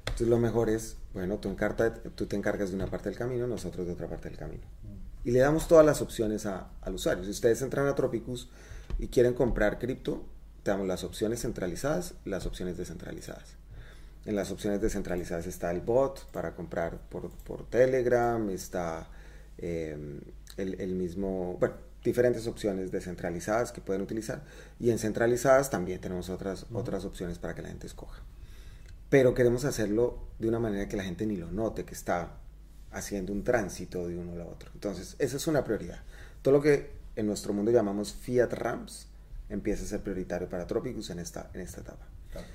Entonces 0.00 0.28
lo 0.28 0.38
mejor 0.38 0.70
es, 0.70 0.96
bueno, 1.14 1.38
tú, 1.38 1.48
encarta- 1.48 1.94
tú 1.94 2.26
te 2.26 2.36
encargas 2.36 2.70
de 2.70 2.76
una 2.76 2.86
parte 2.86 3.08
del 3.08 3.18
camino, 3.18 3.46
nosotros 3.46 3.86
de 3.86 3.92
otra 3.92 4.08
parte 4.08 4.28
del 4.28 4.38
camino. 4.38 4.62
Y 5.24 5.32
le 5.32 5.40
damos 5.40 5.68
todas 5.68 5.84
las 5.84 6.00
opciones 6.02 6.46
a- 6.46 6.70
al 6.80 6.94
usuario. 6.94 7.24
Si 7.24 7.30
ustedes 7.30 7.60
entran 7.62 7.86
a 7.86 7.94
Tropicus 7.94 8.48
y 8.98 9.08
quieren 9.08 9.34
comprar 9.34 9.78
cripto, 9.78 10.24
te 10.62 10.70
damos 10.70 10.86
las 10.86 11.04
opciones 11.04 11.40
centralizadas 11.42 12.14
y 12.24 12.30
las 12.30 12.46
opciones 12.46 12.76
descentralizadas. 12.76 13.56
En 14.26 14.36
las 14.36 14.50
opciones 14.50 14.80
descentralizadas 14.80 15.46
está 15.46 15.70
el 15.70 15.80
bot 15.80 16.30
para 16.32 16.54
comprar 16.54 16.98
por, 17.08 17.30
por 17.30 17.68
Telegram, 17.68 18.50
está 18.50 19.08
eh, 19.58 20.20
el, 20.56 20.80
el 20.80 20.94
mismo, 20.94 21.56
bueno, 21.58 21.74
diferentes 22.04 22.46
opciones 22.46 22.90
descentralizadas 22.90 23.72
que 23.72 23.80
pueden 23.80 24.02
utilizar. 24.02 24.42
Y 24.78 24.90
en 24.90 24.98
centralizadas 24.98 25.70
también 25.70 26.00
tenemos 26.00 26.28
otras, 26.28 26.66
otras 26.72 27.04
opciones 27.04 27.38
para 27.38 27.54
que 27.54 27.62
la 27.62 27.68
gente 27.68 27.86
escoja. 27.86 28.22
Pero 29.08 29.34
queremos 29.34 29.64
hacerlo 29.64 30.18
de 30.38 30.48
una 30.48 30.58
manera 30.58 30.88
que 30.88 30.96
la 30.96 31.04
gente 31.04 31.26
ni 31.26 31.36
lo 31.36 31.50
note, 31.50 31.84
que 31.84 31.94
está 31.94 32.39
haciendo 32.92 33.32
un 33.32 33.44
tránsito 33.44 34.06
de 34.08 34.16
uno 34.16 34.40
a 34.42 34.46
otro. 34.46 34.70
Entonces, 34.74 35.16
esa 35.18 35.36
es 35.36 35.46
una 35.46 35.64
prioridad. 35.64 36.00
Todo 36.42 36.54
lo 36.54 36.60
que 36.62 36.90
en 37.16 37.26
nuestro 37.26 37.52
mundo 37.52 37.70
llamamos 37.70 38.12
fiat 38.12 38.52
ramps 38.52 39.06
empieza 39.48 39.84
a 39.84 39.86
ser 39.86 40.00
prioritario 40.00 40.48
para 40.48 40.66
Tropicus 40.66 41.10
en 41.10 41.18
esta, 41.18 41.50
en 41.54 41.60
esta 41.60 41.80
etapa. 41.80 42.06
Claro. 42.32 42.46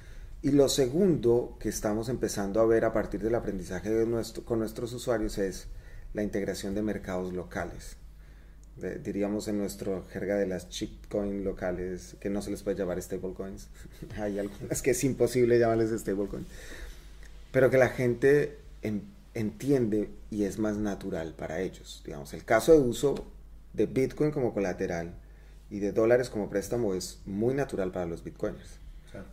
Y 0.42 0.52
lo 0.52 0.70
segundo 0.70 1.58
que 1.60 1.70
estamos 1.70 2.08
empezando 2.10 2.60
a 2.62 2.66
ver 2.66 2.86
a 2.86 2.94
partir 2.94 3.22
del 3.22 3.36
aprendizaje 3.36 3.90
de 3.90 4.06
nuestro, 4.06 4.44
con 4.46 4.60
nuestros 4.60 4.94
usuarios 4.94 5.38
es 5.38 5.68
la 6.14 6.24
integración 6.24 6.74
de 6.76 6.82
mercados 6.82 7.34
locales. 7.34 7.98
de- 8.78 9.00
diríamos 9.00 9.48
en 9.48 9.58
nuestro 9.58 10.04
jerga 10.12 10.36
de 10.36 10.48
las 10.48 10.68
shitcoin 10.70 11.46
locales, 11.46 12.18
que 12.20 12.30
no 12.30 12.42
se 12.42 12.52
les 12.52 12.62
puede 12.62 12.76
llamar 12.78 13.02
stablecoins. 13.02 13.68
Hay 14.18 14.38
algunas 14.38 14.82
que 14.82 14.92
es 14.92 15.02
imposible 15.06 15.58
llamarles 15.58 15.92
stablecoin. 15.98 16.46
Pero 17.54 17.70
que 17.70 17.78
la 17.78 17.88
gente 17.88 18.58
en- 18.82 19.15
entiende 19.36 20.10
y 20.32 20.46
es 20.46 20.58
más 20.58 20.78
natural 20.78 21.36
para 21.36 21.62
ellos. 21.62 22.02
Digamos, 22.06 22.34
el 22.34 22.44
caso 22.44 22.72
de 22.74 22.80
uso 22.80 23.16
de 23.74 23.86
Bitcoin 23.86 24.32
como 24.32 24.54
colateral 24.54 25.14
y 25.70 25.80
de 25.80 25.92
dólares 25.92 26.30
como 26.30 26.50
préstamo 26.50 26.94
es 26.96 27.22
muy 27.26 27.54
natural 27.54 27.92
para 27.92 28.08
los 28.08 28.24
bitcoiners. 28.24 28.80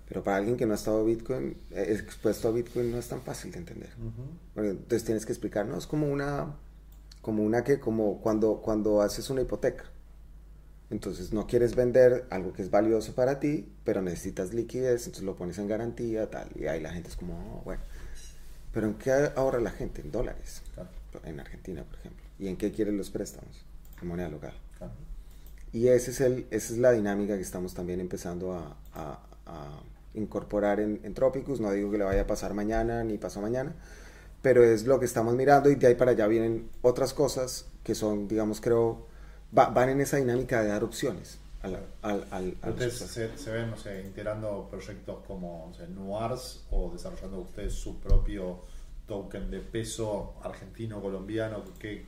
Pero 0.09 0.23
para 0.23 0.37
alguien 0.37 0.57
que 0.57 0.67
no 0.67 0.73
ha 0.73 0.77
estado 0.77 1.05
Bitcoin, 1.05 1.57
eh, 1.71 1.87
expuesto 1.91 2.49
a 2.49 2.53
Bitcoin, 2.53 2.93
no 2.93 2.99
es 2.99 3.09
tan 3.09 3.21
fácil 3.23 3.51
de 3.51 3.59
entender. 3.59 3.91
Porque 4.55 4.71
Entonces 4.71 5.05
tienes 5.05 5.27
que 5.27 5.33
explicar, 5.33 5.67
no, 5.67 5.77
es 5.77 5.87
como 5.89 6.07
una, 6.09 6.55
como 7.21 7.43
una 7.43 7.65
que, 7.65 7.81
como 7.81 8.21
cuando, 8.21 8.61
cuando 8.63 9.03
haces 9.03 9.29
una 9.31 9.43
hipoteca. 9.43 9.85
Entonces 10.91 11.33
no 11.33 11.47
quieres 11.47 11.75
vender 11.75 12.27
algo 12.31 12.53
que 12.53 12.63
es 12.63 12.71
valioso 12.71 13.15
para 13.15 13.41
ti, 13.41 13.73
pero 13.83 14.03
necesitas 14.03 14.53
liquidez, 14.53 15.07
entonces 15.07 15.25
lo 15.25 15.35
pones 15.37 15.59
en 15.59 15.67
garantía, 15.67 16.31
tal. 16.31 16.49
Y 16.55 16.67
ahí 16.67 16.81
la 16.81 16.93
gente 16.93 17.09
es 17.09 17.17
como, 17.17 17.33
"Oh, 17.35 17.63
bueno. 17.65 17.83
Pero 18.73 18.87
¿en 18.87 18.95
qué 18.95 19.13
ahorra 19.37 19.61
la 19.61 19.71
gente? 19.71 20.01
En 20.01 20.11
dólares. 20.11 20.63
claro, 20.75 20.91
En 21.25 21.41
Argentina, 21.41 21.83
por 21.85 21.99
ejemplo. 21.99 22.23
¿Y 22.39 22.49
en 22.49 22.57
qué 22.57 22.73
quieren 22.73 22.97
los 22.97 23.11
préstamos? 23.11 23.65
En 24.01 24.09
moneda 24.09 24.29
local. 24.29 24.55
claro. 24.79 24.93
Y 25.73 25.89
ese 25.89 26.11
es 26.11 26.21
el, 26.21 26.47
esa 26.51 26.73
es 26.75 26.79
la 26.79 26.93
dinámica 26.93 27.35
que 27.37 27.43
estamos 27.43 27.73
también 27.75 28.01
empezando 28.01 28.53
a, 28.55 28.77
a- 28.95 29.19
a 29.47 29.81
incorporar 30.15 30.81
en, 30.81 31.01
en 31.03 31.15
Tropicus. 31.15 31.61
No 31.61 31.71
digo 31.71 31.91
que 31.91 31.99
le 31.99 32.05
vaya 32.05 32.23
a 32.23 32.27
pasar 32.27 32.53
mañana 32.55 33.03
ni 33.05 33.17
pasó 33.19 33.41
mañana, 33.41 33.73
pero 34.43 34.63
es 34.65 34.85
lo 34.87 34.99
que 35.01 35.07
estamos 35.07 35.35
mirando 35.35 35.71
y 35.71 35.77
de 35.77 35.87
ahí 35.87 35.95
para 35.95 36.11
allá 36.13 36.27
vienen 36.27 36.69
otras 36.83 37.15
cosas 37.15 37.67
que 37.85 37.95
son, 37.95 38.29
digamos, 38.29 38.61
creo, 38.61 39.07
va- 39.57 39.71
van 39.71 39.89
en 39.89 40.01
esa 40.03 40.19
dinámica 40.19 40.63
de 40.63 40.69
dar 40.69 40.85
opciones 40.85 41.39
al, 41.63 42.57
Ustedes 42.67 42.95
se, 42.95 43.37
se 43.39 43.51
ven, 43.53 43.71
no 43.71 43.77
sé, 43.77 44.03
integrando 44.03 44.69
proyectos 44.71 45.25
como 45.27 45.69
no 45.69 45.75
sé, 45.75 45.87
o 46.71 46.91
desarrollando 46.93 47.41
ustedes 47.41 47.73
su 47.75 48.01
propio 48.01 48.61
token 49.07 49.51
de 49.51 49.61
peso 49.61 50.35
argentino, 50.43 51.01
colombiano, 51.01 51.63
que, 51.79 52.07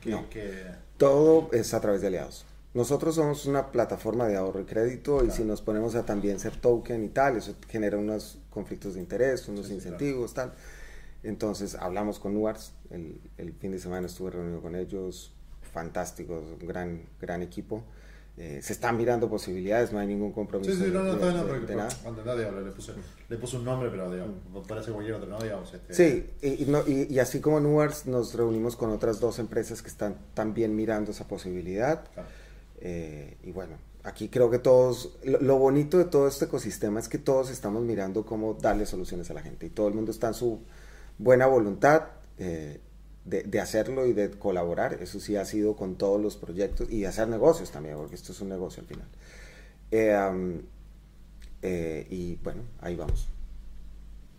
que, 0.00 0.10
No. 0.10 0.28
que- 0.30 0.66
Todo 0.96 1.50
es 1.52 1.72
a 1.74 1.80
través 1.80 2.00
de 2.00 2.08
aliados. 2.08 2.44
Nosotros 2.74 3.14
somos 3.14 3.46
una 3.46 3.70
plataforma 3.72 4.26
de 4.28 4.36
ahorro 4.36 4.60
y 4.60 4.64
crédito 4.64 5.16
y 5.18 5.26
Claro. 5.26 5.32
si 5.34 5.44
nos 5.44 5.62
ponemos 5.62 5.94
a 5.94 6.04
también 6.04 6.38
ser 6.38 6.56
token 6.56 7.04
y 7.04 7.08
tal, 7.08 7.36
eso 7.36 7.54
genera 7.68 7.96
unos 7.96 8.38
conflictos 8.50 8.94
de 8.94 9.00
interés, 9.00 9.48
unos 9.48 9.66
Sí, 9.68 9.74
incentivos, 9.74 10.34
tal. 10.34 10.52
Entonces 11.22 11.74
hablamos 11.74 12.18
con 12.18 12.34
Nuars, 12.34 12.72
el, 12.90 13.20
el 13.38 13.52
fin 13.54 13.72
de 13.72 13.78
semana 13.78 14.06
estuve 14.06 14.30
reunido 14.30 14.60
con 14.60 14.76
ellos, 14.76 15.32
fantásticos, 15.72 16.44
un 16.60 16.66
gran, 16.68 17.02
gran 17.20 17.42
equipo. 17.42 17.82
Eh, 18.38 18.60
se 18.62 18.74
están 18.74 18.98
mirando 18.98 19.30
posibilidades, 19.30 19.92
no 19.94 19.98
hay 19.98 20.06
ningún 20.06 20.30
compromiso. 20.32 20.70
Sí, 20.70 20.76
sí, 20.78 20.90
no, 20.92 21.02
no, 21.02 21.12
está 21.14 21.32
no, 21.32 21.46
porque 21.46 21.74
nada. 21.74 21.88
entendá, 22.04 22.36
digo, 22.36 22.50
le, 22.60 22.70
puse, 22.70 22.92
le 23.30 23.36
puse 23.38 23.56
un 23.56 23.64
nombre, 23.64 23.88
pero 23.88 24.10
digamos, 24.12 24.34
parece 24.68 24.92
cualquier 24.92 25.14
otro, 25.16 25.28
¿no? 25.30 25.38
Digamos, 25.38 25.72
este, 25.72 25.94
Sí, 25.94 26.30
y, 26.42 26.64
y 26.64 26.66
no- 26.66 26.86
y- 26.86 27.06
y 27.10 27.18
así 27.18 27.40
como 27.40 27.60
Nuars, 27.60 28.04
nos 28.06 28.34
reunimos 28.34 28.76
con 28.76 28.90
otras 28.90 29.20
dos 29.20 29.38
empresas 29.38 29.80
que 29.80 29.88
están 29.88 30.16
también 30.34 30.76
mirando 30.76 31.12
esa 31.12 31.26
posibilidad. 31.26 32.04
claro. 32.12 32.28
Eh, 32.82 33.38
y 33.42 33.52
bueno, 33.52 33.78
aquí 34.04 34.28
creo 34.28 34.50
que 34.50 34.58
todos, 34.58 35.16
lo, 35.24 35.40
lo 35.40 35.56
bonito 35.56 35.96
de 35.96 36.04
todo 36.04 36.28
este 36.28 36.44
ecosistema 36.44 37.00
es 37.00 37.08
que 37.08 37.16
todos 37.16 37.48
estamos 37.50 37.82
mirando 37.84 38.26
cómo 38.26 38.52
darle 38.52 38.84
soluciones 38.84 39.30
a 39.30 39.34
la 39.34 39.40
gente 39.40 39.64
y 39.64 39.70
todo 39.70 39.88
el 39.88 39.94
mundo 39.94 40.10
está 40.10 40.28
en 40.28 40.34
su 40.34 40.60
buena 41.16 41.46
voluntad 41.46 42.02
eh, 42.38 42.80
de, 43.26 43.42
de 43.42 43.60
hacerlo 43.60 44.06
y 44.06 44.12
de 44.14 44.30
colaborar. 44.30 44.94
Eso 45.02 45.20
sí 45.20 45.36
ha 45.36 45.44
sido 45.44 45.76
con 45.76 45.96
todos 45.96 46.20
los 46.20 46.36
proyectos 46.36 46.88
y 46.90 47.00
de 47.00 47.06
hacer 47.08 47.28
negocios 47.28 47.70
también, 47.70 47.96
porque 47.96 48.14
esto 48.14 48.32
es 48.32 48.40
un 48.40 48.48
negocio 48.48 48.80
al 48.82 48.86
final. 48.88 49.06
Eh, 49.90 50.60
eh, 51.62 52.06
y 52.10 52.36
bueno, 52.36 52.62
ahí 52.80 52.96
vamos. 52.96 53.28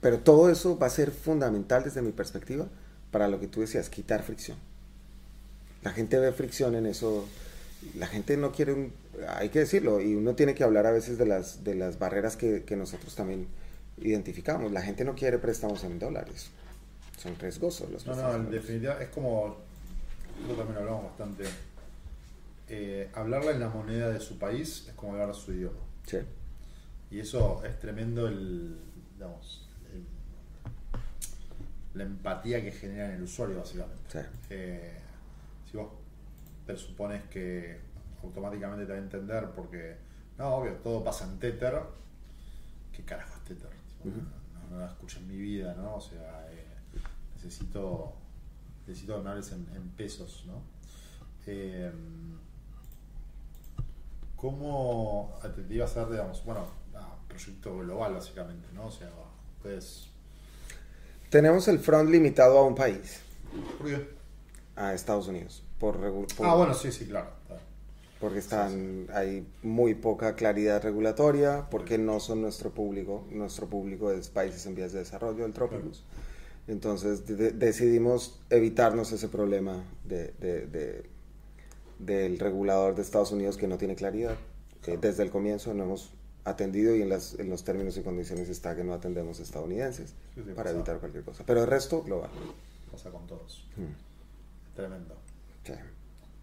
Pero 0.01 0.19
todo 0.19 0.49
eso 0.49 0.77
va 0.77 0.87
a 0.87 0.91
ser 0.91 1.11
fundamental 1.11 1.83
desde 1.83 2.01
mi 2.01 2.11
perspectiva 2.11 2.67
para 3.11 3.27
lo 3.27 3.39
que 3.39 3.47
tú 3.47 3.61
decías, 3.61 3.89
quitar 3.89 4.23
fricción. 4.23 4.57
La 5.83 5.91
gente 5.91 6.17
ve 6.19 6.31
fricción 6.31 6.75
en 6.75 6.85
eso. 6.85 7.25
La 7.95 8.07
gente 8.07 8.37
no 8.37 8.51
quiere, 8.51 8.73
un- 8.73 8.93
hay 9.27 9.49
que 9.49 9.59
decirlo, 9.59 10.01
y 10.01 10.15
uno 10.15 10.35
tiene 10.35 10.55
que 10.55 10.63
hablar 10.63 10.85
a 10.85 10.91
veces 10.91 11.17
de 11.17 11.25
las, 11.25 11.63
de 11.63 11.75
las 11.75 11.99
barreras 11.99 12.35
que, 12.35 12.63
que 12.63 12.75
nosotros 12.75 13.15
también 13.15 13.47
identificamos. 13.97 14.71
La 14.71 14.81
gente 14.81 15.03
no 15.05 15.15
quiere 15.15 15.37
préstamos 15.39 15.83
en 15.83 15.99
dólares. 15.99 16.49
Son 17.17 17.35
riesgosos 17.39 17.89
los 17.89 18.05
No, 18.05 18.15
no, 18.15 18.35
en 18.35 18.51
definitiva 18.51 19.01
es 19.01 19.09
como, 19.09 19.57
nosotros 20.41 20.57
también 20.57 20.75
lo 20.75 20.79
hablamos 20.81 21.03
bastante, 21.05 21.43
eh, 22.69 23.09
hablarle 23.15 23.51
en 23.51 23.59
la 23.59 23.69
moneda 23.69 24.09
de 24.09 24.19
su 24.19 24.37
país 24.37 24.85
es 24.87 24.93
como 24.93 25.13
hablar 25.13 25.33
su 25.33 25.51
idioma. 25.53 25.79
Sí. 26.05 26.19
Y 27.11 27.19
eso 27.19 27.63
es 27.65 27.79
tremendo 27.79 28.27
el, 28.27 28.77
digamos, 29.15 29.67
el- 29.93 30.05
la 31.97 32.03
empatía 32.03 32.61
que 32.61 32.71
genera 32.71 33.07
en 33.09 33.15
el 33.15 33.23
usuario, 33.23 33.57
básicamente. 33.59 34.01
Sí. 34.09 34.19
Eh, 34.51 34.97
si 35.71 35.77
vos 35.77 35.87
presupones 36.65 37.23
que 37.29 37.79
automáticamente 38.23 38.85
te 38.85 38.91
va 38.91 38.97
a 38.97 39.01
entender 39.01 39.49
porque, 39.55 39.95
no, 40.37 40.49
obvio, 40.55 40.73
todo 40.83 41.03
pasa 41.03 41.25
en 41.25 41.39
Tether, 41.39 41.81
¿qué 42.91 43.03
carajo 43.03 43.33
es 43.37 43.43
Tether? 43.45 43.71
No, 44.03 44.69
no 44.75 44.79
la 44.81 44.87
escucho 44.87 45.19
en 45.19 45.27
mi 45.29 45.37
vida, 45.37 45.73
¿no? 45.75 45.95
O 45.95 46.01
sea, 46.01 46.45
eh, 46.51 46.66
necesito, 47.47 48.13
necesito 48.85 49.15
hables 49.15 49.51
en, 49.53 49.65
en 49.73 49.89
pesos, 49.91 50.43
¿no? 50.47 50.61
Eh, 51.45 51.91
¿Cómo 54.35 55.33
te, 55.55 55.73
iba 55.73 55.85
a 55.85 55.87
hacer, 55.87 56.09
digamos, 56.09 56.43
bueno, 56.45 56.65
ah, 56.95 57.15
proyecto 57.27 57.77
global 57.79 58.13
básicamente, 58.13 58.67
¿no? 58.73 58.87
O 58.87 58.91
sea, 58.91 59.09
ustedes... 59.57 60.09
Tenemos 61.29 61.67
el 61.67 61.79
front 61.79 62.09
limitado 62.09 62.57
a 62.59 62.65
un 62.65 62.75
país, 62.75 63.21
¿Por 63.77 63.87
qué? 63.87 64.09
a 64.75 64.93
Estados 64.93 65.27
Unidos. 65.27 65.63
Por, 65.79 65.97
por- 66.35 66.45
Ah, 66.45 66.55
bueno, 66.55 66.73
sí, 66.73 66.91
sí, 66.91 67.05
claro. 67.07 67.29
claro. 67.47 67.61
porque 68.19 68.39
están 68.39 69.07
hay 69.13 69.47
muy 69.63 69.95
poca 69.95 70.35
claridad 70.35 70.81
regulatoria, 70.83 71.67
porque 71.69 71.97
no 71.97 72.19
son 72.19 72.41
nuestro 72.41 72.71
público, 72.71 73.25
nuestro 73.31 73.67
público 73.67 74.11
es 74.11 74.29
países 74.29 74.65
en 74.65 74.75
vías 74.75 74.91
de 74.91 74.99
desarrollo, 74.99 75.45
el 75.45 75.53
Trópicos. 75.53 76.03
Entonces 76.67 77.25
de- 77.27 77.35
de- 77.35 77.51
decidimos 77.51 78.39
evitarnos 78.49 79.11
ese 79.11 79.27
problema 79.29 79.83
de, 80.03 80.33
de- 80.39 80.67
de- 80.67 81.03
del 81.99 82.39
regulador 82.39 82.95
de 82.95 83.01
Estados 83.01 83.31
Unidos 83.31 83.57
que 83.57 83.67
no 83.67 83.77
tiene 83.77 83.95
claridad. 83.95 84.35
Que 84.81 84.97
desde 84.97 85.23
el 85.23 85.29
comienzo 85.31 85.73
no 85.73 85.83
hemos 85.83 86.11
atendido 86.45 86.95
y 86.95 87.01
en, 87.01 87.09
las, 87.09 87.33
en 87.39 87.49
los 87.49 87.63
términos 87.63 87.97
y 87.97 88.01
condiciones 88.01 88.47
está 88.49 88.75
que 88.75 88.83
no 88.83 88.93
atendemos 88.93 89.39
estadounidenses 89.39 90.11
Sí, 90.35 90.41
sí, 90.45 90.51
para 90.53 90.55
pasa. 90.65 90.69
evitar 90.75 90.99
cualquier 90.99 91.23
cosa. 91.23 91.43
Pero 91.45 91.61
el 91.61 91.67
resto, 91.67 92.03
global. 92.03 92.29
Pasa 92.91 93.09
con 93.09 93.25
todos. 93.27 93.65
Mm, 93.75 94.75
Tremendo. 94.75 95.15
sí. 95.65 95.73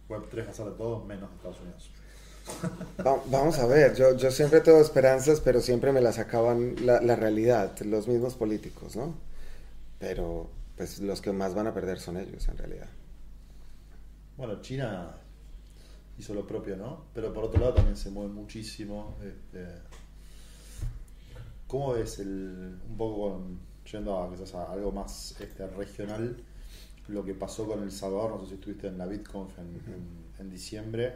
Web3 0.08 0.46
va 0.46 0.50
a 0.50 0.54
ser 0.54 0.64
de 0.66 0.72
todo 0.72 1.04
menos 1.06 1.30
de 1.30 1.36
Estados 1.36 1.60
Unidos. 1.60 1.90
Va- 3.06 3.22
Vamos 3.30 3.58
a 3.58 3.66
ver, 3.66 3.94
yo, 3.94 4.14
yo 4.16 4.30
siempre 4.30 4.60
tengo 4.60 4.78
esperanzas, 4.80 5.40
pero 5.40 5.60
siempre 5.62 5.92
me 5.92 6.02
las 6.02 6.18
acaban 6.18 6.74
la, 6.84 7.00
la 7.00 7.16
realidad, 7.16 7.78
los 7.80 8.06
mismos 8.08 8.34
políticos, 8.34 8.96
¿no? 8.96 9.14
Pero 10.04 10.50
pues 10.76 11.00
los 11.00 11.20
que 11.20 11.32
más 11.32 11.54
van 11.54 11.66
a 11.66 11.74
perder 11.74 11.98
son 11.98 12.16
ellos 12.16 12.46
en 12.48 12.58
realidad. 12.58 12.88
Bueno, 14.36 14.60
China 14.60 15.14
hizo 16.18 16.34
lo 16.34 16.46
propio, 16.46 16.76
¿no? 16.76 17.04
Pero 17.14 17.32
por 17.32 17.44
otro 17.44 17.60
lado 17.60 17.74
también 17.74 17.96
se 17.96 18.10
mueve 18.10 18.32
muchísimo. 18.32 19.16
Este, 19.22 19.66
¿Cómo 21.66 21.92
ves 21.94 22.18
el, 22.18 22.78
un 22.88 22.96
poco 22.96 23.30
con, 23.30 23.58
yendo 23.90 24.18
a 24.22 24.30
quizás 24.30 24.54
a 24.54 24.72
algo 24.72 24.92
más 24.92 25.34
este, 25.40 25.66
regional, 25.68 26.36
lo 27.08 27.24
que 27.24 27.34
pasó 27.34 27.66
con 27.66 27.82
El 27.82 27.90
Salvador? 27.90 28.32
No 28.32 28.40
sé 28.42 28.48
si 28.48 28.54
estuviste 28.54 28.88
en 28.88 28.98
la 28.98 29.06
BitConf 29.06 29.58
en, 29.58 29.64
en- 29.92 30.24
en 30.38 30.50
diciembre 30.50 31.12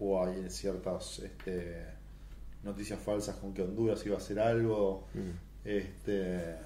o 0.00 0.24
hay 0.24 0.48
ciertas 0.50 1.18
este, 1.20 1.84
noticias 2.64 2.98
falsas 3.00 3.36
con 3.36 3.52
que 3.52 3.62
Honduras 3.62 4.04
iba 4.06 4.14
a 4.16 4.18
hacer 4.18 4.40
algo. 4.40 5.06
Mm. 5.14 5.68
Este, 5.68 6.56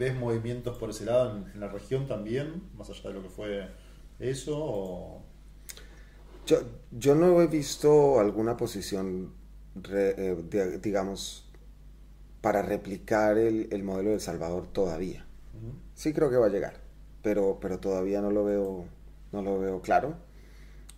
¿Ves 0.00 0.16
movimientos 0.18 0.78
por 0.78 0.88
ese 0.88 1.04
lado 1.04 1.36
en, 1.36 1.52
en 1.52 1.60
la 1.60 1.68
región 1.68 2.06
también, 2.08 2.62
más 2.74 2.88
allá 2.88 3.10
de 3.10 3.14
lo 3.16 3.22
que 3.22 3.28
fue 3.28 3.68
eso? 4.18 4.56
O... 4.58 5.22
Yo, 6.46 6.56
yo 6.90 7.14
no 7.14 7.38
he 7.42 7.46
visto 7.46 8.18
alguna 8.18 8.56
posición, 8.56 9.34
re- 9.74 10.14
eh, 10.16 10.36
di- 10.50 10.78
digamos, 10.80 11.44
para 12.40 12.62
replicar 12.62 13.36
el, 13.36 13.68
el 13.70 13.82
modelo 13.82 14.08
de 14.08 14.14
El 14.14 14.20
Salvador 14.22 14.66
todavía. 14.72 15.26
Sí 15.94 16.14
creo 16.14 16.30
que 16.30 16.36
va 16.36 16.46
a 16.46 16.50
llegar, 16.50 16.80
pero, 17.22 17.58
pero 17.60 17.78
todavía 17.78 18.22
no 18.22 18.30
lo 18.30 18.42
veo, 18.46 18.86
no 19.32 19.42
lo 19.42 19.58
veo 19.58 19.82
claro. 19.82 20.14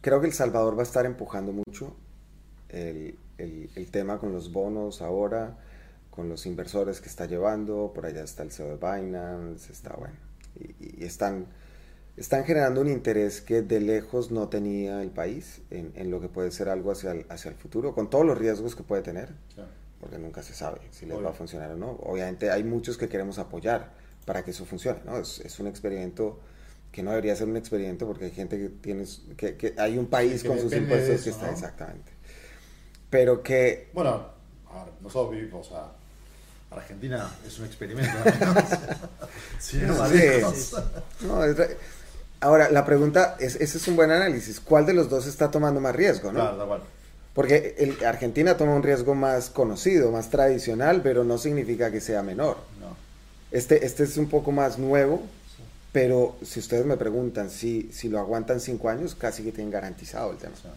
Creo 0.01 0.21
que 0.21 0.29
El 0.29 0.33
Salvador 0.33 0.77
va 0.77 0.83
a 0.83 0.85
estar 0.85 1.07
empujando 1.07 1.51
mucho 1.53 1.97
el, 2.69 3.19
el- 3.39 3.69
el 3.75 3.91
tema 3.91 4.19
con 4.21 4.31
los 4.33 4.53
bonos 4.53 5.03
ahora, 5.03 5.59
con 6.13 6.29
los 6.31 6.47
inversores 6.47 7.01
que 7.03 7.09
está 7.09 7.27
llevando, 7.27 7.93
por 7.95 8.07
allá 8.07 8.23
está 8.25 8.45
el 8.45 8.53
CEO 8.53 8.77
de 8.77 8.77
Binance, 8.77 9.73
está 9.73 9.95
bueno, 9.97 10.15
y, 10.61 11.03
y 11.03 11.05
están 11.07 11.49
están 12.17 12.45
generando 12.45 12.83
un 12.83 12.89
interés 12.91 13.41
que 13.41 13.63
de 13.63 13.81
lejos 13.81 14.31
no 14.31 14.49
tenía 14.49 15.03
el 15.03 15.11
país 15.11 15.63
en, 15.71 15.93
en 15.97 16.11
lo 16.11 16.21
que 16.21 16.29
puede 16.29 16.51
ser 16.53 16.69
algo 16.69 16.93
hacia 16.93 17.13
el, 17.13 17.27
hacia 17.31 17.51
el 17.51 17.57
futuro, 17.57 17.95
con 17.95 18.11
todos 18.11 18.27
los 18.27 18.39
riesgos 18.39 18.77
que 18.77 18.85
puede 18.85 19.03
tener, 19.03 19.31
Claro. 19.55 19.71
porque 20.01 20.19
nunca 20.19 20.43
se 20.43 20.55
sabe 20.55 20.81
si 20.91 21.07
les 21.07 21.19
Obvio. 21.19 21.27
va 21.27 21.31
a 21.31 21.35
funcionar 21.35 21.71
o 21.73 21.77
no. 21.77 21.93
Obviamente 22.03 22.51
hay 22.51 22.65
muchos 22.65 22.99
que 22.99 23.09
queremos 23.09 23.39
apoyar 23.39 23.93
para 24.27 24.45
que 24.45 24.51
eso 24.53 24.67
funcione, 24.67 25.01
¿no? 25.07 25.19
Es, 25.19 25.41
es 25.41 25.61
un 25.61 25.67
experimento 25.69 26.41
que 26.93 27.03
no 27.03 27.11
debería 27.11 27.35
ser 27.37 27.49
un 27.49 27.57
experimento 27.57 28.07
porque 28.07 28.27
hay 28.27 28.31
gente 28.33 28.59
que 28.59 28.69
tiene, 28.69 29.05
que, 29.37 29.57
que 29.57 29.75
hay 29.79 29.97
un 29.99 30.07
país 30.07 30.43
que 30.43 30.49
con 30.49 30.59
sus 30.59 30.75
impuestos 30.75 31.23
que 31.23 31.31
eso, 31.31 31.31
está 31.31 31.47
¿no? 31.47 31.53
exactamente. 31.53 32.13
Pero 33.11 33.43
que 33.43 33.91
Bueno, 33.95 34.27
a 34.71 34.85
ver, 34.85 34.95
nosotros 35.01 35.33
vivimos, 35.35 35.67
o 35.69 35.71
sea, 35.71 35.93
Argentina 36.81 37.29
es 37.47 37.59
un 37.59 37.67
experimento. 37.67 38.11
sí, 39.59 39.79
no, 39.79 40.07
Sí, 40.09 40.19
sí. 40.55 40.77
Es 41.49 41.57
re- 41.57 41.77
Ahora, 42.41 42.71
la 42.71 42.85
pregunta 42.85 43.37
es, 43.39 43.55
ese 43.57 43.79
es 43.79 43.87
un 43.89 43.95
buen 43.97 44.11
análisis. 44.11 44.59
¿Cuál 44.61 44.85
de 44.85 44.93
los 44.95 45.09
dos 45.09 45.27
está 45.27 45.51
tomando 45.51 45.81
más 45.81 45.95
riesgo, 45.95 46.33
no? 46.33 46.41
Claro, 46.41 46.57
tal 46.57 46.67
cual. 46.67 46.83
Porque 47.35 47.77
el, 47.79 48.05
Argentina 48.05 48.57
toma 48.57 48.75
un 48.75 48.83
riesgo 48.83 49.15
más 49.15 49.49
conocido, 49.49 50.11
más 50.11 50.29
tradicional, 50.29 51.01
pero 51.03 51.23
no 51.25 51.39
significa 51.39 51.91
que 51.93 52.01
sea 52.01 52.23
menor. 52.23 52.57
No. 52.81 52.97
Este, 53.53 53.87
este 53.87 54.03
es 54.05 54.17
un 54.17 54.29
poco 54.29 54.51
más 54.53 54.79
nuevo, 54.79 55.23
Sí. 55.57 55.63
pero 55.93 56.37
si 56.45 56.59
ustedes 56.61 56.85
me 56.85 56.97
preguntan 56.97 57.49
si, 57.49 57.91
si 57.93 58.09
lo 58.09 58.19
aguantan 58.19 58.59
cinco 58.61 58.89
años, 58.89 59.15
casi 59.15 59.45
que 59.45 59.53
tienen 59.53 59.71
garantizado 59.71 60.33
el 60.33 60.39
tema. 60.39 60.57
Sea, 60.61 60.73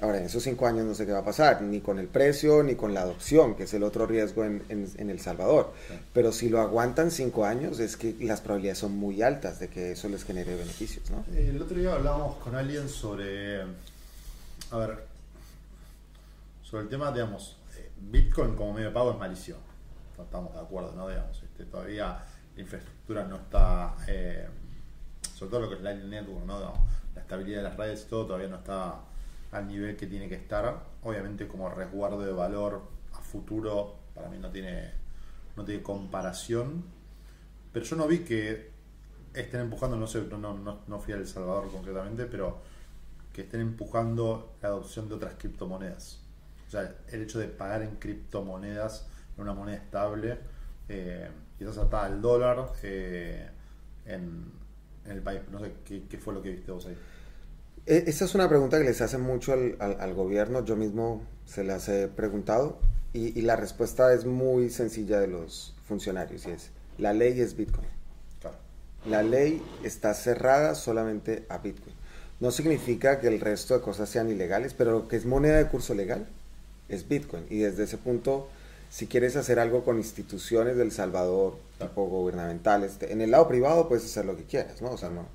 Ahora, 0.00 0.18
en 0.18 0.24
esos 0.24 0.42
cinco 0.42 0.66
años 0.66 0.84
no 0.84 0.94
sé 0.94 1.06
qué 1.06 1.12
va 1.12 1.20
a 1.20 1.24
pasar, 1.24 1.62
ni 1.62 1.80
con 1.80 1.98
el 1.98 2.06
precio, 2.06 2.62
ni 2.62 2.74
con 2.74 2.92
la 2.92 3.00
adopción, 3.00 3.54
que 3.54 3.62
es 3.62 3.72
el 3.72 3.82
otro 3.82 4.06
riesgo 4.06 4.44
en, 4.44 4.62
en- 4.68 4.90
en 4.98 5.08
El 5.10 5.20
Salvador. 5.20 5.72
Pero 6.12 6.32
si 6.32 6.50
lo 6.50 6.60
aguantan 6.60 7.10
cinco 7.10 7.46
años, 7.46 7.80
es 7.80 7.96
que 7.96 8.14
las 8.20 8.42
probabilidades 8.42 8.78
son 8.78 8.92
muy 8.96 9.22
altas 9.22 9.58
de 9.58 9.68
que 9.68 9.92
eso 9.92 10.08
les 10.10 10.24
genere 10.24 10.54
beneficios, 10.54 11.10
¿no? 11.10 11.24
El 11.34 11.60
otro 11.62 11.78
día 11.78 11.94
hablábamos 11.94 12.36
con 12.36 12.54
alguien 12.54 12.88
sobre, 12.90 13.62
a 13.62 14.76
ver, 14.76 15.06
sobre 16.62 16.82
el 16.84 16.88
tema, 16.90 17.10
digamos, 17.12 17.56
eh, 17.78 17.90
Bitcoin 17.98 18.54
como 18.54 18.74
medio 18.74 18.88
de 18.88 18.94
pago 18.94 19.12
es 19.12 19.18
malísimo. 19.18 19.58
No 20.18 20.24
estamos 20.24 20.52
de 20.52 20.60
acuerdo, 20.60 20.92
¿no? 20.94 21.08
Digamos, 21.08 21.42
este, 21.42 21.64
todavía 21.64 22.22
la 22.54 22.60
infraestructura 22.62 23.24
no 23.24 23.36
está, 23.36 23.94
eh, 24.08 24.46
sobre 25.34 25.50
todo 25.50 25.60
lo 25.60 25.68
que 25.70 25.76
es 25.76 25.80
Lightning 25.82 26.10
Network, 26.10 26.44
¿no? 26.44 26.58
Digamos, 26.58 26.80
la 27.14 27.20
estabilidad 27.22 27.58
de 27.58 27.64
las 27.64 27.76
redes 27.78 28.02
y 28.06 28.10
todo 28.10 28.26
todavía 28.26 28.48
no 28.48 28.56
está 28.56 28.96
al 29.52 29.66
nivel 29.66 29.96
que 29.96 30.06
tiene 30.06 30.28
que 30.28 30.36
estar. 30.36 30.84
Obviamente 31.02 31.46
como 31.46 31.68
resguardo 31.68 32.20
de 32.20 32.32
valor 32.32 32.82
a 33.12 33.20
futuro 33.20 34.06
para 34.16 34.28
mí 34.30 34.38
no 34.38 34.50
tiene, 34.50 34.90
no 35.56 35.64
tiene 35.64 35.82
comparación. 35.82 36.84
Pero 37.72 37.84
yo 37.84 37.96
no 37.96 38.08
vi 38.08 38.20
que 38.20 38.70
estén 39.34 39.60
empujando, 39.60 39.96
no 39.96 40.06
sé, 40.06 40.22
no, 40.22 40.38
no, 40.38 40.80
no, 40.86 40.98
fui 40.98 41.12
a 41.12 41.16
El 41.16 41.26
Salvador 41.26 41.70
concretamente, 41.70 42.24
pero 42.24 42.62
que 43.32 43.42
estén 43.42 43.60
empujando 43.60 44.56
la 44.62 44.68
adopción 44.68 45.08
de 45.08 45.16
otras 45.16 45.34
criptomonedas. 45.38 46.20
O 46.66 46.70
sea, 46.70 46.96
el 47.08 47.22
hecho 47.22 47.38
de 47.38 47.48
pagar 47.48 47.82
en 47.82 47.96
criptomonedas, 47.96 49.06
en 49.36 49.42
una 49.42 49.52
moneda 49.52 49.76
estable, 49.76 50.38
eh, 50.88 51.28
quizás 51.58 51.76
atada 51.76 52.06
al 52.06 52.22
dólar 52.22 52.72
eh, 52.82 53.50
en, 54.06 54.50
en 55.04 55.10
el 55.10 55.20
país. 55.20 55.42
No 55.50 55.60
sé, 55.60 55.74
¿qué, 55.84 56.04
qué 56.08 56.16
fue 56.16 56.32
lo 56.32 56.40
que 56.40 56.50
viste 56.50 56.72
vos 56.72 56.86
ahí? 56.86 56.96
E- 57.86 58.04
Esa 58.06 58.24
es 58.24 58.34
una 58.34 58.48
pregunta 58.48 58.78
que 58.78 58.84
les 58.84 59.00
hacen 59.00 59.20
mucho 59.20 59.52
al, 59.52 59.76
al- 59.78 60.00
al 60.00 60.14
gobierno, 60.14 60.64
yo 60.64 60.76
mismo 60.76 61.22
se 61.46 61.64
las 61.64 61.88
he 61.88 62.08
preguntado 62.08 62.78
y, 63.12 63.38
y 63.38 63.42
la 63.42 63.56
respuesta 63.56 64.12
es 64.12 64.24
muy 64.24 64.70
sencilla 64.70 65.20
de 65.20 65.28
los 65.28 65.74
funcionarios 65.86 66.46
y 66.46 66.50
es, 66.50 66.70
la 66.98 67.12
ley 67.12 67.40
es 67.40 67.56
Bitcoin. 67.56 67.86
Claro. 68.40 68.56
La 69.08 69.22
ley 69.22 69.62
está 69.84 70.14
cerrada 70.14 70.74
solamente 70.74 71.46
a 71.48 71.58
Bitcoin. 71.58 71.94
No 72.40 72.50
significa 72.50 73.20
que 73.20 73.28
el 73.28 73.40
resto 73.40 73.74
de 73.74 73.80
cosas 73.80 74.08
sean 74.08 74.30
ilegales, 74.30 74.74
pero 74.74 74.90
lo 74.92 75.08
que 75.08 75.16
es 75.16 75.24
moneda 75.24 75.56
de 75.56 75.66
curso 75.68 75.94
legal 75.94 76.26
es 76.88 77.08
Bitcoin. 77.08 77.46
Y 77.48 77.58
desde 77.58 77.84
ese 77.84 77.96
punto, 77.96 78.48
si 78.90 79.06
quieres 79.06 79.36
hacer 79.36 79.58
algo 79.58 79.84
con 79.84 79.96
instituciones 79.96 80.76
del 80.76 80.92
Salvador, 80.92 81.56
Claro. 81.78 81.90
tipo 81.92 82.06
gubernamentales, 82.06 82.96
en 83.02 83.20
el 83.20 83.30
lado 83.30 83.48
privado 83.48 83.88
puedes 83.88 84.04
hacer 84.04 84.24
lo 84.24 84.36
que 84.36 84.44
quieras, 84.44 84.82
¿no? 84.82 84.90
O 84.90 84.96
sea, 84.98 85.08
no. 85.10 85.26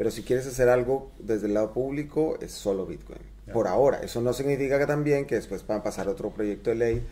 Pero 0.00 0.10
si 0.10 0.22
quieres 0.22 0.46
hacer 0.46 0.70
algo 0.70 1.10
desde 1.18 1.46
el 1.46 1.52
lado 1.52 1.74
público, 1.74 2.38
es 2.40 2.52
solo 2.52 2.86
Bitcoin. 2.86 3.18
Por 3.52 3.68
ahora. 3.68 4.00
Eso 4.02 4.22
no 4.22 4.32
significa 4.32 4.78
que 4.78 4.86
también 4.86 5.26
que 5.26 5.34
después 5.34 5.66
van 5.66 5.80
a 5.80 5.82
pasar 5.82 6.08
otro 6.08 6.30
proyecto 6.30 6.70
de 6.70 6.76
ley 6.76 7.02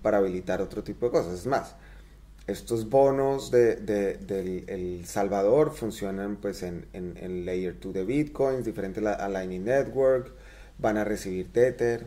para 0.00 0.18
habilitar 0.18 0.62
otro 0.62 0.84
tipo 0.84 1.06
de 1.06 1.10
cosas. 1.10 1.40
Es 1.40 1.46
más, 1.48 1.74
estos 2.46 2.88
bonos 2.88 3.50
de, 3.50 3.74
de- 3.74 4.14
del 4.18 4.62
El 4.68 5.06
Salvador 5.06 5.72
funcionan 5.74 6.36
pues 6.36 6.62
en, 6.62 6.86
en, 6.92 7.16
en 7.20 7.44
Layer 7.46 7.80
2 7.80 7.92
de 7.94 8.04
Bitcoins, 8.04 8.64
diferente 8.64 9.00
a, 9.00 9.02
la- 9.02 9.14
a 9.14 9.28
Lightning 9.28 9.64
Network, 9.64 10.30
van 10.78 10.98
a 10.98 11.02
recibir 11.04 11.52
Tether, 11.52 12.06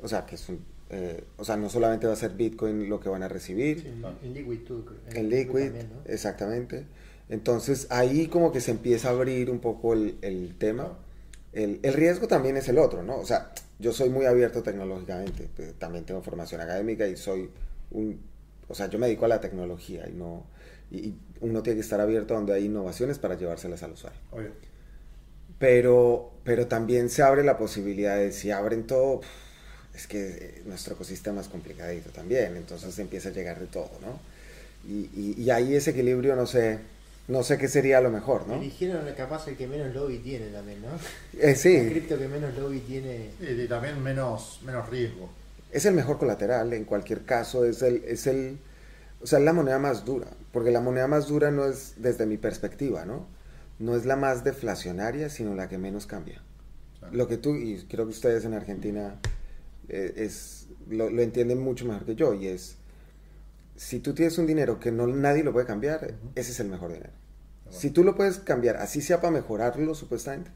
o 0.00 0.08
sea, 0.08 0.24
que 0.24 0.36
es 0.36 0.48
un, 0.48 0.64
eh, 0.88 1.22
o 1.36 1.44
sea, 1.44 1.56
no 1.58 1.68
solamente 1.68 2.06
va 2.06 2.14
a 2.14 2.16
ser 2.16 2.30
Bitcoin 2.30 2.88
lo 2.88 2.98
que 2.98 3.10
van 3.10 3.22
a 3.24 3.28
recibir, 3.28 3.82
Sí, 3.82 3.88
en, 3.88 4.02
en 4.26 4.32
Liquid 4.32 4.60
creo. 4.64 4.84
en 5.14 5.28
Liquid, 5.28 5.64
también, 5.64 5.90
¿no? 5.92 6.10
exactamente. 6.10 6.86
Entonces 7.30 7.86
ahí 7.90 8.26
como 8.26 8.52
que 8.52 8.60
se 8.60 8.72
empieza 8.72 9.08
a 9.08 9.12
abrir 9.12 9.50
un 9.50 9.60
poco 9.60 9.94
el, 9.94 10.18
el 10.20 10.56
tema. 10.58 10.98
El, 11.52 11.80
el 11.82 11.94
riesgo 11.94 12.28
también 12.28 12.56
es 12.56 12.68
el 12.68 12.78
otro, 12.78 13.02
¿no? 13.02 13.16
O 13.16 13.24
sea, 13.24 13.52
yo 13.78 13.92
soy 13.92 14.10
muy 14.10 14.26
abierto 14.26 14.62
tecnológicamente, 14.62 15.48
pues, 15.56 15.74
también 15.74 16.04
tengo 16.04 16.22
formación 16.22 16.60
académica 16.60 17.08
y 17.08 17.16
soy 17.16 17.50
un, 17.90 18.20
o 18.68 18.74
sea, 18.74 18.88
yo 18.88 18.98
me 18.98 19.06
dedico 19.06 19.24
a 19.24 19.28
la 19.28 19.40
tecnología 19.40 20.06
y 20.08 20.12
no, 20.12 20.44
y, 20.90 20.98
y 20.98 21.18
uno 21.40 21.62
tiene 21.62 21.76
que 21.76 21.80
estar 21.80 22.00
abierto 22.00 22.34
donde 22.34 22.52
hay 22.52 22.66
innovaciones 22.66 23.18
para 23.18 23.36
llevárselas 23.36 23.82
al 23.82 23.92
usuario. 23.92 24.20
Obvio. 24.30 24.50
Pero, 25.58 26.32
pero 26.44 26.66
también 26.66 27.08
se 27.08 27.22
abre 27.22 27.42
la 27.42 27.58
posibilidad 27.58 28.16
de 28.16 28.32
si 28.32 28.50
abren 28.50 28.86
todo, 28.86 29.22
es 29.94 30.06
que 30.06 30.28
eh, 30.28 30.62
nuestro 30.66 30.94
ecosistema 30.94 31.40
es 31.40 31.48
complicadito 31.48 32.10
también, 32.10 32.56
entonces 32.56 32.98
empieza 32.98 33.30
a 33.30 33.32
llegar 33.32 33.58
de 33.58 33.66
todo, 33.66 33.90
¿no? 34.02 34.20
Y, 34.88 35.10
y, 35.14 35.34
y 35.36 35.50
ahí 35.50 35.74
ese 35.74 35.90
equilibrio, 35.90 36.36
no 36.36 36.46
sé, 36.46 36.78
no 37.30 37.42
sé 37.42 37.58
qué 37.58 37.68
sería 37.68 38.00
lo 38.00 38.10
mejor, 38.10 38.46
¿no? 38.48 38.54
Eligieron 38.54 39.04
capaz 39.16 39.46
el 39.48 39.56
que 39.56 39.66
menos 39.66 39.94
lobby 39.94 40.18
tiene 40.18 40.48
también, 40.48 40.82
¿no? 40.82 40.88
Eh, 41.38 41.56
El 41.72 41.88
sí, 41.88 41.88
cripto 41.88 42.18
que 42.18 42.28
menos 42.28 42.54
lobby 42.56 42.80
tiene. 42.80 43.30
Y, 43.40 43.62
y 43.62 43.68
también 43.68 44.02
menos, 44.02 44.60
menos 44.64 44.88
riesgo. 44.90 45.30
es 45.70 45.84
el 45.86 45.94
mejor 45.94 46.18
colateral, 46.18 46.72
en 46.72 46.84
cualquier 46.84 47.24
caso, 47.24 47.64
es 47.64 47.82
el, 47.82 48.02
es 48.04 48.26
el, 48.26 48.58
o 49.20 49.26
sea, 49.26 49.38
es 49.38 49.44
la 49.44 49.52
moneda 49.52 49.78
más 49.78 50.04
dura, 50.04 50.28
porque 50.52 50.70
la 50.70 50.80
moneda 50.80 51.06
más 51.06 51.28
dura 51.28 51.50
no 51.50 51.66
es, 51.66 51.94
desde 51.98 52.26
mi 52.26 52.36
perspectiva, 52.38 53.04
¿no? 53.04 53.26
No 53.78 53.96
es 53.96 54.04
la 54.06 54.16
más 54.16 54.44
deflacionaria, 54.44 55.30
sino 55.30 55.54
la 55.54 55.68
que 55.68 55.78
menos 55.78 56.06
cambia. 56.06 56.42
Claro. 56.98 57.14
Lo 57.16 57.28
que 57.28 57.36
tú, 57.38 57.54
y 57.56 57.86
creo 57.88 58.04
que 58.06 58.10
ustedes 58.10 58.44
en 58.44 58.54
Argentina 58.54 59.20
eh, 59.88 60.12
es, 60.16 60.66
lo, 60.88 61.08
lo 61.10 61.22
entienden 61.22 61.60
mucho 61.60 61.84
mejor 61.86 62.04
que 62.04 62.16
yo, 62.16 62.34
y 62.34 62.48
es, 62.48 62.76
si 63.76 64.00
tú 64.00 64.12
tienes 64.14 64.36
un 64.38 64.46
dinero 64.46 64.78
que 64.80 64.90
no 64.92 65.06
nadie 65.06 65.42
lo 65.44 65.52
puede 65.52 65.66
cambiar, 65.66 66.14
ese 66.34 66.50
es 66.52 66.60
el 66.60 66.68
mejor 66.68 66.92
dinero. 66.92 67.12
Si 67.70 67.90
tú 67.90 68.04
lo 68.04 68.14
puedes 68.16 68.38
cambiar, 68.38 68.76
así 68.76 69.00
sea 69.00 69.20
para 69.20 69.30
mejorarlo 69.32 69.94
supuestamente, 69.94 70.50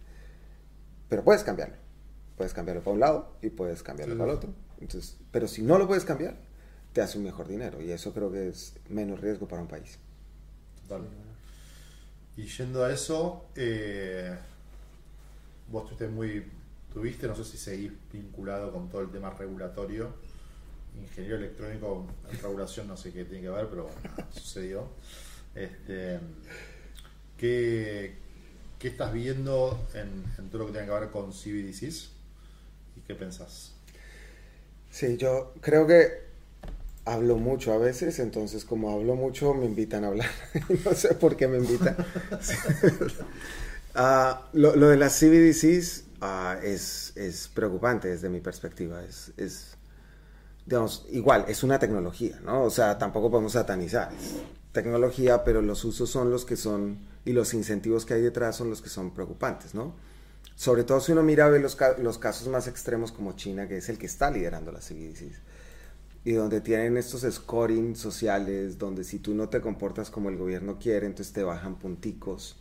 pero 1.08 1.24
puedes 1.24 1.44
cambiarlo. 1.44 1.76
Puedes 2.36 2.52
cambiarlo 2.52 2.82
para 2.82 2.94
un 2.94 3.00
lado 3.00 3.36
y 3.42 3.50
puedes 3.50 3.82
cambiarlo 3.82 4.14
Sí, 4.14 4.18
para 4.18 4.32
el 4.32 4.36
otro. 4.36 4.50
Entonces, 4.80 5.16
pero 5.30 5.46
si 5.46 5.62
no 5.62 5.78
lo 5.78 5.86
puedes 5.86 6.04
cambiar, 6.04 6.36
te 6.92 7.00
hace 7.00 7.18
un 7.18 7.24
mejor 7.24 7.48
dinero 7.48 7.80
y 7.80 7.90
eso 7.90 8.12
creo 8.12 8.30
que 8.30 8.48
es 8.48 8.74
menos 8.88 9.20
riesgo 9.20 9.46
para 9.48 9.62
un 9.62 9.68
país. 9.68 9.98
Total. 10.82 11.02
Y 12.36 12.46
yendo 12.46 12.84
a 12.84 12.92
eso, 12.92 13.46
eh, 13.54 14.36
vos 15.70 15.84
estuviste 15.84 16.08
muy, 16.08 16.44
tuviste, 16.92 17.28
no 17.28 17.36
sé 17.36 17.44
si 17.44 17.56
seguís 17.56 17.92
vinculado 18.12 18.72
con 18.72 18.88
todo 18.90 19.02
el 19.02 19.10
tema 19.10 19.30
regulatorio, 19.30 20.08
ingeniero 21.00 21.36
electrónico, 21.36 22.06
en 22.30 22.38
regulación 22.40 22.88
no 22.88 22.96
sé 22.96 23.12
qué 23.12 23.24
tiene 23.24 23.42
que 23.42 23.50
ver, 23.50 23.68
pero 23.68 23.84
bueno, 23.84 24.28
sucedió. 24.32 24.88
Este, 25.54 26.18
¿qué, 27.39 28.14
qué 28.78 28.89
estás 28.89 29.12
viendo 29.12 29.87
en, 29.95 30.24
en 30.39 30.49
todo 30.49 30.59
lo 30.61 30.66
que 30.66 30.72
tiene 30.72 30.87
que 30.87 30.93
ver 30.93 31.11
con 31.11 31.32
CBDCs? 31.32 32.11
¿Y 32.97 33.01
qué 33.07 33.14
pensás? 33.14 33.72
Sí, 34.91 35.16
yo 35.16 35.55
creo 35.61 35.87
que 35.87 36.24
hablo 37.05 37.37
mucho 37.37 37.72
a 37.72 37.78
veces, 37.78 38.18
entonces 38.18 38.64
como 38.64 38.91
hablo 38.91 39.14
mucho 39.14 39.55
me 39.55 39.66
invitan 39.66 40.05
a 40.05 40.09
hablar. 40.09 40.30
no 40.85 40.95
sé 40.95 41.14
por 41.14 41.37
qué 41.37 41.49
me 41.49 41.59
invitan. 41.59 41.97
Ah, 43.97 44.49
lo, 44.53 44.74
lo 44.74 44.89
de 44.89 44.97
las 44.97 45.20
CBDCs 45.20 46.03
ah, 46.20 46.59
es, 46.64 47.12
es 47.16 47.47
preocupante 47.47 48.09
desde 48.09 48.28
mi 48.28 48.41
perspectiva. 48.41 49.05
Es, 49.05 49.32
es, 49.37 49.76
digamos, 50.66 51.07
igual, 51.12 51.45
es 51.47 51.62
una 51.62 51.78
tecnología, 51.78 52.41
¿no? 52.45 52.64
O 52.64 52.70
sea, 52.70 52.99
tampoco 52.99 53.30
podemos 53.30 53.53
satanizar. 53.53 54.11
Es 54.12 54.35
tecnología, 54.75 55.45
pero 55.45 55.62
los 55.62 55.85
usos 55.85 56.11
son 56.11 56.31
los 56.31 56.45
que 56.45 56.57
son, 56.57 56.99
y 57.25 57.33
los 57.33 57.55
incentivos 57.55 58.05
que 58.05 58.14
hay 58.14 58.20
detrás 58.20 58.57
son 58.57 58.68
los 58.68 58.83
que 58.83 58.91
son 58.91 59.14
preocupantes, 59.14 59.75
¿no? 59.75 59.95
Sobre 60.57 60.85
todo 60.85 61.01
si 61.01 61.12
uno 61.12 61.22
mira 61.22 61.49
ve 61.49 61.61
los, 61.61 61.79
los 61.99 62.18
casos 62.18 62.49
más 62.49 62.68
extremos 62.68 63.11
como 63.11 63.33
China, 63.33 63.66
que 63.66 63.79
es 63.79 63.89
el 63.89 63.99
que 63.99 64.07
está 64.07 64.31
liderando 64.31 64.72
las 64.72 64.89
CBDCs, 64.89 65.39
y 66.25 66.33
donde 66.33 66.61
tienen 66.61 66.97
estos 66.97 67.22
scoring 67.22 67.97
sociales, 67.97 68.77
donde 68.77 69.05
si 69.05 69.20
tú 69.20 69.33
no 69.35 69.49
te 69.49 69.61
comportas 69.61 70.11
como 70.11 70.29
el 70.29 70.37
gobierno 70.37 70.79
quiere, 70.79 71.07
entonces 71.07 71.33
te 71.33 71.45
bajan 71.45 71.77
punticos, 71.77 72.57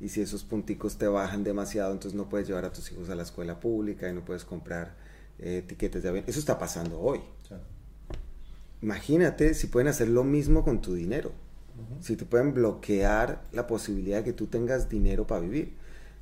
y 0.00 0.08
si 0.08 0.22
esos 0.22 0.44
punticos 0.44 0.96
te 0.96 1.06
bajan 1.06 1.44
demasiado, 1.44 1.92
entonces 1.92 2.16
no 2.16 2.28
puedes 2.28 2.48
llevar 2.48 2.64
a 2.64 2.72
tus 2.72 2.90
hijos 2.90 3.10
a 3.10 3.14
la 3.14 3.24
escuela 3.24 3.60
pública 3.60 4.08
y 4.08 4.14
no 4.14 4.24
puedes 4.24 4.44
comprar 4.44 4.96
eh, 5.38 5.62
tiquetes 5.66 6.02
de 6.02 6.08
avión. 6.08 6.24
Eso 6.26 6.38
está 6.38 6.58
pasando 6.58 6.98
hoy. 6.98 7.20
Sí. 7.46 7.54
Imagínate 8.80 9.54
si 9.54 9.66
pueden 9.66 9.88
hacer 9.88 10.08
lo 10.08 10.24
mismo 10.24 10.64
con 10.64 10.80
tu 10.80 10.94
dinero. 10.94 11.32
Si 12.00 12.16
te 12.16 12.24
pueden 12.24 12.54
bloquear 12.54 13.42
la 13.52 13.66
posibilidad 13.66 14.18
de 14.18 14.24
que 14.24 14.32
tú 14.32 14.46
tengas 14.46 14.88
dinero 14.88 15.26
para 15.26 15.40
vivir. 15.40 15.74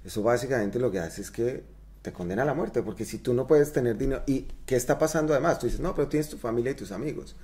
Eso 0.04 0.22
básicamente 0.22 0.78
lo 0.78 0.90
que 0.90 1.00
hace 1.00 1.20
es 1.20 1.30
que 1.30 1.64
te 2.02 2.12
condena 2.12 2.42
a 2.42 2.46
la 2.46 2.54
muerte, 2.54 2.82
porque 2.82 3.04
si 3.04 3.18
tú 3.18 3.34
no 3.34 3.46
puedes 3.46 3.72
tener 3.72 3.98
dinero, 3.98 4.22
¿y 4.26 4.46
qué 4.64 4.76
está 4.76 4.98
pasando 4.98 5.32
además? 5.32 5.58
Tú 5.58 5.66
dices, 5.66 5.80
no, 5.80 5.94
pero 5.94 6.08
tienes 6.08 6.28
tu 6.28 6.38
familia 6.38 6.70
y 6.70 6.76
tus 6.76 6.92
amigos. 6.92 7.34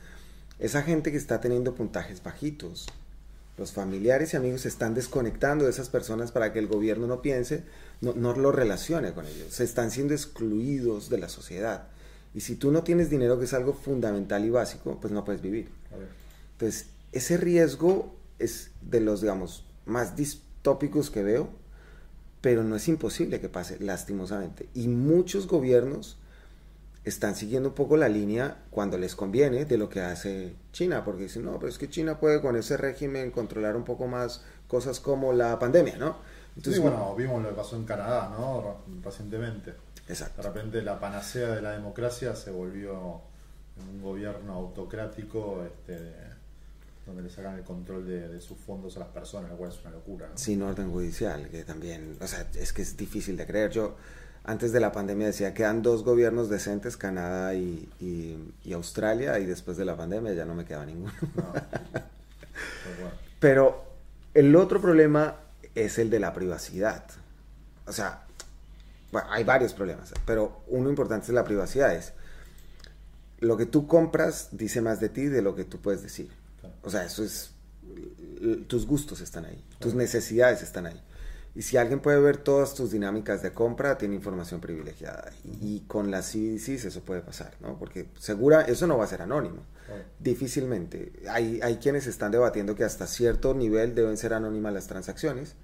Esa 0.61 0.83
gente 0.83 1.11
que 1.11 1.17
está 1.17 1.41
teniendo 1.41 1.75
puntajes 1.75 2.23
bajitos, 2.23 2.87
los 3.59 3.73
familiares 3.73 4.33
y 4.33 4.37
amigos 4.37 4.63
se 4.63 4.69
están 4.69 4.95
desconectando 4.95 5.65
de 5.65 5.71
esas 5.71 5.89
personas 5.89 6.31
para 6.31 6.53
que 6.53 6.61
el 6.61 6.69
gobierno 6.69 7.09
no 7.09 7.21
piense, 7.23 7.65
no, 8.01 8.15
no 8.15 8.35
lo 8.35 8.53
relacione 8.53 9.13
con 9.13 9.27
ellos. 9.27 9.53
Se 9.53 9.65
están 9.65 9.91
siendo 9.91 10.15
excluidos 10.15 11.11
de 11.11 11.19
la 11.19 11.29
sociedad. 11.29 11.89
Y 12.35 12.41
si 12.41 12.55
tú 12.55 12.71
no 12.71 12.83
tienes 12.83 13.11
dinero, 13.11 13.39
que 13.39 13.45
es 13.45 13.55
algo 13.55 13.75
fundamental 13.75 14.45
y 14.45 14.51
básico, 14.51 14.99
pues 15.01 15.13
no 15.13 15.25
puedes 15.25 15.43
vivir. 15.43 15.69
Entonces, 16.53 16.87
ese 17.13 17.37
riesgo 17.37 18.15
es 18.39 18.73
de 18.81 19.01
los, 19.01 19.21
digamos, 19.21 19.65
más 19.87 20.17
distópicos 20.17 21.11
que 21.11 21.23
veo, 21.23 21.49
pero 22.41 22.65
no 22.65 22.77
es 22.77 22.89
imposible 22.89 23.41
que 23.41 23.49
pase, 23.49 23.79
lastimosamente. 23.79 24.69
Y 24.75 24.89
muchos 24.89 25.47
gobiernos 25.47 26.19
están 27.05 27.35
siguiendo 27.35 27.71
un 27.71 27.75
poco 27.75 27.97
la 27.97 28.09
línea 28.09 28.59
cuando 28.71 28.97
les 28.97 29.17
conviene 29.17 29.65
de 29.65 29.77
lo 29.77 29.89
que 29.89 30.01
hace 30.01 30.55
China, 30.73 31.05
porque 31.05 31.25
dicen, 31.25 31.45
no, 31.45 31.59
pero 31.59 31.69
es 31.69 31.79
que 31.79 31.89
China 31.89 32.19
puede 32.19 32.41
con 32.41 32.57
ese 32.57 32.77
régimen 32.77 33.31
controlar 33.31 33.77
un 33.77 33.85
poco 33.85 34.07
más 34.07 34.45
cosas 34.69 35.01
como 35.01 35.33
la 35.33 35.59
pandemia, 35.59 35.97
¿no? 35.97 36.17
sí, 36.63 36.79
bueno, 36.79 37.15
vimos 37.17 37.43
lo 37.43 37.49
que 37.49 37.55
pasó 37.55 37.77
en 37.77 37.85
Canadá, 37.85 38.31
¿no? 38.37 38.77
Recientemente. 39.03 39.73
Exacto. 40.09 40.43
De 40.43 40.49
repente 40.49 40.83
la 40.83 41.01
panacea 41.01 41.49
de 41.49 41.63
la 41.63 41.73
democracia 41.73 42.37
se 42.37 42.51
volvió 42.51 43.23
un 43.77 44.03
gobierno 44.03 44.53
autocrático 44.53 45.65
este, 45.65 46.13
donde 47.07 47.23
le 47.23 47.31
sacan 47.31 47.57
el 47.57 47.65
control 47.65 48.07
de, 48.07 48.29
de 48.29 48.41
sus 48.41 48.59
fondos 48.59 48.97
a 48.97 49.01
las 49.01 49.09
personas, 49.09 49.51
lo 49.51 49.57
cual 49.57 49.71
es 49.73 49.81
una 49.81 49.91
locura. 49.91 50.29
¿no? 50.29 50.39
Sin 50.39 50.63
orden 50.63 50.91
judicial, 50.93 51.49
que 51.49 51.65
también, 51.65 52.17
o 52.21 52.27
sea, 52.27 52.47
es 52.55 52.73
que 52.73 52.83
es 52.83 52.97
difícil 52.97 53.37
de 53.37 53.47
creer. 53.47 53.71
Yo 53.71 53.97
antes 54.45 54.73
de 54.73 54.81
la 54.81 54.93
pandemia 54.93 55.27
decía 55.29 55.49
que 55.51 55.59
quedan 55.59 55.83
dos 55.83 56.05
gobiernos 56.05 56.49
decentes, 56.49 56.97
Canadá 56.97 57.55
y, 57.55 57.89
y- 58.01 58.53
y 58.65 58.73
Australia, 58.73 59.39
y 59.39 59.47
después 59.47 59.77
de 59.77 59.85
la 59.85 59.97
pandemia 59.97 60.33
ya 60.33 60.45
no 60.45 60.55
me 60.55 60.65
quedaba 60.65 60.87
ninguno. 60.87 61.13
No. 61.35 61.53
Bueno. 63.01 63.11
Pero 63.41 63.85
el 64.35 64.55
otro 64.57 64.81
problema 64.81 65.37
es 65.75 65.99
el 65.99 66.11
de 66.11 66.21
la 66.21 66.33
privacidad. 66.35 67.05
O 67.87 67.93
sea, 67.93 68.25
bueno, 69.11 69.29
hay 69.31 69.43
varios 69.45 69.73
problemas, 69.75 70.13
pero 70.27 70.61
uno 70.69 70.89
importante 70.91 71.27
es 71.27 71.33
la 71.33 71.45
privacidad. 71.45 71.95
Es 71.95 72.13
lo 73.41 73.57
que 73.57 73.67
tú 73.67 73.87
compras 73.87 74.49
dice 74.53 74.81
más 74.81 75.01
de 75.01 75.09
ti 75.09 75.27
de 75.27 75.43
lo 75.43 75.55
que 75.57 75.65
tú 75.65 75.81
puedes 75.81 76.03
decir. 76.03 76.31
O 76.83 76.91
sea, 76.91 77.05
eso 77.05 77.23
es 77.23 77.53
tus 78.67 78.87
gustos 78.87 79.21
están 79.21 79.45
ahí, 79.45 79.63
tus 79.79 79.95
necesidades 79.95 80.63
están 80.63 80.87
ahí. 80.87 81.01
Y 81.55 81.63
si 81.63 81.77
alguien 81.77 82.01
puede 82.01 82.19
ver 82.19 82.39
todas 82.39 82.75
tus 82.75 82.93
dinámicas 82.93 83.43
de 83.43 83.53
compra, 83.53 83.99
tiene 83.99 84.15
información 84.15 84.61
privilegiada. 84.61 85.31
Y, 85.45 85.77
y 85.77 85.81
con 85.81 86.11
las 86.11 86.33
CBDCs 86.33 86.87
eso 86.87 87.03
puede 87.03 87.21
pasar, 87.21 87.55
¿no? 87.61 87.79
Porque 87.79 88.09
segura, 88.19 88.63
eso 88.63 88.87
no 88.87 88.97
va 88.97 89.05
a 89.05 89.09
ser 89.09 89.21
anónimo. 89.21 89.63
Claro. 89.87 90.03
Difícilmente. 90.19 91.13
Hay, 91.29 91.61
hay 91.63 91.77
quienes 91.77 92.07
están 92.07 92.33
debatiendo 92.33 92.75
que 92.75 92.85
hasta 92.85 93.07
cierto 93.07 93.53
nivel 93.53 93.95
deben 93.95 94.17
ser 94.17 94.33
anónimas 94.33 94.73
las 94.73 94.87
transacciones, 94.87 95.55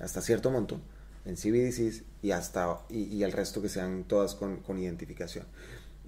hasta 0.00 0.20
cierto 0.20 0.50
monto, 0.50 0.80
en 1.24 1.36
CBDCs 1.36 2.02
y, 2.22 2.32
hasta, 2.32 2.80
y, 2.88 3.04
y 3.04 3.22
el 3.22 3.30
resto 3.30 3.62
que 3.62 3.68
sean 3.68 4.02
todas 4.02 4.34
con, 4.34 4.56
con 4.56 4.80
identificación. 4.80 5.46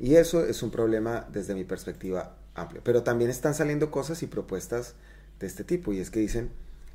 Y 0.01 0.17
eso 0.17 0.45
es 0.45 0.65
un 0.65 0.73
problema 0.73 1.29
desde 1.33 1.55
mi 1.55 1.63
perspectiva 1.63 2.38
amplio. 2.55 2.81
Pero 2.85 3.03
también 3.03 3.31
están 3.31 3.55
saliendo 3.55 3.91
cosas 3.91 4.23
y 4.23 4.27
propuestas 4.27 4.95
de 5.41 5.47
este 5.47 5.65
tipo. 5.65 5.93
Y 5.93 6.01
es 6.01 6.11
que 6.11 6.21
dicen, 6.21 6.51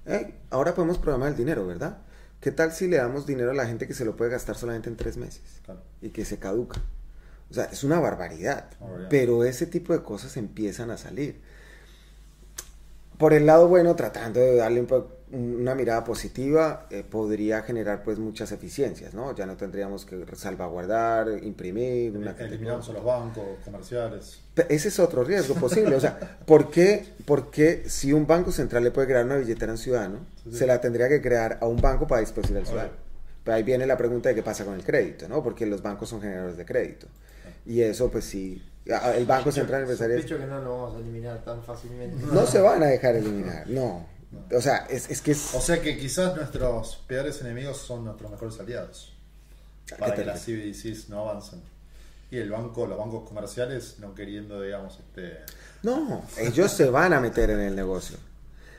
"Hey, 0.05 0.35
ahora 0.49 0.73
podemos 0.75 0.97
programar 0.97 1.29
el 1.29 1.35
dinero, 1.37 1.65
¿verdad? 1.67 1.99
¿Qué 2.41 2.51
tal 2.51 2.73
si 2.73 2.87
le 2.87 2.97
damos 2.97 3.25
dinero 3.25 3.51
a 3.51 3.53
la 3.53 3.65
gente 3.65 3.87
que 3.87 3.93
se 3.93 4.03
lo 4.03 4.17
puede 4.17 4.31
gastar 4.31 4.55
solamente 4.57 4.89
en 4.89 4.97
tres 4.97 5.17
meses? 5.17 5.41
Claro. 5.65 5.81
y 6.01 6.09
que 6.09 6.25
se 6.25 6.37
caduca. 6.39 6.81
O 7.49 7.53
sea, 7.53 7.65
es 7.65 7.83
una 7.85 7.99
barbaridad. 7.99 8.65
Pero 9.09 9.43
ese 9.45 9.65
tipo 9.65 9.93
de 9.93 10.01
cosas 10.03 10.35
empiezan 10.37 10.91
a 10.91 10.97
salir. 10.97 11.39
Por 13.17 13.33
el 13.33 13.45
lado 13.45 13.67
bueno, 13.67 13.95
tratando 13.95 14.39
de 14.39 14.55
darle 14.57 14.81
un 14.81 14.87
po- 14.87 15.11
una 15.33 15.73
mirada 15.75 16.03
positiva, 16.03 16.85
eh, 16.91 17.03
podría 17.03 17.63
generar 17.63 18.03
pues 18.03 18.19
muchas 18.19 18.51
eficiencias, 18.51 19.13
¿no? 19.13 19.35
Ya 19.35 19.45
no 19.45 19.57
tendríamos 19.57 20.05
que 20.05 20.23
salvaguardar, 20.35 21.27
imprimir, 21.43 22.15
una 22.15 22.31
Eliminamos 22.37 22.87
a 22.89 22.93
los 22.93 23.03
bancos 23.03 23.43
comerciales. 23.65 24.39
Ese 24.69 24.87
es 24.89 24.99
otro 24.99 25.23
riesgo 25.23 25.55
posible. 25.55 25.95
O 25.95 25.99
sea, 25.99 26.37
¿por 26.45 26.69
qué, 26.69 27.05
por 27.25 27.49
qué 27.49 27.83
si 27.87 28.13
un 28.13 28.27
banco 28.27 28.51
central 28.51 28.83
le 28.83 28.91
puede 28.91 29.07
crear 29.07 29.25
una 29.25 29.37
billetera 29.37 29.71
a 29.71 29.75
un 29.75 29.79
ciudadano, 29.79 30.19
Sí, 30.43 30.51
sí. 30.51 30.57
se 30.59 30.67
la 30.67 30.79
tendría 30.79 31.09
que 31.09 31.21
crear 31.21 31.57
a 31.61 31.65
un 31.65 31.81
banco 31.81 32.05
para 32.07 32.21
disposición 32.21 32.57
al 32.57 32.63
Obvio. 32.63 32.71
ciudadano? 32.71 32.97
Pero 33.43 33.55
ahí 33.57 33.63
viene 33.63 33.85
la 33.87 33.97
pregunta 33.97 34.29
de 34.29 34.35
qué 34.35 34.43
pasa 34.43 34.63
con 34.63 34.75
el 34.75 34.83
crédito, 34.83 35.27
¿no? 35.27 35.41
Porque 35.43 35.65
los 35.65 35.81
bancos 35.81 36.07
son 36.09 36.21
generadores 36.21 36.55
de 36.57 36.65
crédito. 36.65 37.07
Y 37.65 37.81
eso, 37.81 38.09
pues 38.11 38.25
sí, 38.25 38.61
el 38.85 39.25
Banco 39.25 39.51
Central 39.51 39.81
Empresarial 39.81 40.23
que 40.25 40.37
no 40.45 40.61
lo 40.61 40.69
vamos 40.77 40.95
a 40.95 40.99
eliminar 40.99 41.43
tan 41.43 41.63
fácilmente. 41.63 42.23
no 42.31 42.45
se 42.45 42.61
van 42.61 42.83
a 42.83 42.87
dejar 42.87 43.15
eliminar, 43.15 43.67
no. 43.67 44.12
O 44.55 44.61
sea, 44.61 44.77
es, 44.89 45.09
es 45.09 45.21
que 45.21 45.31
es... 45.31 45.53
O 45.55 45.61
sea 45.61 45.81
que 45.81 45.97
quizás 45.97 46.35
nuestros 46.35 46.97
peores 47.07 47.41
enemigos 47.41 47.77
son 47.77 48.05
nuestros 48.05 48.31
mejores 48.31 48.59
aliados. 48.59 49.13
¿A 49.93 49.97
Para 49.97 50.15
que 50.15 50.25
las? 50.25 50.41
CBDCs 50.45 51.09
no 51.09 51.29
avancen. 51.29 51.61
Y 52.31 52.37
el 52.37 52.49
banco, 52.49 52.87
los 52.87 52.97
bancos 52.97 53.27
comerciales 53.27 53.95
no 53.99 54.15
queriendo, 54.15 54.61
digamos, 54.61 54.97
este. 54.99 55.39
No, 55.83 56.23
ellos 56.39 56.71
se 56.71 56.89
van 56.89 57.13
a 57.13 57.19
meter 57.19 57.49
en 57.51 57.59
el 57.59 57.75
negocio. 57.75 58.17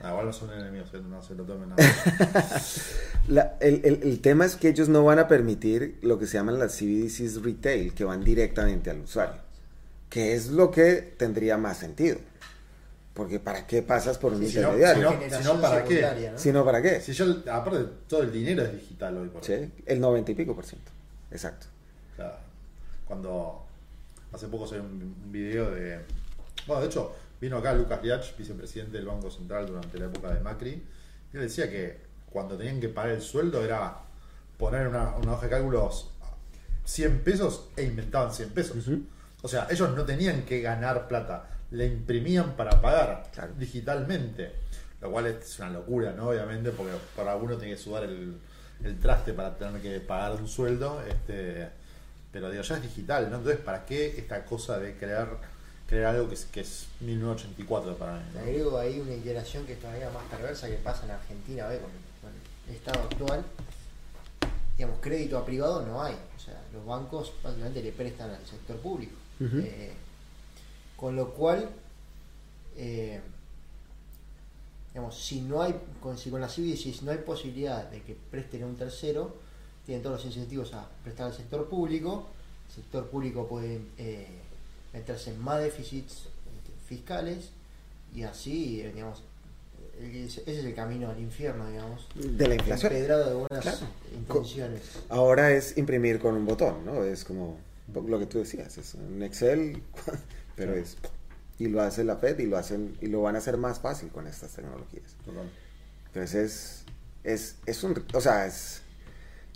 Ah, 0.03 0.11
igual 0.11 0.27
no 0.27 0.33
son 0.33 0.53
enemigos, 0.53 0.93
no 1.05 1.23
se 1.23 1.35
lo 1.35 1.45
tomen 1.45 1.71
nada. 1.71 1.83
La- 3.29 3.57
el, 3.61 3.81
el- 3.85 4.03
el 4.03 4.21
tema 4.21 4.45
es 4.45 4.57
que 4.57 4.69
ellos 4.69 4.89
no 4.89 5.05
van 5.05 5.19
a 5.19 5.29
permitir 5.29 5.99
lo 6.03 6.19
que 6.19 6.27
se 6.27 6.35
llaman 6.37 6.59
las 6.59 6.77
CBDCs 6.79 7.43
retail, 7.43 7.95
que 7.95 8.05
van 8.05 8.23
directamente 8.25 8.91
al 8.91 9.01
usuario, 9.01 9.41
que 10.11 10.35
es 10.35 10.49
lo 10.49 10.71
que 10.71 11.15
tendría 11.17 11.57
más 11.57 11.79
sentido. 11.79 12.19
Porque 13.15 13.39
¿para 13.39 13.67
qué 13.67 13.81
pasas 13.83 14.19
por 14.19 14.33
un 14.33 14.41
Sí, 14.41 14.49
si 14.51 14.59
no- 14.59 14.75
intermediario? 14.77 15.11
si 15.11 15.31
no- 15.31 15.39
si 15.39 15.45
no, 15.45 15.61
¿para 15.61 15.85
qué? 15.85 16.31
¿no? 16.33 16.39
Si 16.39 16.53
no, 16.53 16.65
¿para 16.65 16.83
qué? 16.83 17.01
si 17.01 17.13
yo, 17.13 17.27
aparte, 17.51 17.85
todo 18.09 18.23
el 18.23 18.33
dinero 18.33 18.63
es 18.65 18.73
digital 18.73 19.17
hoy 19.17 19.29
por 19.29 19.41
hoy. 19.41 19.47
Sí, 19.47 19.73
el 19.87 20.01
90 20.01 20.33
y 20.33 20.35
pico 20.35 20.55
por 20.55 20.65
ciento. 20.67 20.91
Exacto. 21.31 21.67
O 22.13 22.17
sea, 22.17 22.39
cuando 23.07 23.65
hace 24.33 24.49
poco 24.49 24.67
salió 24.67 24.83
un, 24.85 25.17
un 25.25 25.33
video 25.33 25.71
de. 25.71 26.01
Bueno, 26.67 26.83
de 26.83 26.89
hecho, 26.89 27.15
vino 27.41 27.59
acá 27.59 27.73
Lucas 27.73 28.03
Liach, 28.03 28.37
vicepresidente 28.37 28.97
del 28.97 29.07
Banco 29.07 29.31
Central 29.31 29.67
durante 29.67 29.97
la 29.99 30.07
época 30.07 30.33
de 30.35 30.41
Macri, 30.41 30.71
y 31.33 31.37
él 31.37 31.43
decía 31.43 31.71
que 31.71 32.01
cuando 32.31 32.57
tenían 32.57 32.81
que 32.81 32.89
pagar 32.89 33.13
el 33.13 33.23
sueldo 33.23 33.65
era 33.65 33.97
poner 34.59 34.89
una, 34.89 35.15
una 35.17 35.35
hoja 35.35 35.45
de 35.45 35.51
cálculos 35.51 36.11
100 36.85 37.21
pesos 37.23 37.69
e 37.77 37.85
inventaban 37.85 38.33
100 38.35 38.51
pesos. 38.51 38.77
O 39.43 39.47
sea, 39.49 39.69
ellos 39.71 39.95
no 39.95 40.05
tenían 40.05 40.43
que 40.43 40.61
ganar 40.61 41.07
plata, 41.07 41.49
le 41.71 41.87
imprimían 41.87 42.57
para 42.57 42.81
pagar 42.81 43.31
Claro. 43.33 43.53
digitalmente. 43.59 44.53
Lo 45.01 45.11
cual 45.11 45.27
es 45.27 45.59
una 45.59 45.71
locura, 45.71 46.13
¿no? 46.13 46.29
Obviamente, 46.31 46.71
porque 46.71 46.93
para 47.15 47.37
uno 47.37 47.57
tiene 47.57 47.75
que 47.75 47.81
sudar 47.81 48.05
el, 48.05 48.37
el 48.83 48.99
traste 48.99 49.33
para 49.35 49.55
tener 49.55 49.81
que 49.83 50.01
pagar 50.01 50.33
un 50.41 50.49
sueldo. 50.49 51.03
Este, 51.07 51.69
pero 52.33 52.51
digo, 52.51 52.63
ya 52.63 52.77
es 52.77 52.83
digital, 52.83 53.31
¿no? 53.31 53.37
Entonces, 53.37 53.61
¿para 53.63 53.85
qué 53.85 54.07
esta 54.19 54.45
cosa 54.47 54.79
de 54.79 54.95
crear, 54.97 55.29
crear 55.87 56.15
algo 56.15 56.29
que 56.29 56.35
es, 56.35 56.47
que 56.47 56.61
es 56.61 56.87
1984 57.01 57.97
para 57.97 58.15
mí? 58.15 58.21
¿no? 58.35 58.41
agrego 58.41 58.79
ahí 58.79 58.99
una 58.99 59.13
integración 59.13 59.67
que 59.67 59.75
es 59.75 59.81
todavía 59.81 60.09
más 60.11 60.25
perversa 60.31 60.69
que 60.69 60.75
pasa 60.77 61.05
en 61.05 61.11
Argentina 61.11 61.65
con, 61.67 61.75
con 62.23 62.33
el 62.69 62.75
estado 62.75 63.03
actual. 63.03 63.45
Digamos, 64.77 64.99
crédito 65.01 65.39
a 65.39 65.45
privado 65.45 65.85
no 65.87 66.03
hay. 66.03 66.15
O 66.37 66.41
sea, 66.41 66.61
los 66.73 66.85
bancos 66.85 67.33
básicamente 67.43 67.83
le 67.83 67.93
prestan 67.93 68.31
al 68.31 68.45
sector 68.47 68.77
público. 68.79 69.15
Eh, 69.41 69.93
con 71.05 71.17
lo 71.17 71.35
cual, 71.35 71.69
eh, 72.79 73.21
digamos, 74.95 75.23
si 75.23 75.43
no 75.43 75.61
hay, 75.61 75.79
con, 76.01 76.17
si 76.17 76.31
con 76.31 76.41
la 76.41 76.49
CBDCs 76.49 77.03
no 77.03 77.11
hay 77.11 77.19
posibilidad 77.19 77.91
de 77.91 78.01
que 78.01 78.17
presten 78.31 78.63
a 78.63 78.67
un 78.67 78.77
tercero, 78.77 79.37
tienen 79.85 80.03
todos 80.03 80.17
los 80.17 80.25
incentivos 80.25 80.73
a 80.73 80.89
prestar 81.03 81.27
al 81.27 81.35
sector 81.35 81.69
público. 81.69 82.27
El 82.71 82.75
sector 82.77 83.07
público 83.11 83.47
puede 83.47 83.83
eh, 83.99 84.29
meterse 84.95 85.33
en 85.33 85.41
más 85.41 85.61
déficits 85.61 86.13
este, 86.23 86.73
fiscales 86.89 87.51
y 88.15 88.23
así, 88.23 88.81
eh, 88.81 88.91
digamos, 88.95 89.23
ese 90.01 90.43
es 90.47 90.65
el 90.65 90.75
camino 90.75 91.11
al 91.11 91.21
infierno, 91.21 91.69
digamos. 91.69 92.09
De 92.15 92.49
la 92.49 92.55
inflación. 92.55 92.93
Empedrado 92.95 93.29
de 93.29 93.35
buenas 93.35 93.63
Claro. 93.63 93.87
intenciones. 94.17 94.81
Ahora 95.11 95.53
es 95.53 95.77
imprimir 95.77 96.19
con 96.19 96.35
un 96.35 96.47
botón, 96.47 96.83
¿no? 96.87 97.05
Es 97.05 97.27
como 97.27 97.59
lo 97.93 98.19
que 98.19 98.25
tú 98.25 98.39
decías, 98.39 98.79
es 98.79 98.95
un 98.95 99.23
Excel, 99.23 99.83
pero 100.57 100.75
es... 100.75 100.97
Y 101.59 101.69
lo 101.69 101.83
hace 101.83 102.03
la 102.03 102.17
Fed 102.17 102.41
y 102.41 102.47
lo 102.47 102.57
hacen 102.57 102.97
y 103.01 103.07
lo 103.07 103.23
van 103.23 103.37
a 103.37 103.39
hacer 103.39 103.57
más 103.59 103.79
fácil 103.79 104.09
con 104.11 104.27
estas 104.27 104.53
tecnologías. 104.53 105.15
Total. 105.25 105.49
Entonces 106.07 106.35
es, 106.35 106.85
es, 107.25 107.57
es 107.67 107.85
un, 107.85 108.05
o 108.13 108.21
sea, 108.21 108.47
es, 108.47 108.83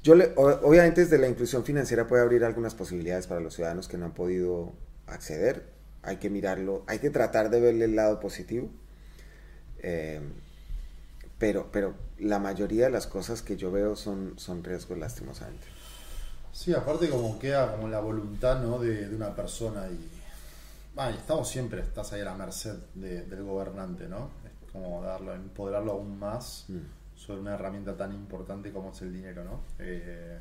yo 0.02 0.14
le, 0.14 0.32
obviamente 0.36 1.02
desde 1.02 1.18
la 1.18 1.28
inclusión 1.28 1.64
financiera 1.64 2.06
puede 2.06 2.22
abrir 2.22 2.44
algunas 2.44 2.74
posibilidades 2.74 3.26
para 3.26 3.40
los 3.40 3.54
ciudadanos 3.54 3.88
que 3.88 3.98
no 3.98 4.06
han 4.06 4.14
podido 4.14 4.72
acceder, 5.06 5.66
hay 6.02 6.16
que 6.16 6.30
mirarlo, 6.30 6.84
hay 6.86 6.98
que 6.98 7.10
tratar 7.10 7.50
de 7.50 7.60
verle 7.60 7.86
el 7.86 7.96
lado 7.96 8.20
positivo, 8.20 8.70
eh, 9.80 10.20
pero, 11.38 11.70
pero 11.72 11.94
la 12.18 12.38
mayoría 12.38 12.86
de 12.86 12.90
las 12.90 13.06
cosas 13.06 13.42
que 13.42 13.56
yo 13.56 13.70
veo 13.70 13.96
son, 13.96 14.34
son 14.38 14.64
riesgos 14.64 14.98
lastimosamente. 14.98 15.66
Sí, 16.52 16.72
aparte 16.72 17.08
como 17.08 17.38
queda 17.38 17.72
como 17.76 17.88
la 17.88 18.00
voluntad 18.00 18.60
¿no? 18.62 18.78
de, 18.78 19.08
de 19.08 19.14
una 19.14 19.34
persona 19.34 19.86
y, 19.88 20.17
estamos 21.06 21.48
siempre, 21.48 21.80
estás 21.80 22.12
ahí 22.12 22.20
a 22.20 22.24
la 22.24 22.34
merced 22.34 22.76
del 22.94 23.42
gobernante, 23.44 24.08
¿no? 24.08 24.30
Es 24.44 24.72
como 24.72 25.02
darlo, 25.02 25.34
empoderarlo 25.34 25.92
aún 25.92 26.18
más 26.18 26.66
mm. 26.68 27.16
sobre 27.16 27.40
una 27.40 27.54
herramienta 27.54 27.96
tan 27.96 28.12
importante 28.12 28.72
como 28.72 28.90
es 28.90 29.02
el 29.02 29.12
dinero, 29.12 29.44
¿no? 29.44 29.60
Eh, 29.78 30.38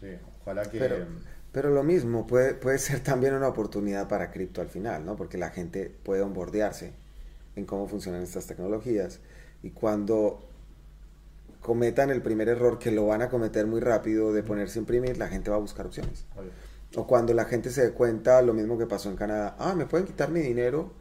sí, 0.00 0.08
ojalá 0.40 0.62
que... 0.62 0.78
Pero, 0.78 1.06
pero, 1.52 1.70
lo 1.70 1.82
mismo, 1.82 2.26
puede, 2.26 2.54
puede 2.54 2.78
ser 2.78 3.00
también 3.00 3.34
una 3.34 3.48
oportunidad 3.48 4.08
para 4.08 4.30
cripto 4.30 4.60
al 4.60 4.68
final, 4.68 5.04
¿no? 5.04 5.16
Porque 5.16 5.38
la 5.38 5.50
gente 5.50 5.94
puede 6.02 6.22
onboardearse 6.22 6.92
en 7.56 7.66
cómo 7.66 7.88
funcionan 7.88 8.22
estas 8.22 8.46
tecnologías 8.46 9.20
y 9.62 9.70
cuando 9.70 10.48
cometan 11.60 12.10
el 12.10 12.22
primer 12.22 12.48
error 12.48 12.78
que 12.78 12.90
lo 12.90 13.06
van 13.06 13.22
a 13.22 13.28
cometer 13.28 13.66
muy 13.66 13.80
rápido 13.80 14.32
de 14.32 14.42
ponerse 14.42 14.78
a 14.78 14.80
imprimir, 14.80 15.18
la 15.18 15.28
gente 15.28 15.50
va 15.50 15.56
a 15.56 15.60
buscar 15.60 15.86
opciones. 15.86 16.24
O 16.94 17.06
cuando 17.06 17.34
la 17.34 17.44
gente 17.44 17.70
se 17.70 17.82
dé 17.82 17.92
cuenta, 17.92 18.40
lo 18.42 18.54
mismo 18.54 18.78
que 18.78 18.86
pasó 18.86 19.10
en 19.10 19.16
Canadá, 19.16 19.56
ah, 19.58 19.74
me 19.74 19.86
pueden 19.86 20.06
quitar 20.06 20.30
mi 20.30 20.40
dinero 20.40 20.92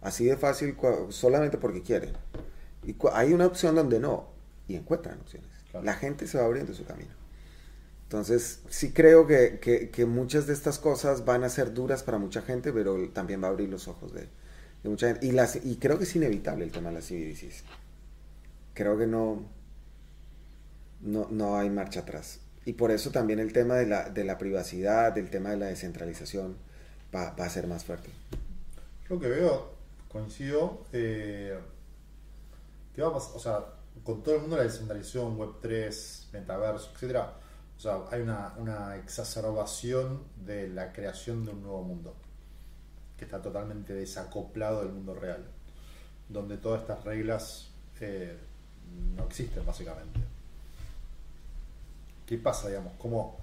así 0.00 0.24
de 0.24 0.36
fácil 0.36 0.76
solamente 1.10 1.58
porque 1.58 1.82
quieren. 1.82 2.12
Y 2.84 2.94
hay 3.12 3.32
una 3.32 3.46
opción 3.46 3.74
donde 3.74 3.98
no, 3.98 4.28
y 4.68 4.76
encuentran 4.76 5.20
opciones. 5.20 5.50
La 5.82 5.94
gente 5.94 6.26
se 6.26 6.38
va 6.38 6.44
abriendo 6.44 6.72
su 6.72 6.84
camino. 6.84 7.10
Entonces, 8.04 8.60
sí 8.68 8.92
creo 8.92 9.26
que, 9.26 9.58
que, 9.92 10.06
muchas 10.06 10.46
de 10.46 10.52
estas 10.52 10.78
cosas 10.78 11.24
van 11.24 11.42
a 11.42 11.48
ser 11.48 11.74
duras 11.74 12.04
para 12.04 12.18
mucha 12.18 12.40
gente, 12.40 12.72
pero 12.72 13.08
también 13.08 13.42
va 13.42 13.48
a 13.48 13.50
abrir 13.50 13.68
los 13.68 13.88
ojos 13.88 14.14
de, 14.14 14.28
de 14.84 14.88
mucha 14.88 15.08
gente. 15.08 15.26
Y, 15.26 15.32
las, 15.32 15.56
y 15.56 15.76
creo 15.76 15.98
que 15.98 16.04
es 16.04 16.14
inevitable 16.14 16.64
el 16.64 16.70
tema 16.70 16.90
de 16.90 16.94
las 16.94 17.08
CBDCs. 17.08 17.64
Creo 18.74 18.96
que 18.96 19.08
no, 19.08 19.42
no, 21.00 21.26
no 21.30 21.56
hay 21.58 21.68
marcha 21.68 22.00
atrás. 22.00 22.38
Y 22.66 22.72
por 22.72 22.90
eso 22.90 23.10
también 23.12 23.38
el 23.38 23.52
tema 23.52 23.76
de 23.76 23.86
la, 23.86 24.10
de 24.10 24.24
la 24.24 24.38
privacidad, 24.38 25.12
del 25.12 25.30
tema 25.30 25.50
de 25.50 25.56
la 25.56 25.66
descentralización, 25.66 26.56
va, 27.14 27.28
a 27.28 27.48
ser 27.48 27.68
más 27.68 27.84
fuerte. 27.84 28.10
Lo 29.08 29.20
que 29.20 29.28
veo, 29.28 29.70
coincido, 30.08 30.84
eh, 30.92 31.56
va 33.00 33.06
a 33.06 33.12
pasar, 33.12 33.36
o 33.36 33.38
sea, 33.38 33.64
con 34.02 34.20
todo 34.24 34.34
el 34.34 34.40
mundo 34.40 34.56
la 34.56 34.64
descentralización, 34.64 35.38
Web3, 35.38 36.32
metaverso, 36.32 36.90
etcétera, 36.92 37.34
o 37.76 37.80
sea, 37.80 38.00
hay 38.10 38.22
una, 38.22 38.52
una, 38.56 38.96
exacerbación 38.96 40.24
de 40.44 40.68
la 40.68 40.92
creación 40.92 41.44
de 41.44 41.52
un 41.52 41.62
nuevo 41.62 41.82
mundo, 41.82 42.16
que 43.16 43.26
está 43.26 43.40
totalmente 43.40 43.92
desacoplado 43.92 44.82
del 44.82 44.92
mundo 44.92 45.14
real, 45.14 45.44
donde 46.28 46.56
todas 46.56 46.80
estas 46.80 47.04
reglas 47.04 47.70
eh, 48.00 48.36
no 49.14 49.24
existen 49.26 49.64
básicamente. 49.64 50.25
¿Qué 52.26 52.38
pasa, 52.38 52.68
digamos? 52.68 52.92
¿Cómo, 52.98 53.36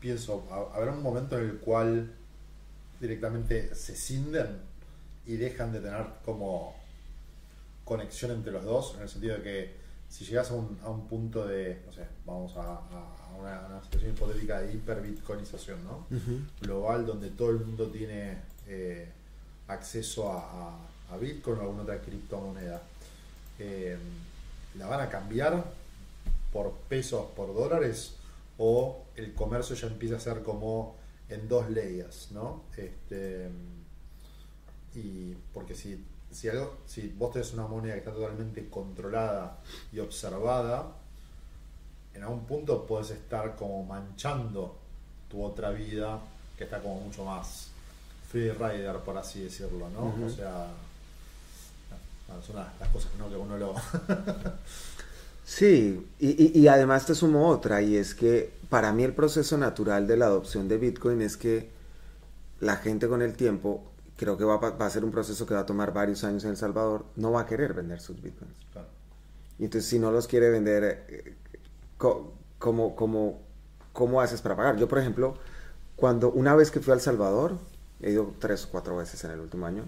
pienso, 0.00 0.44
habrá 0.74 0.92
un 0.92 1.02
momento 1.02 1.38
en 1.38 1.48
el 1.48 1.58
cual 1.58 2.12
directamente 3.00 3.74
se 3.74 3.94
cinden 3.94 4.60
y 5.26 5.36
dejan 5.36 5.72
de 5.72 5.80
tener 5.80 6.04
como 6.24 6.74
conexión 7.84 8.32
entre 8.32 8.52
los 8.52 8.64
dos, 8.64 8.94
en 8.96 9.02
el 9.02 9.08
sentido 9.08 9.36
de 9.36 9.42
que 9.42 9.82
si 10.08 10.24
llegas 10.24 10.50
a 10.50 10.54
un, 10.54 10.78
a 10.82 10.90
un 10.90 11.06
punto 11.06 11.46
de, 11.46 11.82
no 11.86 11.92
sé, 11.92 12.06
vamos 12.26 12.52
a, 12.56 12.80
una, 13.38 13.80
situación 13.82 14.12
hipotética 14.12 14.60
de 14.60 14.74
hiperbitcoinización, 14.74 15.84
¿no? 15.84 16.06
Global, 16.60 17.06
donde 17.06 17.30
todo 17.30 17.50
el 17.50 17.60
mundo 17.60 17.88
tiene 17.88 18.38
eh, 18.66 19.08
acceso 19.68 20.30
a, 20.32 20.88
Bitcoin 21.20 21.58
o 21.58 21.60
alguna 21.60 21.82
otra 21.82 22.00
criptomoneda. 22.00 22.80
Eh, 23.58 23.98
¿La 24.78 24.86
van 24.86 25.02
a 25.02 25.10
cambiar 25.10 25.62
por 26.52 26.72
pesos, 26.88 27.26
por 27.34 27.54
dólares, 27.54 28.16
o 28.58 29.04
el 29.16 29.34
comercio 29.34 29.74
ya 29.74 29.86
empieza 29.86 30.16
a 30.16 30.20
ser 30.20 30.42
como 30.42 30.96
en 31.28 31.48
dos 31.48 31.70
leyes, 31.70 32.28
¿no? 32.32 32.64
Este, 32.76 33.48
y 34.94 35.34
porque 35.54 35.74
si, 35.74 36.04
si, 36.30 36.48
algo, 36.48 36.78
si 36.86 37.08
vos 37.08 37.32
tenés 37.32 37.52
una 37.54 37.66
moneda 37.66 37.94
que 37.94 38.00
está 38.00 38.12
totalmente 38.12 38.68
controlada 38.68 39.58
y 39.92 39.98
observada, 39.98 40.92
en 42.14 42.22
algún 42.22 42.44
punto 42.44 42.86
puedes 42.86 43.10
estar 43.10 43.56
como 43.56 43.84
manchando 43.84 44.76
tu 45.30 45.42
otra 45.42 45.70
vida 45.70 46.20
que 46.58 46.64
está 46.64 46.80
como 46.80 47.00
mucho 47.00 47.24
más 47.24 47.68
free 48.30 48.50
rider, 48.50 48.98
por 48.98 49.16
así 49.16 49.42
decirlo, 49.42 49.88
¿no? 49.90 50.26
O 50.26 50.28
sea, 50.28 50.68
son 52.46 52.56
las, 52.56 52.88
cosas 52.88 53.12
¿no? 53.18 53.28
que 53.28 53.36
uno 53.36 53.56
lo... 53.56 53.74
Sí, 55.44 56.06
y, 56.18 56.58
y, 56.58 56.68
además 56.68 57.06
te 57.06 57.14
sumo 57.14 57.48
otra, 57.48 57.82
y 57.82 57.96
es 57.96 58.14
que 58.14 58.52
para 58.68 58.92
mí 58.92 59.02
el 59.02 59.12
proceso 59.12 59.58
natural 59.58 60.06
de 60.06 60.16
la 60.16 60.26
adopción 60.26 60.68
de 60.68 60.78
Bitcoin 60.78 61.20
es 61.20 61.36
que 61.36 61.68
la 62.60 62.76
gente 62.76 63.08
con 63.08 63.22
el 63.22 63.34
tiempo, 63.34 63.82
creo 64.16 64.38
que 64.38 64.44
va, 64.44 64.56
va, 64.58 64.86
a 64.86 64.90
ser 64.90 65.04
un 65.04 65.10
proceso 65.10 65.44
que 65.44 65.54
va 65.54 65.60
a 65.60 65.66
tomar 65.66 65.92
varios 65.92 66.22
años 66.22 66.44
en 66.44 66.50
El 66.50 66.56
Salvador, 66.56 67.04
no 67.16 67.32
va 67.32 67.42
a 67.42 67.46
querer 67.46 67.74
vender 67.74 68.00
sus 68.00 68.22
Bitcoins. 68.22 68.54
Y 69.58 69.64
entonces 69.64 69.90
si 69.90 69.98
no 69.98 70.10
los 70.10 70.26
quiere 70.28 70.48
vender, 70.48 71.04
eh, 71.08 71.36
¿cómo, 71.98 72.96
cómo, 72.96 73.40
cómo 73.92 74.20
haces 74.20 74.40
para 74.40 74.56
pagar? 74.56 74.76
Yo, 74.76 74.88
por 74.88 74.98
ejemplo, 74.98 75.36
cuando 75.96 76.30
una 76.30 76.54
vez 76.54 76.70
que 76.70 76.80
fui 76.80 76.92
a 76.92 76.94
El 76.94 77.00
Salvador, 77.00 77.58
he 78.00 78.12
ido 78.12 78.32
tres 78.38 78.64
o 78.64 78.70
cuatro 78.70 78.96
veces 78.96 79.22
en 79.24 79.32
el 79.32 79.40
último 79.40 79.66
año, 79.66 79.84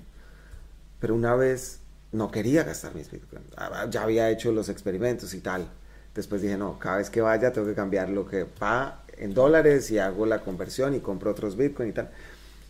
pero 1.01 1.15
una 1.15 1.35
vez 1.35 1.81
no 2.15 2.31
quería 2.31 2.63
gastar 2.63 2.95
mis 2.95 3.11
bitcoins. 3.11 3.47
Ah, 3.57 3.87
ya 3.91 4.05
había 4.05 4.31
hecho 4.31 4.53
los 4.53 4.69
experimentos 4.69 5.35
y 5.35 5.41
tal. 5.41 5.69
Después 6.15 6.41
dije, 6.41 6.57
no, 6.57 6.79
cada 6.79 6.99
vez 6.99 7.11
que 7.11 7.21
vaya 7.21 7.53
tengo 7.53 7.67
que 7.67 7.75
cambiar 7.75 8.09
lo 8.09 8.27
que 8.27 8.47
va 8.63 9.03
en 9.17 9.35
dólares 9.35 9.91
y 9.91 9.99
hago 9.99 10.25
la 10.25 10.41
conversión 10.41 10.95
y 10.95 11.01
compro 11.01 11.33
otros 11.33 11.57
bitcoins 11.57 11.91
y 11.91 11.95
tal. 11.95 12.11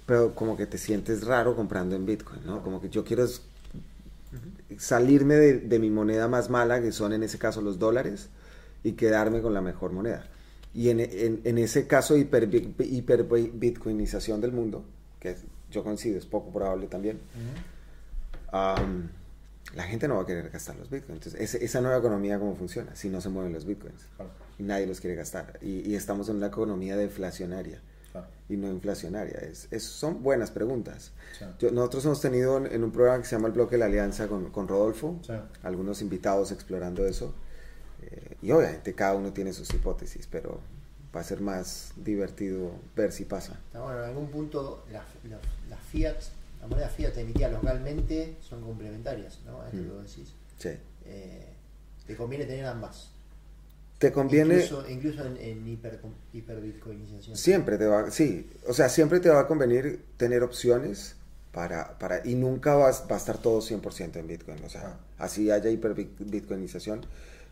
Pero 0.06 0.34
como 0.34 0.56
que 0.56 0.66
te 0.66 0.78
sientes 0.78 1.24
raro 1.24 1.54
comprando 1.54 1.94
en 1.94 2.06
bitcoin, 2.06 2.40
¿no? 2.46 2.62
Como 2.62 2.80
que 2.80 2.88
yo 2.88 3.04
quiero 3.04 3.26
salirme 4.78 5.34
de, 5.34 5.78
mi 5.78 5.90
moneda 5.90 6.26
más 6.26 6.48
mala, 6.48 6.80
que 6.80 6.90
son 6.90 7.12
en 7.12 7.22
ese 7.22 7.38
caso 7.38 7.60
los 7.60 7.78
dólares, 7.78 8.30
y 8.82 8.92
quedarme 8.92 9.42
con 9.42 9.52
la 9.52 9.60
mejor 9.60 9.92
moneda. 9.92 10.26
Y 10.74 10.88
en, 10.88 11.00
en, 11.00 11.58
ese 11.58 11.86
caso 11.86 12.16
hiper, 12.16 12.48
hiper 12.80 13.24
bitcoinización 13.24 14.40
del 14.40 14.52
mundo, 14.52 14.84
que 15.20 15.36
yo 15.70 15.84
coincido, 15.84 16.18
es 16.18 16.26
poco 16.26 16.50
probable 16.50 16.86
también 16.86 17.20
la 19.74 19.84
gente 19.84 20.06
no 20.06 20.16
va 20.16 20.22
a 20.22 20.26
querer 20.26 20.50
gastar 20.50 20.76
los 20.76 20.90
bitcoins. 20.90 21.26
Entonces, 21.26 21.54
esa 21.62 21.80
nueva 21.80 21.98
economía, 21.98 22.38
¿cómo 22.38 22.54
funciona? 22.54 22.94
Si 22.94 23.08
no 23.08 23.20
se 23.20 23.28
mueven 23.28 23.52
los 23.52 23.64
bitcoins. 23.64 24.06
Y 24.58 24.62
nadie 24.62 24.86
los 24.86 25.00
quiere 25.00 25.16
gastar. 25.16 25.58
Y, 25.62 25.94
estamos 25.94 26.28
en 26.28 26.36
una 26.36 26.46
economía 26.46 26.96
deflacionaria 26.96 27.80
y 28.48 28.56
no 28.56 28.68
inflacionaria. 28.68 29.40
Es, 29.40 29.82
son 29.82 30.22
buenas 30.22 30.50
preguntas. 30.50 31.12
nosotros 31.72 32.04
hemos 32.04 32.20
tenido 32.20 32.64
en 32.64 32.84
un 32.84 32.92
programa 32.92 33.22
que 33.22 33.28
se 33.28 33.36
llama 33.36 33.48
El 33.48 33.54
Bloque 33.54 33.72
de 33.72 33.78
la 33.80 33.86
Alianza 33.86 34.28
con, 34.28 34.50
con 34.50 34.68
Rodolfo, 34.68 35.20
algunos 35.62 36.02
invitados 36.02 36.52
explorando 36.52 37.06
eso. 37.06 37.34
Eh, 38.02 38.36
y 38.42 38.52
obviamente 38.52 38.94
cada 38.94 39.14
uno 39.14 39.32
tiene 39.32 39.52
sus 39.52 39.72
hipótesis, 39.72 40.28
pero 40.30 40.60
va 41.14 41.20
a 41.20 41.24
ser 41.24 41.40
más 41.40 41.92
divertido 41.96 42.72
ver 42.96 43.12
si 43.12 43.24
pasa. 43.24 43.58
Bueno, 43.72 43.98
en 44.02 44.08
algún 44.10 44.28
punto 44.28 44.84
las 44.92 45.04
la, 45.70 45.76
Fiat 45.76 46.16
la 46.64 46.68
moneda 46.68 46.88
fiat 46.88 47.16
emitida 47.18 47.48
localmente 47.50 48.36
son 48.40 48.62
complementarias, 48.62 49.40
¿no? 49.44 49.60
A 49.60 49.66
esto 49.66 49.76
que 49.76 49.82
mm. 49.82 50.02
decís. 50.02 50.34
Sí. 50.58 50.70
Eh, 51.04 51.52
te 52.06 52.16
conviene 52.16 52.46
tener 52.46 52.64
ambas. 52.64 53.10
Te 53.98 54.10
conviene. 54.10 54.54
Incluso, 54.54 54.88
incluso 54.88 55.26
en, 55.26 55.36
en 55.36 55.68
hiper, 55.68 56.00
hiperbitcoinización. 56.32 57.36
Siempre 57.36 57.76
te 57.76 57.86
va, 57.86 58.10
sí. 58.10 58.50
O 58.66 58.72
sea, 58.72 58.88
siempre 58.88 59.20
te 59.20 59.28
va 59.28 59.40
a 59.40 59.46
convenir 59.46 60.04
tener 60.16 60.42
opciones 60.42 61.16
para, 61.52 61.98
para 61.98 62.26
y 62.26 62.34
nunca 62.34 62.74
va, 62.74 62.90
va 62.90 63.14
a 63.14 63.18
estar 63.18 63.36
todo 63.36 63.60
100% 63.60 64.16
en 64.16 64.26
Bitcoin. 64.26 64.64
O 64.64 64.70
sea, 64.70 64.86
ah. 64.86 65.24
así 65.24 65.50
haya 65.50 65.68
hiperbitcoinización, 65.68 67.04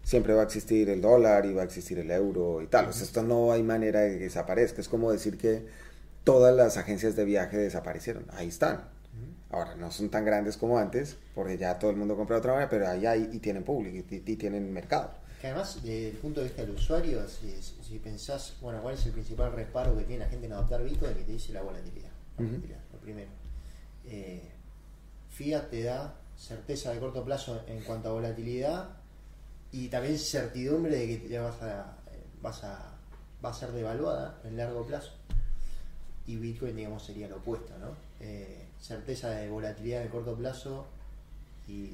siempre 0.03 0.33
va 0.33 0.41
a 0.41 0.45
existir 0.45 0.89
el 0.89 1.03
dólar 1.03 1.45
y 1.45 1.53
va 1.53 1.63
a 1.63 1.65
existir 1.67 1.99
el 1.99 2.11
euro 2.11 2.63
y 2.63 2.67
tal. 2.67 2.89
O 2.89 2.93
sea, 2.95 3.05
esto 3.05 3.23
no 3.23 3.53
hay 3.53 3.63
manera 3.63 4.01
de 4.01 4.17
que 4.17 4.25
desaparezca. 4.25 4.81
Es 4.81 4.89
como 4.89 5.13
decir 5.13 5.37
que 5.37 5.67
todas 6.25 6.57
las 6.57 6.79
agencias 6.79 7.15
de 7.15 7.27
viaje 7.27 7.59
desaparecieron. 7.59 8.25
Ahí 8.31 8.49
están. 8.49 9.02
Ahora, 9.53 9.75
no 9.75 9.91
son 9.91 10.09
tan 10.09 10.25
grandes 10.25 10.57
como 10.57 10.79
antes, 10.79 11.19
porque 11.35 11.59
ya 11.59 11.79
todo 11.79 11.91
el 11.91 11.97
mundo 11.97 12.17
compra 12.17 12.39
otra 12.39 12.53
manera, 12.53 12.71
pero 12.71 12.89
ahí 12.89 13.05
hay 13.05 13.29
y 13.33 13.39
tienen 13.39 13.65
público 13.65 14.07
y, 14.11 14.37
tienen 14.37 14.73
mercado. 14.73 15.11
Que 15.43 15.49
además, 15.49 15.75
desde 15.83 16.09
el 16.09 16.17
punto 16.17 16.41
de 16.41 16.47
vista 16.47 16.63
del 16.63 16.71
usuario, 16.71 17.21
si, 17.29 17.99
pensás, 17.99 18.55
bueno, 18.63 18.81
¿cuál 18.81 18.95
es 18.95 19.05
el 19.05 19.13
principal 19.13 19.53
reparo 19.53 19.97
que 19.97 20.05
tiene 20.05 20.25
la 20.25 20.31
gente 20.31 20.47
en 20.47 20.55
adoptar 20.55 20.83
Bitcoin? 20.83 21.13
Que 21.15 21.25
te 21.25 21.33
dice 21.33 21.53
la 21.53 21.61
volatilidad. 21.61 22.09
lo 22.39 22.99
primero. 22.99 23.31
Eh, 24.07 24.51
Fiat 25.29 25.69
te 25.69 25.83
da 25.83 26.15
certeza 26.37 26.93
de 26.93 26.99
corto 26.99 27.23
plazo 27.23 27.63
en 27.67 27.81
cuanto 27.83 28.09
a 28.09 28.13
volatilidad 28.13 28.89
y 29.71 29.89
también 29.89 30.19
certidumbre 30.19 30.97
de 30.97 31.07
que 31.07 31.29
ya 31.29 31.43
vas 31.43 31.61
a, 31.63 31.99
vas 32.41 32.65
a, 32.65 32.95
va 33.45 33.51
a 33.51 33.55
ser 33.55 33.73
devaluada 33.73 34.41
en 34.45 34.57
largo 34.57 34.87
plazo. 34.87 35.13
Y 36.27 36.37
Bitcoin, 36.37 36.75
digamos, 36.75 37.05
sería 37.05 37.29
lo 37.29 37.37
opuesto, 37.37 37.77
¿no? 37.79 37.89
Eh, 38.21 38.62
certeza 38.83 39.31
de 39.31 39.49
volatilidad 39.49 40.03
en 40.03 40.09
corto 40.09 40.37
plazo 40.37 40.87
y 41.69 41.93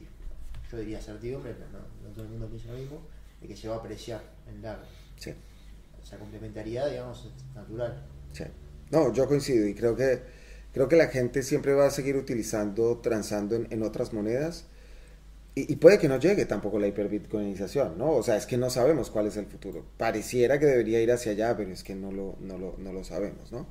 yo 0.73 0.79
diría 0.79 1.01
certidumbre, 1.01 1.55
pero 1.55 1.71
no, 1.71 2.09
no 2.09 2.15
todo 2.15 2.25
el 2.25 2.31
mundo 2.31 2.49
piensa 2.49 2.73
lo 2.73 2.79
mismo, 2.79 3.01
de 3.41 3.47
que 3.47 3.57
se 3.57 3.69
va 3.69 3.77
a 3.77 3.79
apreciar 3.79 4.23
en 4.49 4.63
largo. 4.63 4.85
Sí. 5.17 5.33
Esa 6.03 6.17
complementariedad, 6.19 6.91
digamos, 6.91 7.27
es 7.27 7.55
natural. 7.55 8.03
Sí. 8.33 8.45
No, 8.91 9.13
yo 9.13 9.29
coincido 9.29 9.67
y 9.67 9.75
creo 9.75 9.95
que 9.95 10.23
creo 10.73 10.89
que 10.89 10.97
la 10.97 11.09
gente 11.09 11.43
siempre 11.43 11.75
va 11.75 11.87
a 11.87 11.91
seguir 11.91 12.17
utilizando, 12.17 12.99
transando 12.99 13.55
en, 13.57 13.67
en 13.71 13.83
otras 13.83 14.13
monedas 14.13 14.65
y, 15.55 15.71
y 15.73 15.77
puede 15.77 15.99
que 15.99 16.09
no 16.09 16.19
llegue 16.19 16.47
tampoco 16.47 16.79
la 16.79 16.87
hiperbitcoinización, 16.87 17.99
¿no? 17.99 18.13
O 18.13 18.23
sea, 18.23 18.37
es 18.37 18.47
que 18.47 18.57
no 18.57 18.71
sabemos 18.71 19.11
cuál 19.11 19.27
es 19.27 19.37
el 19.37 19.47
futuro. 19.47 19.85
Pareciera 19.99 20.59
que 20.59 20.67
debería 20.67 21.03
ir 21.03 21.13
hacia 21.13 21.33
allá, 21.33 21.57
pero 21.57 21.71
es 21.71 21.83
que 21.83 21.95
no 21.95 22.13
lo, 22.13 22.37
no 22.41 22.57
lo, 22.59 22.77
no 22.79 22.93
lo 22.93 23.05
sabemos, 23.05 23.53
¿no? 23.53 23.67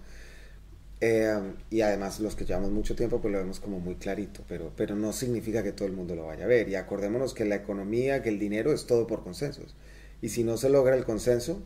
Eh, 0.99 1.53
y 1.69 1.81
además 1.81 2.19
los 2.19 2.35
que 2.35 2.45
llevamos 2.45 2.71
mucho 2.71 2.95
tiempo 2.95 3.21
pues 3.21 3.31
lo 3.31 3.37
vemos 3.37 3.59
como 3.59 3.79
muy 3.79 3.95
clarito, 3.95 4.43
pero, 4.47 4.71
pero 4.75 4.95
no 4.95 5.13
significa 5.13 5.61
que 5.61 5.71
todo 5.71 5.87
el 5.87 5.93
mundo 5.93 6.15
lo 6.15 6.27
vaya 6.27 6.45
a 6.45 6.47
ver. 6.47 6.69
Y 6.69 6.75
acordémonos 6.75 7.33
que 7.33 7.45
la 7.45 7.55
economía, 7.55 8.23
que 8.23 8.29
el 8.29 8.39
dinero 8.39 8.73
es 8.73 8.87
todo 8.87 9.07
por 9.07 9.23
consensos. 9.23 9.75
Y 10.21 10.29
si 10.29 10.43
no 10.43 10.57
se 10.57 10.69
logra 10.69 10.95
el 10.95 11.05
consenso, 11.05 11.61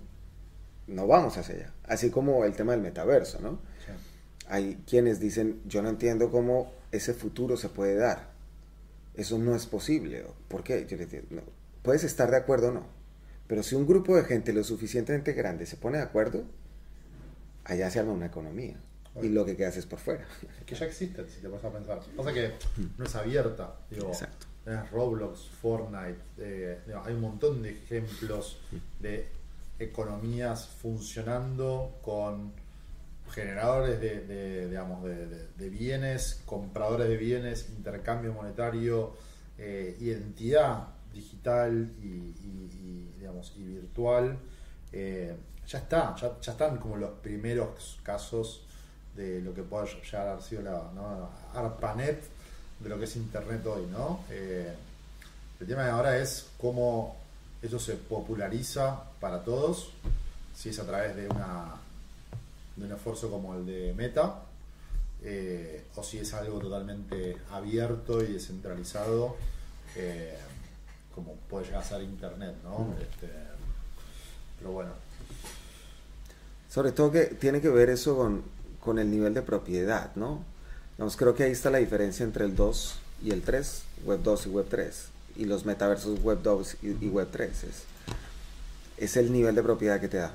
no 0.88 1.08
vamos 1.08 1.38
hacia 1.38 1.56
allá. 1.56 1.74
Así 1.86 2.10
como 2.10 2.44
el 2.44 2.54
tema 2.54 2.74
del 2.74 2.82
metaverso, 2.82 3.40
¿no? 3.40 3.60
Sí. 3.86 3.94
Hay 4.48 4.84
quienes 4.86 5.20
dicen, 5.20 5.62
yo 5.66 5.82
no 5.82 5.90
entiendo 5.90 6.30
cómo 6.30 6.74
ese 6.92 7.14
futuro 7.14 7.56
se 7.56 7.70
puede 7.70 7.96
dar. 7.96 8.32
Eso 9.16 9.38
no 9.38 9.56
es 9.56 9.66
posible. 9.66 10.26
¿Por 10.50 10.64
qué? 10.64 10.86
Yo 10.86 10.98
les 10.98 11.10
digo, 11.10 11.24
no. 11.30 11.44
Puedes 11.84 12.04
estar 12.04 12.30
de 12.32 12.38
acuerdo 12.38 12.70
o 12.70 12.72
no. 12.72 12.86
Pero 13.48 13.64
si 13.64 13.76
un 13.76 13.88
grupo 13.88 14.16
de 14.16 14.24
gente 14.24 14.54
lo 14.54 14.64
suficientemente 14.64 15.34
grande 15.34 15.66
se 15.66 15.78
pone 15.78 15.98
de 15.98 16.04
acuerdo, 16.04 16.44
allá 17.64 17.90
se 17.90 18.00
arma 18.00 18.14
una 18.14 18.28
economía. 18.28 18.78
Y 19.22 19.30
lo 19.30 19.44
que 19.46 19.58
quedas 19.58 19.76
es 19.78 19.86
por 19.86 20.00
fuera. 20.00 20.26
Es 20.60 20.64
que 20.66 20.76
ya 20.76 20.86
existen, 20.86 21.28
si 21.30 21.42
te 21.42 21.48
vas 21.48 21.64
a 21.64 21.70
pensar. 21.72 22.00
Pasa 22.16 22.34
que 22.34 22.54
no 22.98 23.06
es 23.06 23.16
abierta. 23.16 23.76
Digo, 23.90 24.08
Exacto. 24.10 24.46
tenés 24.64 24.90
Roblox, 24.92 25.48
Fortnite, 25.62 26.20
eh, 26.38 26.80
digo, 26.88 27.02
hay 27.04 27.14
un 27.14 27.22
montón 27.22 27.62
de 27.62 27.72
ejemplos 27.72 28.60
de 29.00 29.28
economías 29.80 30.68
funcionando 30.68 31.98
con 32.02 32.54
generadores 33.32 34.00
de, 34.00 34.22
de, 34.28 34.68
digamos, 34.68 35.04
de, 35.04 35.28
de- 35.28 35.48
de 35.58 35.70
bienes, 35.70 36.42
compradores 36.46 37.08
de 37.08 37.18
bienes, 37.18 37.70
intercambio 37.70 38.34
monetario, 38.34 39.16
eh, 39.58 39.96
identidad 40.00 40.88
digital 41.14 41.92
y, 42.02 42.06
y- 42.06 42.70
y, 42.74 43.14
digamos, 43.20 43.54
y 43.58 43.64
virtual. 43.64 44.38
Eh, 44.92 45.36
ya 45.68 45.80
está, 45.80 46.16
ya, 46.18 46.40
ya 46.42 46.52
están 46.52 46.78
como 46.78 46.98
los 46.98 47.12
primeros 47.20 48.00
casos 48.04 48.66
de 49.16 49.42
lo 49.42 49.54
que 49.54 49.64
pueda 49.64 49.86
llegar 49.86 50.28
a 50.28 50.32
haber 50.34 50.44
sido 50.44 50.62
la 50.62 50.72
¿no? 50.96 51.30
ARPANET 51.54 52.24
de 52.80 52.90
lo 52.90 52.98
que 52.98 53.06
es 53.06 53.16
Internet 53.16 53.66
hoy, 53.66 53.86
¿no? 53.92 54.22
Eh, 54.30 54.74
el 55.60 55.68
tema 55.68 55.84
de 55.84 55.92
ahora 55.92 56.18
es 56.18 56.48
cómo 56.58 57.16
eso 57.62 57.80
se 57.80 57.96
populariza 57.96 59.04
para 59.20 59.44
todos, 59.44 59.92
si 60.56 60.70
es 60.70 60.80
a 60.80 60.86
través 60.86 61.16
de 61.16 61.28
una 61.28 61.76
de 62.76 62.86
un 62.86 62.92
esfuerzo 62.92 63.30
como 63.30 63.54
el 63.56 63.66
de 63.66 63.94
Meta, 63.94 64.42
eh, 65.24 65.86
o 65.96 66.04
si 66.04 66.18
es 66.18 66.34
algo 66.34 66.60
totalmente 66.60 67.38
abierto 67.52 68.24
y 68.24 68.34
descentralizado, 68.34 69.36
eh, 69.96 70.38
como 71.14 71.36
puede 71.50 71.66
llegar 71.66 71.82
a 71.82 71.86
ser 71.86 72.02
Internet, 72.02 72.56
¿no? 72.64 72.96
Este, 73.00 73.30
pero 74.58 74.72
bueno, 74.72 74.92
Sobre 76.70 76.92
todo 76.94 77.12
que 77.12 77.26
tiene 77.26 77.62
que 77.62 77.70
ver 77.70 77.90
eso 77.90 78.16
con, 78.16 78.44
con 78.84 79.00
el 79.00 79.10
nivel 79.12 79.34
de 79.34 79.42
propiedad, 79.42 80.12
¿no? 80.16 80.44
Digamos, 80.98 81.16
creo 81.18 81.34
que 81.36 81.44
ahí 81.44 81.52
está 81.52 81.70
la 81.70 81.78
diferencia 81.80 82.24
entre 82.24 82.46
el 82.46 82.56
2 82.56 82.96
y 83.24 83.32
el 83.32 83.42
3, 83.42 83.84
Web 84.06 84.20
2 84.24 84.46
y 84.48 84.50
Web 84.50 84.66
3, 84.70 85.06
y 85.38 85.46
los 85.46 85.66
metaversos 85.66 86.20
Web 86.22 86.40
2 86.44 86.78
y, 86.84 87.06
y 87.06 87.10
Web 87.10 87.30
3. 87.32 87.50
Es, 87.64 87.84
es 88.98 89.18
el 89.18 89.32
nivel 89.32 89.56
de 89.56 89.64
propiedad 89.64 90.00
que 90.00 90.08
te 90.08 90.18
da. 90.18 90.32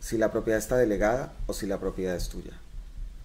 Si 0.00 0.18
la 0.18 0.30
propiedad 0.30 0.58
está 0.58 0.76
delegada 0.76 1.32
o 1.46 1.52
si 1.54 1.66
la 1.66 1.78
propiedad 1.80 2.14
es 2.16 2.28
tuya. 2.28 2.52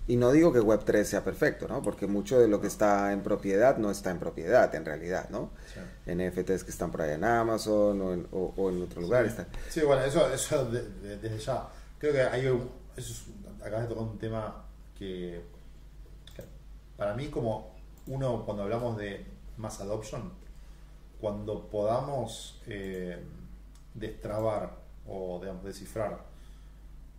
Y 0.07 0.16
no 0.16 0.32
digo 0.32 0.51
que 0.51 0.60
Web 0.60 0.82
3 0.86 1.07
sea 1.07 1.24
perfecto, 1.24 1.68
¿no? 1.68 1.84
Porque 1.84 2.07
mucho 2.07 2.39
de 2.39 2.47
lo 2.47 2.62
que 2.62 2.68
está 2.68 3.12
en 3.14 3.22
propiedad 3.22 3.78
no 3.78 3.91
está 3.91 4.10
en 4.10 4.18
propiedad, 4.20 4.74
en 4.74 4.84
realidad, 4.86 5.30
¿no? 5.30 5.51
sí. 5.74 6.12
NFTs 6.12 6.64
que 6.64 6.72
están 6.72 6.91
por 6.91 7.01
ahí 7.03 7.12
en 7.14 7.24
Amazon 7.24 8.01
o 8.01 8.14
en, 8.14 8.28
o- 8.32 8.53
o 8.57 8.70
en 8.72 8.82
otro 8.82 9.01
lugar. 9.01 9.24
Sí. 9.26 9.30
están. 9.30 9.47
Sí, 9.70 9.82
bueno, 9.82 10.03
eso, 10.03 10.28
eso 10.34 10.66
de- 10.66 10.82
de- 11.03 11.18
desde 11.18 11.38
ya. 11.39 11.68
Creo 11.99 12.14
que 12.14 12.22
hay 12.24 12.47
un, 12.47 12.68
eso 12.97 13.12
es, 13.14 13.22
acabas 13.62 13.84
de 13.84 13.88
tocar 13.88 14.03
un 14.03 14.18
tema 14.18 14.66
que, 14.97 15.41
que 16.36 16.43
para 16.97 17.14
mí 17.14 17.28
como 17.28 17.72
uno 18.07 18.43
cuando 18.45 18.64
hablamos 18.64 18.97
de 18.97 19.26
mass 19.57 19.82
adoption, 19.82 20.32
cuando 21.20 21.68
podamos 21.70 22.62
eh, 22.68 23.22
destrabar 23.93 24.78
o 25.07 25.39
digamos, 25.39 25.64
descifrar 25.64 26.26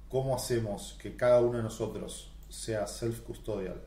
cómo 0.09 0.35
hacemos 0.35 0.97
que 1.01 1.17
cada 1.17 1.41
uno 1.41 1.59
de 1.59 1.63
nosotros 1.63 2.31
sea 2.49 2.87
self-custodial 2.87 3.81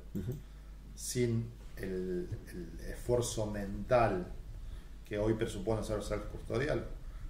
sin 0.95 1.49
el, 1.78 2.30
el 2.47 2.80
esfuerzo 2.91 3.47
mental 3.47 4.28
que 5.06 5.18
hoy 5.18 5.34
presupone 5.34 5.84
ser 5.84 6.01
self-custodial, 6.01 6.86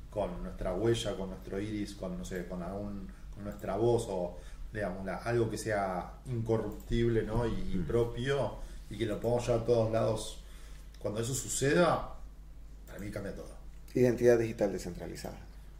con 0.10 0.44
nuestra 0.44 0.76
huella, 0.76 1.18
con 1.18 1.30
nuestro 1.30 1.60
iris, 1.60 1.96
con, 1.96 2.18
no 2.18 2.24
sé, 2.24 2.48
con, 2.48 2.62
algún, 2.62 3.08
con 3.34 3.44
nuestra 3.44 3.76
voz 3.78 4.06
o 4.10 4.38
digamos, 4.74 5.06
la- 5.06 5.18
algo 5.18 5.50
que 5.50 5.58
sea 5.58 6.14
incorruptible 6.26 7.24
¿no? 7.24 7.46
y, 7.48 7.52
y 7.74 7.78
propio 7.88 8.56
y 8.90 8.98
que 8.98 9.06
lo 9.06 9.20
podamos 9.20 9.46
llevar 9.48 9.62
a 9.62 9.66
todos 9.66 9.92
lados. 9.92 10.40
Cuando 11.00 11.22
eso 11.22 11.34
suceda, 11.34 12.16
para 12.88 13.00
mí 13.00 13.12
cambia 13.12 13.36
todo. 13.36 13.52
Identidad 13.94 14.40
digital 14.40 14.72
descentralizada. 14.72 15.38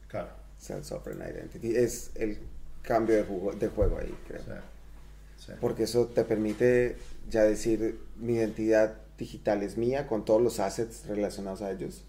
Claro. 0.08 0.30
Self-Sovereign 0.60 1.22
Identity. 1.22 1.76
Es 1.76 2.12
el 2.16 2.38
cambio 2.82 3.16
de 3.16 3.24
juego, 3.24 3.52
de 3.54 3.68
juego 3.70 3.98
ahí, 3.98 4.16
creo. 4.28 4.42
Sí, 4.42 5.48
sí. 5.48 5.52
Porque 5.60 5.84
eso 5.84 6.06
te 6.08 6.24
permite 6.24 6.98
ya 7.30 7.44
decir, 7.44 8.00
mi 8.18 8.34
identidad 8.36 8.96
digital 9.18 9.64
es 9.64 9.78
mía 9.78 10.08
con 10.08 10.26
todos 10.26 10.42
los 10.42 10.60
assets 10.60 11.06
relacionados 11.08 11.62
a 11.62 11.72
ellos 11.72 12.04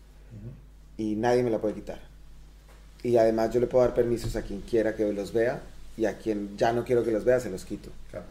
y 0.97 1.15
nadie 1.17 1.43
me 1.43 1.51
la 1.51 1.61
puede 1.61 1.75
quitar. 1.75 2.01
Y 3.03 3.17
además 3.17 3.53
yo 3.53 3.61
le 3.61 3.67
puedo 3.67 3.85
dar 3.85 3.95
permisos 3.95 4.35
a 4.37 4.43
quien 4.43 4.61
quiera 4.63 4.95
que 4.97 5.13
los 5.13 5.33
vea 5.33 5.61
y 5.97 6.07
a 6.07 6.19
quien 6.19 6.57
ya 6.57 6.73
no 6.73 6.85
quiero 6.85 7.05
que 7.05 7.11
los 7.13 7.25
vea 7.25 7.41
se 7.41 7.51
los 7.51 7.65
quito. 7.65 7.91
Claro. 8.11 8.27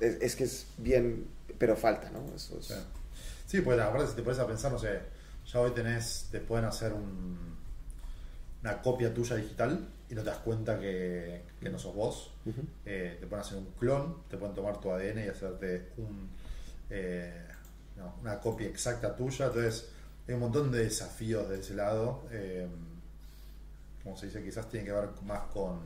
Es, 0.00 0.16
es 0.20 0.36
que 0.36 0.44
es 0.44 0.66
bien, 0.78 1.26
pero 1.58 1.76
falta, 1.76 2.10
¿no? 2.10 2.20
Eso 2.34 2.58
es- 2.58 2.74
Sí, 3.46 3.60
pues 3.60 3.76
verdad, 3.76 4.08
si 4.08 4.16
te 4.16 4.22
pones 4.22 4.40
a 4.40 4.46
pensar, 4.46 4.72
no 4.72 4.78
sé, 4.78 4.98
ya 5.52 5.60
hoy 5.60 5.70
tenés, 5.70 6.26
te 6.32 6.40
pueden 6.40 6.64
hacer 6.64 6.92
un, 6.92 7.38
una 8.62 8.82
copia 8.82 9.14
tuya 9.14 9.36
digital 9.36 9.86
y 10.10 10.14
no 10.14 10.22
te 10.22 10.30
das 10.30 10.38
cuenta 10.38 10.78
que, 10.80 11.42
que 11.60 11.68
no 11.70 11.78
sos 11.78 11.94
vos. 11.94 12.32
Ujú. 12.44 12.62
Eh, 12.84 13.16
te 13.20 13.26
pueden 13.26 13.44
hacer 13.44 13.58
un 13.58 13.66
clon, 13.78 14.22
te 14.28 14.36
pueden 14.36 14.54
tomar 14.54 14.80
tu 14.80 14.90
ADN 14.90 15.24
y 15.24 15.28
hacerte 15.28 15.90
un, 15.98 16.28
eh, 16.90 17.46
no, 17.96 18.16
una 18.20 18.40
copia 18.40 18.66
exacta 18.66 19.14
tuya. 19.14 19.46
Entonces, 19.46 19.86
hay 20.26 20.34
un 20.34 20.40
montón 20.40 20.72
de 20.72 20.82
desafíos 20.84 21.48
de 21.48 21.60
ese 21.60 21.74
lado. 21.74 22.24
eh, 22.32 22.66
como 24.02 24.16
se 24.16 24.26
dice, 24.26 24.42
quizás 24.42 24.68
tiene 24.68 24.86
que 24.86 24.92
ver 24.92 25.08
más 25.24 25.42
con, 25.52 25.80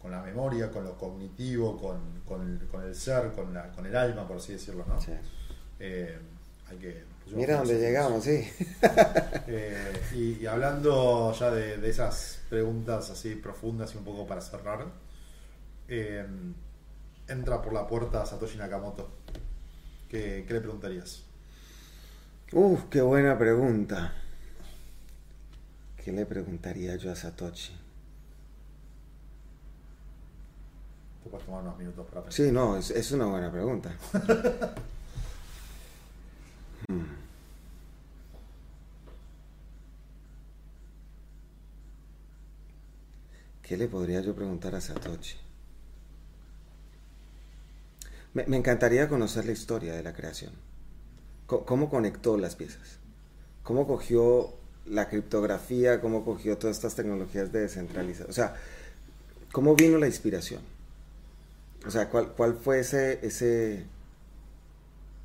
con 0.00 0.10
la 0.10 0.22
memoria, 0.22 0.70
con 0.70 0.84
lo 0.84 0.96
cognitivo, 0.96 1.76
con, 1.76 2.20
con, 2.26 2.58
con 2.70 2.84
el 2.84 2.94
ser, 2.94 3.32
con, 3.32 3.52
la, 3.52 3.70
con 3.72 3.86
el 3.86 3.96
alma, 3.96 4.26
por 4.26 4.36
así 4.36 4.52
decirlo, 4.52 4.84
¿no? 4.86 5.00
Sí. 5.00 5.12
Eh, 5.80 6.18
hay 6.68 6.76
que, 6.78 7.04
Mira 7.30 7.58
dónde 7.58 7.78
llegamos, 7.78 8.24
sí. 8.24 8.48
eh, 9.46 10.02
y, 10.14 10.42
y 10.42 10.46
hablando 10.46 11.32
ya 11.34 11.50
de, 11.50 11.76
de 11.76 11.90
esas 11.90 12.40
preguntas 12.48 13.10
así 13.10 13.34
profundas 13.34 13.94
y 13.94 13.98
un 13.98 14.04
poco 14.04 14.26
para 14.26 14.40
cerrar, 14.40 14.86
eh, 15.88 16.26
entra 17.28 17.60
por 17.60 17.72
la 17.74 17.86
puerta 17.86 18.24
Satoshi 18.24 18.56
Nakamoto. 18.56 19.10
¿Qué, 20.08 20.44
qué 20.48 20.54
le 20.54 20.60
preguntarías? 20.60 21.22
Uf, 22.52 22.84
qué 22.90 23.02
buena 23.02 23.36
pregunta. 23.38 24.14
¿Qué 26.02 26.12
le 26.12 26.24
preguntaría 26.24 26.96
yo 26.96 27.12
a 27.12 27.16
Satoshi? 27.16 27.76
Tomar 31.28 31.62
unos 31.62 31.78
minutos 31.78 32.06
para 32.06 32.22
pensar. 32.22 32.46
Sí, 32.46 32.52
no, 32.52 32.76
es, 32.76 32.90
es 32.90 33.12
una 33.12 33.26
buena 33.26 33.50
pregunta. 33.50 33.94
Hmm. 36.88 37.04
¿Qué 43.62 43.76
le 43.76 43.88
podría 43.88 44.22
yo 44.22 44.34
preguntar 44.34 44.74
a 44.74 44.80
Satoshi? 44.80 45.36
Me, 48.32 48.46
me 48.46 48.56
encantaría 48.56 49.08
conocer 49.08 49.44
la 49.44 49.52
historia 49.52 49.92
de 49.92 50.02
la 50.02 50.14
creación. 50.14 50.52
¿Cómo 51.46 51.90
conectó 51.90 52.38
las 52.38 52.54
piezas? 52.56 53.00
¿Cómo 53.64 53.86
cogió 53.86 54.54
la 54.90 55.08
criptografía, 55.08 56.00
cómo 56.00 56.24
cogió 56.24 56.56
todas 56.58 56.76
estas 56.76 56.94
tecnologías 56.94 57.52
de 57.52 57.60
descentralización. 57.60 58.30
O 58.30 58.32
sea, 58.32 58.54
¿cómo 59.52 59.74
vino 59.74 59.98
la 59.98 60.06
inspiración? 60.06 60.60
O 61.88 61.90
sea, 61.90 62.08
¿cuál, 62.08 62.34
cuál 62.34 62.54
fue 62.54 62.80
ese, 62.80 63.18
ese, 63.26 63.86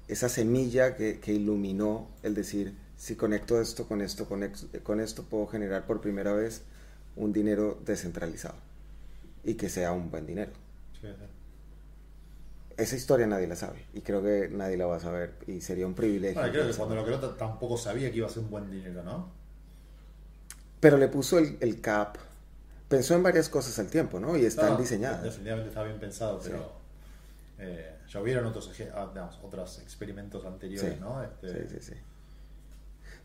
esa 0.08 0.30
semilla 0.30 0.96
que, 0.96 1.20
que 1.20 1.34
iluminó 1.34 2.08
el 2.24 2.34
decir, 2.36 2.74
si 2.98 3.16
conecto 3.16 3.60
esto 3.60 3.88
con 3.88 4.02
esto, 4.02 4.26
con, 4.28 4.44
ex- 4.44 4.68
con 4.84 5.00
esto 5.02 5.24
puedo 5.24 5.48
generar 5.48 5.86
por 5.86 6.02
primera 6.02 6.34
vez 6.34 6.64
un 7.16 7.34
dinero 7.34 7.80
descentralizado 7.86 8.56
y 9.44 9.56
que 9.56 9.70
sea 9.70 9.92
un 9.94 10.12
buen 10.12 10.26
dinero? 10.28 10.54
Sí. 11.02 11.08
Esa 12.78 12.96
historia 12.96 13.26
nadie 13.28 13.48
la 13.48 13.56
sabe 13.56 13.86
y 13.94 14.02
creo 14.02 14.22
que 14.24 14.50
nadie 14.52 14.78
la 14.78 14.86
va 14.88 14.98
a 14.98 15.00
saber 15.00 15.34
y 15.48 15.62
sería 15.62 15.86
un 15.88 15.94
privilegio. 15.96 16.40
Bueno, 16.42 16.52
creo 16.52 16.68
que 16.68 16.74
cuando 16.78 16.96
lo 16.96 17.06
creó 17.06 17.20
tampoco 17.36 17.78
sabía 17.78 18.12
que 18.12 18.18
iba 18.18 18.28
a 18.28 18.30
ser 18.30 18.44
un 18.44 18.50
buen 18.52 18.70
dinero, 18.72 19.04
¿no? 19.04 19.32
Pero 20.80 20.98
le 20.98 21.08
puso 21.08 21.40
el, 21.40 21.58
el 21.62 21.82
cap, 21.82 22.18
pensó 22.96 23.16
en 23.16 23.24
varias 23.24 23.50
cosas 23.50 23.78
al 23.80 23.88
tiempo, 23.88 24.20
¿no? 24.20 24.38
Y 24.38 24.46
están 24.46 24.74
No, 24.74 24.78
diseñadas. 24.78 25.24
Definitivamente 25.24 25.70
está 25.70 25.84
bien 25.84 26.00
pensado, 26.00 26.40
Sí. 26.42 26.50
pero 26.52 26.72
eh, 27.60 27.96
ya 28.08 28.22
hubieron 28.22 28.46
otros, 28.46 28.70
ah, 28.94 29.10
digamos, 29.14 29.40
otros 29.42 29.80
experimentos 29.80 30.46
anteriores, 30.46 30.94
Sí, 30.94 31.00
¿no? 31.00 31.24
Este, 31.24 31.68
Sí, 31.68 31.76
sí, 31.80 31.92
sí. 31.92 31.94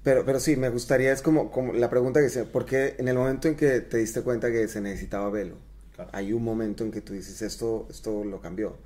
Pero, 0.03 0.25
pero 0.25 0.41
sí, 0.41 0.57
me 0.57 0.69
gustaría, 0.71 1.13
es 1.13 1.23
como, 1.23 1.51
como 1.51 1.73
la 1.73 1.91
pregunta 1.91 2.21
que 2.21 2.31
se, 2.31 2.45
¿por 2.45 2.65
qué 2.65 2.95
en 2.99 3.09
el 3.09 3.17
momento 3.17 3.49
en 3.49 3.57
que 3.57 3.81
te 3.81 3.99
diste 3.99 4.23
cuenta 4.23 4.51
que 4.51 4.69
se 4.69 4.81
necesitaba 4.81 5.29
velo? 5.29 5.57
Claro. 5.95 6.11
Hay 6.15 6.33
un 6.33 6.45
momento 6.45 6.85
en 6.85 6.93
que 6.93 7.01
tú 7.01 7.13
dices, 7.13 7.43
esto, 7.43 7.87
esto 7.91 8.25
lo 8.25 8.41
cambió. 8.41 8.77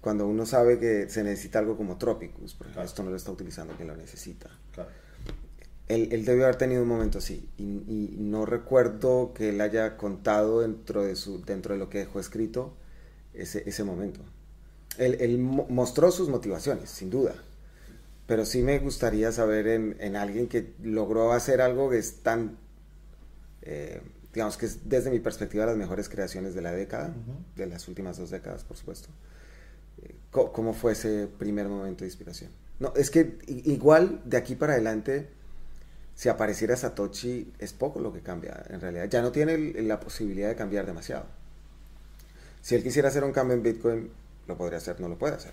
Cuando 0.00 0.26
uno 0.26 0.46
sabe 0.46 0.78
que 0.78 1.08
se 1.10 1.22
necesita 1.24 1.58
algo 1.58 1.76
como 1.76 1.98
Tropicus, 1.98 2.54
porque 2.54 2.72
Claro. 2.72 2.86
esto 2.88 3.02
no 3.02 3.10
lo 3.10 3.16
está 3.16 3.30
utilizando 3.32 3.74
quien 3.74 3.88
lo 3.88 3.96
necesita. 3.96 4.48
Claro. 4.72 4.88
Él, 5.94 6.08
él 6.12 6.24
debió 6.24 6.44
haber 6.44 6.56
tenido 6.56 6.82
un 6.82 6.88
momento 6.88 7.18
así 7.18 7.48
y, 7.58 7.62
y 7.64 8.16
no 8.18 8.46
recuerdo 8.46 9.32
que 9.34 9.50
él 9.50 9.60
haya 9.60 9.96
contado 9.96 10.60
dentro 10.60 11.04
de, 11.04 11.16
su, 11.16 11.42
dentro 11.44 11.74
de 11.74 11.78
lo 11.78 11.88
que 11.90 11.98
dejó 11.98 12.20
escrito 12.20 12.74
ese, 13.34 13.62
ese 13.66 13.84
momento. 13.84 14.20
Él, 14.98 15.16
él 15.20 15.38
mo- 15.38 15.66
mostró 15.68 16.10
sus 16.10 16.28
motivaciones, 16.28 16.90
sin 16.90 17.10
duda, 17.10 17.34
pero 18.26 18.44
sí 18.46 18.62
me 18.62 18.78
gustaría 18.78 19.32
saber 19.32 19.66
en, 19.68 19.96
en 20.00 20.16
alguien 20.16 20.48
que 20.48 20.74
logró 20.82 21.32
hacer 21.32 21.60
algo 21.60 21.90
que 21.90 21.98
es 21.98 22.22
tan, 22.22 22.56
eh, 23.62 24.00
digamos 24.32 24.56
que 24.56 24.66
es 24.66 24.88
desde 24.88 25.10
mi 25.10 25.20
perspectiva 25.20 25.66
las 25.66 25.76
mejores 25.76 26.08
creaciones 26.08 26.54
de 26.54 26.62
la 26.62 26.72
década, 26.72 27.08
Ujú. 27.08 27.36
de 27.56 27.66
las 27.66 27.88
últimas 27.88 28.16
dos 28.18 28.30
décadas, 28.30 28.64
por 28.64 28.76
supuesto. 28.76 29.08
Eh, 30.02 30.14
¿Cómo 30.30 30.72
fue 30.74 30.92
ese 30.92 31.28
primer 31.38 31.68
momento 31.68 32.04
de 32.04 32.08
inspiración? 32.08 32.50
No, 32.80 32.92
es 32.96 33.10
que 33.10 33.38
igual 33.46 34.22
de 34.24 34.36
aquí 34.36 34.56
para 34.56 34.72
adelante, 34.74 35.28
si 36.14 36.28
apareciera 36.28 36.76
Satoshi, 36.76 37.52
es 37.58 37.72
poco 37.72 38.00
lo 38.00 38.12
que 38.12 38.20
cambia 38.20 38.62
en 38.68 38.80
realidad. 38.80 39.08
Ya 39.08 39.22
no 39.22 39.32
tiene 39.32 39.56
la 39.82 39.98
posibilidad 40.00 40.48
de 40.48 40.54
cambiar 40.56 40.86
demasiado. 40.86 41.24
Si 42.60 42.74
él 42.74 42.82
quisiera 42.82 43.08
hacer 43.08 43.24
un 43.24 43.32
cambio 43.32 43.56
en 43.56 43.62
Bitcoin, 43.62 44.10
lo 44.46 44.56
podría 44.56 44.78
hacer, 44.78 45.00
no 45.00 45.08
lo 45.08 45.16
puede 45.18 45.34
hacer. 45.34 45.52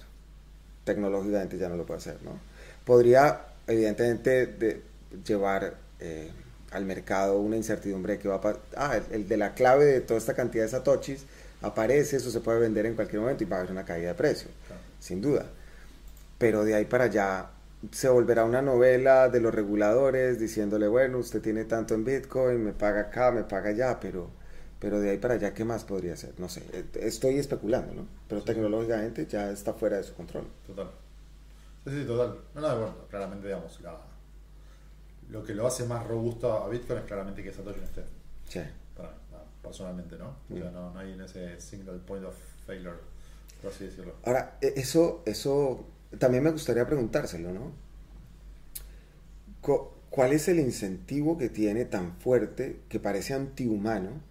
Tecnológicamente 0.83 1.57
ya 1.57 1.69
no 1.69 1.75
lo 1.75 1.85
puede 1.85 1.99
hacer, 1.99 2.17
¿no? 2.23 2.39
Podría, 2.85 3.41
evidentemente, 3.67 4.47
de- 4.47 4.81
llevar 5.25 5.75
eh, 5.99 6.29
al 6.71 6.85
mercado 6.85 7.39
una 7.39 7.55
incertidumbre 7.57 8.19
que 8.19 8.27
va 8.27 8.35
a 8.35 8.41
pasar. 8.41 8.61
Ah, 8.75 8.95
el, 8.97 9.03
el 9.21 9.27
de 9.27 9.37
la 9.37 9.53
clave 9.55 9.85
de 9.85 10.01
toda 10.01 10.19
esta 10.19 10.35
cantidad 10.35 10.63
de 10.65 10.69
Satoshis 10.69 11.25
aparece, 11.61 12.17
eso 12.17 12.29
se 12.31 12.41
puede 12.41 12.59
vender 12.59 12.85
en 12.85 12.93
cualquier 12.95 13.21
momento 13.21 13.43
y 13.43 13.47
va 13.47 13.57
a 13.57 13.59
haber 13.61 13.71
una 13.71 13.85
caída 13.85 14.09
de 14.09 14.13
precio, 14.15 14.49
Claro. 14.67 14.81
sin 14.99 15.19
duda. 15.21 15.45
Pero 16.37 16.63
de 16.63 16.75
ahí 16.75 16.85
para 16.85 17.05
allá 17.05 17.47
se 17.91 18.09
volverá 18.09 18.43
una 18.45 18.61
novela 18.61 19.29
de 19.29 19.39
los 19.39 19.53
reguladores 19.53 20.39
diciéndole, 20.39 20.87
bueno, 20.87 21.17
usted 21.19 21.41
tiene 21.41 21.65
tanto 21.65 21.93
en 21.93 22.03
Bitcoin, 22.05 22.63
me 22.63 22.73
paga 22.73 23.01
acá, 23.01 23.31
me 23.31 23.43
paga 23.43 23.69
allá, 23.69 23.99
pero, 23.99 24.29
pero 24.79 24.99
de 24.99 25.11
ahí 25.11 25.17
para 25.17 25.35
allá, 25.35 25.53
¿qué 25.53 25.63
más 25.65 25.83
podría 25.85 26.15
ser? 26.17 26.33
No 26.39 26.49
sé, 26.49 26.63
eh, 26.73 26.85
estoy 27.01 27.37
especulando, 27.37 27.93
¿no? 27.93 28.05
Pero 28.27 28.41
tecnológicamente 28.43 29.25
ya 29.27 29.49
está 29.51 29.73
fuera 29.73 29.97
de 29.97 30.03
su 30.03 30.13
control. 30.13 30.45
Total. 30.67 30.89
Sí, 31.85 31.91
sí, 32.01 32.05
total. 32.05 32.37
No, 32.55 32.61
no, 32.61 32.67
bueno, 32.79 32.95
claramente, 33.09 33.47
digamos, 33.47 33.79
la- 33.81 33.97
lo 35.29 35.43
que 35.43 35.53
lo 35.53 35.67
hace 35.67 35.85
más 35.85 36.05
robusto 36.07 36.51
a 36.51 36.67
Bitcoin 36.69 36.99
es 36.99 37.05
claramente 37.05 37.43
que 37.43 37.53
Satoshi 37.53 37.79
no 37.79 37.85
esté. 37.85 38.03
Sí. 38.47 38.59
Para, 38.97 39.09
no, 39.09 39.37
personalmente, 39.61 40.17
¿no? 40.17 40.35
O 40.53 40.57
sea, 40.57 40.71
no, 40.71 40.91
no 40.91 40.99
hay 40.99 41.13
en 41.13 41.21
ese 41.21 41.59
single 41.61 41.99
point 41.99 42.25
of 42.25 42.35
failure, 42.65 42.97
por 43.61 43.71
así 43.71 43.85
decirlo. 43.85 44.13
Ahora, 44.25 44.57
e- 44.59 44.73
eso, 44.75 45.21
eso 45.25 45.85
también 46.17 46.43
me 46.43 46.51
gustaría 46.51 46.85
preguntárselo, 46.85 47.51
¿no? 47.51 47.71
¿Cuál 50.09 50.33
es 50.33 50.47
el 50.47 50.59
incentivo 50.59 51.37
que 51.37 51.49
tiene 51.49 51.85
tan 51.85 52.17
fuerte, 52.17 52.81
que 52.89 52.99
parece 52.99 53.33
antihumano, 53.33 54.21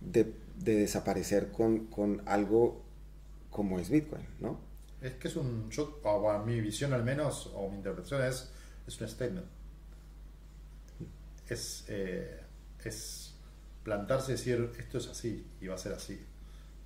de, 0.00 0.32
de 0.58 0.76
desaparecer 0.76 1.52
con, 1.52 1.86
con 1.86 2.22
algo 2.26 2.82
como 3.50 3.78
es 3.78 3.90
Bitcoin, 3.90 4.26
¿no? 4.40 4.58
Es 5.00 5.14
que 5.14 5.28
es 5.28 5.36
un. 5.36 5.70
Yo, 5.70 6.00
a 6.04 6.42
mi 6.44 6.60
visión 6.60 6.92
al 6.92 7.04
menos, 7.04 7.50
o 7.54 7.68
mi 7.68 7.76
interpretación 7.76 8.24
es, 8.24 8.50
es 8.86 9.00
un 9.00 9.08
statement. 9.08 9.46
Es, 11.48 11.84
eh, 11.88 12.40
es 12.84 13.34
plantarse 13.82 14.32
y 14.32 14.34
decir 14.36 14.72
esto 14.78 14.98
es 14.98 15.08
así 15.08 15.44
y 15.60 15.66
va 15.66 15.74
a 15.74 15.78
ser 15.78 15.92
así. 15.92 16.24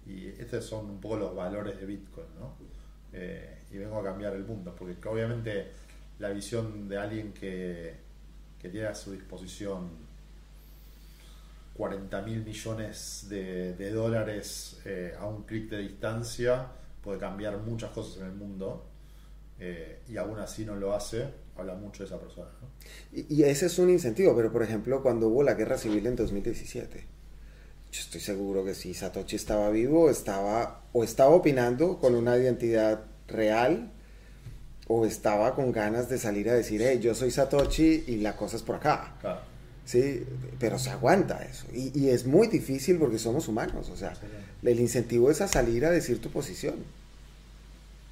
Y 0.07 0.29
estos 0.29 0.65
son 0.65 0.91
un 0.91 1.01
poco 1.01 1.17
los 1.17 1.35
valores 1.35 1.79
de 1.79 1.87
Bitcoin, 1.87 2.27
¿no? 2.39 2.55
Eh, 3.13 3.56
y 3.77 3.79
vengo 3.79 3.99
a 4.01 4.05
cambiar 4.05 4.35
el 4.35 4.45
mundo, 4.45 4.75
porque 4.77 4.97
obviamente 5.09 5.67
la 6.19 6.31
visión 6.31 6.89
de 6.89 6.97
alguien 6.97 7.33
que, 7.33 7.95
que 8.61 8.69
tiene 8.71 8.87
a 8.87 8.95
su 8.95 9.13
disposición 9.13 9.91
40 11.77 12.23
mil 12.23 12.43
millones 12.43 13.27
de, 13.29 13.91
dólares 13.91 14.81
eh, 14.87 15.15
a 15.19 15.27
un 15.27 15.43
clic 15.43 15.69
de 15.69 15.79
distancia 15.79 16.67
puede 17.03 17.19
cambiar 17.19 17.59
muchas 17.59 17.91
cosas 17.91 18.23
en 18.23 18.29
el 18.29 18.33
mundo 18.33 18.87
eh, 19.61 20.01
y 20.09 20.17
aún 20.17 20.39
así 20.39 20.65
no 20.65 20.75
lo 20.75 20.95
hace, 20.95 21.29
habla 21.57 21.75
mucho 21.75 22.03
de 22.03 22.07
esa 22.07 22.19
persona. 22.19 22.49
Y, 23.13 23.35
y 23.35 23.43
ese 23.45 23.67
es 23.67 23.79
un 23.79 23.91
incentivo, 23.91 24.35
pero 24.35 24.51
por 24.51 24.63
ejemplo, 24.63 25.03
cuando 25.03 25.29
hubo 25.29 25.43
la 25.43 25.55
guerra 25.55 25.77
civil 25.77 26.07
en 26.07 26.17
2017, 26.17 27.07
yo 27.93 28.01
estoy 28.01 28.21
seguro 28.21 28.65
que 28.65 28.75
si 28.75 28.95
Satoshi 28.95 29.37
estaba 29.37 29.71
vivo, 29.71 30.11
estaba 30.11 30.83
o 30.93 31.05
estaba 31.05 31.31
opinando 31.35 31.99
con 31.99 32.15
una 32.15 32.37
identidad 32.37 33.05
real 33.29 33.93
o 34.89 35.05
estaba 35.05 35.55
con 35.55 35.73
ganas 35.73 36.09
de 36.09 36.19
salir 36.19 36.49
a 36.49 36.55
decir, 36.55 36.81
hey, 36.83 37.01
yo 37.01 37.15
soy 37.15 37.31
Satoshi 37.31 38.05
y 38.07 38.19
la 38.19 38.37
cosa 38.37 38.57
es 38.57 38.63
por 38.63 38.77
acá. 38.77 39.15
Claro. 39.21 39.41
Sí, 39.85 40.25
pero 40.59 40.79
se 40.79 40.91
aguanta 40.91 41.45
eso. 41.45 41.67
Y, 41.73 41.97
y 41.99 42.11
es 42.11 42.27
muy 42.27 42.49
difícil 42.49 42.99
porque 42.99 43.19
somos 43.19 43.49
humanos. 43.49 43.89
O 43.91 43.97
sea, 43.97 44.15
el 44.63 44.81
incentivo 44.81 45.31
es 45.31 45.41
a 45.41 45.49
salir 45.49 45.85
a 45.87 45.91
decir 45.91 46.21
tu 46.21 46.31
posición. 46.31 46.75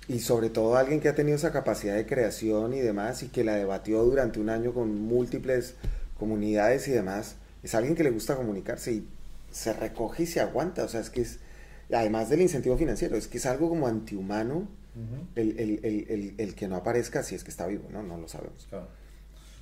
Y 0.06 0.20
sobre 0.20 0.50
todo 0.50 0.76
alguien 0.76 1.00
que 1.00 1.08
ha 1.08 1.14
tenido 1.14 1.36
esa 1.36 1.52
capacidad 1.52 1.94
de 1.96 2.06
creación 2.06 2.74
y 2.74 2.80
demás 2.80 3.22
y 3.22 3.28
que 3.28 3.42
la 3.42 3.54
debatió 3.54 4.02
durante 4.04 4.38
un 4.38 4.50
año 4.50 4.72
con 4.72 5.00
múltiples 5.02 5.74
comunidades 6.18 6.86
y 6.88 6.92
demás, 6.92 7.36
es 7.62 7.74
alguien 7.74 7.94
que 7.94 8.04
le 8.04 8.10
gusta 8.10 8.36
comunicarse 8.36 8.92
y 8.92 9.08
se 9.50 9.72
recoge 9.72 10.24
y 10.24 10.26
se 10.26 10.40
aguanta. 10.40 10.84
O 10.84 10.88
sea, 10.88 11.00
es 11.00 11.10
que 11.10 11.22
es, 11.22 11.38
además 11.92 12.28
del 12.28 12.42
incentivo 12.42 12.76
financiero, 12.76 13.16
es 13.16 13.26
que 13.26 13.38
es 13.38 13.46
algo 13.46 13.68
como 13.68 13.86
antihumano 13.86 14.68
El, 15.34 15.59
el- 15.59 15.80
el- 15.84 16.07
el- 16.11 16.34
el 16.38 16.55
que 16.55 16.68
no 16.68 16.76
aparezca 16.76 17.22
si 17.22 17.34
es 17.34 17.42
que 17.45 17.51
está 17.51 17.66
vivo, 17.66 17.88
¿no? 17.90 18.03
No 18.03 18.16
lo 18.18 18.28
sabemos. 18.28 18.66
Claro. 18.70 18.86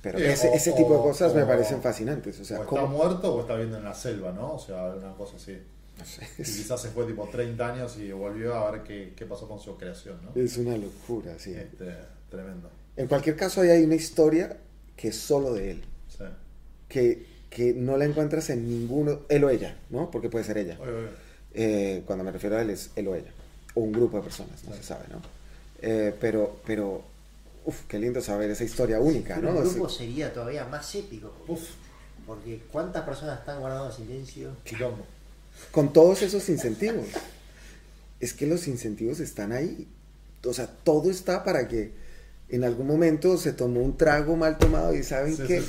Pero 0.01 0.19
Eh, 0.19 0.33
ese, 0.33 0.49
o- 0.49 0.53
ese 0.53 0.73
tipo 0.73 0.89
de 0.91 0.97
o- 0.97 1.03
cosas 1.03 1.33
me 1.33 1.45
parecen 1.45 1.81
fascinantes. 1.81 2.39
O 2.39 2.45
sea, 2.45 2.59
o 2.59 2.63
está 2.63 2.69
¿cómo- 2.69 2.87
muerto 2.87 3.33
o 3.35 3.41
está 3.41 3.53
viviendo 3.53 3.77
en 3.77 3.83
la 3.85 3.93
selva, 3.93 4.31
¿no? 4.31 4.53
O 4.55 4.59
sea, 4.59 4.89
una 4.95 5.13
cosa 5.13 5.37
así. 5.37 5.57
no 5.97 6.05
sé, 6.05 6.27
Y 6.37 6.41
es, 6.41 6.57
quizás 6.57 6.81
se 6.81 6.89
fue 6.89 7.05
tipo 7.05 7.27
30 7.31 7.71
años 7.73 7.97
y 7.97 8.11
volvió 8.11 8.55
a 8.55 8.71
ver 8.71 8.81
qué, 8.83 9.13
qué 9.15 9.25
pasó 9.25 9.47
con 9.47 9.59
su 9.59 9.77
creación, 9.77 10.17
¿no? 10.23 10.41
es 10.41 10.57
una 10.57 10.75
locura, 10.75 11.35
sí. 11.37 11.53
Este, 11.53 11.93
tremendo. 12.29 12.69
En 12.97 13.07
cualquier 13.07 13.35
caso, 13.35 13.61
ahí 13.61 13.69
hay 13.69 13.83
una 13.83 13.95
historia 13.95 14.57
que 14.95 15.09
es 15.09 15.15
solo 15.15 15.53
de 15.53 15.71
él, 15.71 15.83
Sí. 16.09 16.23
que, 16.89 17.25
que 17.49 17.73
no 17.73 17.95
la 17.97 18.05
encuentras 18.05 18.49
en 18.49 18.67
ninguno, 18.67 19.21
él 19.29 19.43
o 19.43 19.49
ella, 19.51 19.77
¿no? 19.91 20.09
Porque 20.11 20.29
puede 20.29 20.43
ser 20.43 20.57
ella. 20.57 20.77
Oye, 20.81 20.91
oye. 20.91 21.07
Eh, 21.53 22.03
cuando 22.07 22.23
me 22.23 22.31
refiero 22.31 22.57
a 22.57 22.61
él 22.63 22.71
es 22.71 22.89
él 22.95 23.07
o 23.07 23.15
ella, 23.15 23.31
o 23.75 23.81
un 23.81 23.91
grupo 23.91 24.17
de 24.17 24.23
personas, 24.23 24.63
no 24.65 24.73
se 24.75 24.83
sabe, 24.83 25.05
¿no? 25.11 25.21
Eh, 25.81 26.15
pero, 26.19 26.57
pero, 26.65 27.03
uff, 27.65 27.81
qué 27.87 27.99
lindo 27.99 28.21
saber 28.21 28.49
esa 28.51 28.63
historia 28.63 28.99
única, 28.99 29.37
¿no? 29.37 29.49
el 29.51 29.57
Así- 29.59 29.69
grupo 29.75 29.89
sería 29.89 30.31
todavía 30.33 30.65
más 30.65 30.93
épico. 30.95 31.33
Uf, 31.47 31.61
Porque 32.25 32.61
cuántas 32.71 33.03
personas 33.03 33.39
están 33.39 33.59
guardando 33.59 33.91
silencio. 33.91 34.55
quilombo. 34.63 35.05
con 35.71 35.91
todos 35.93 36.21
esos 36.23 36.47
incentivos. 36.49 37.05
Es 38.19 38.33
que 38.33 38.47
los 38.47 38.67
incentivos 38.67 39.19
están 39.19 39.51
ahí. 39.51 39.87
O 40.45 40.53
sea, 40.53 40.67
todo 40.67 41.11
está 41.11 41.43
para 41.43 41.67
que 41.67 41.91
en 42.49 42.63
algún 42.63 42.87
momento 42.87 43.37
se 43.37 43.53
tomó 43.53 43.81
un 43.81 43.95
trago 43.97 44.35
mal 44.35 44.57
tomado 44.57 44.93
y 44.95 45.03
saben 45.03 45.35
Sí, 45.35 45.43
sí, 45.47 45.59
sí, 45.59 45.65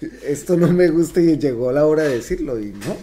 sí. 0.00 0.06
esto 0.24 0.56
no 0.56 0.72
me 0.72 0.88
gusta 0.90 1.20
y 1.20 1.38
llegó 1.38 1.72
la 1.72 1.86
hora 1.86 2.04
de 2.04 2.16
decirlo 2.16 2.60
y 2.60 2.66
no. 2.72 2.96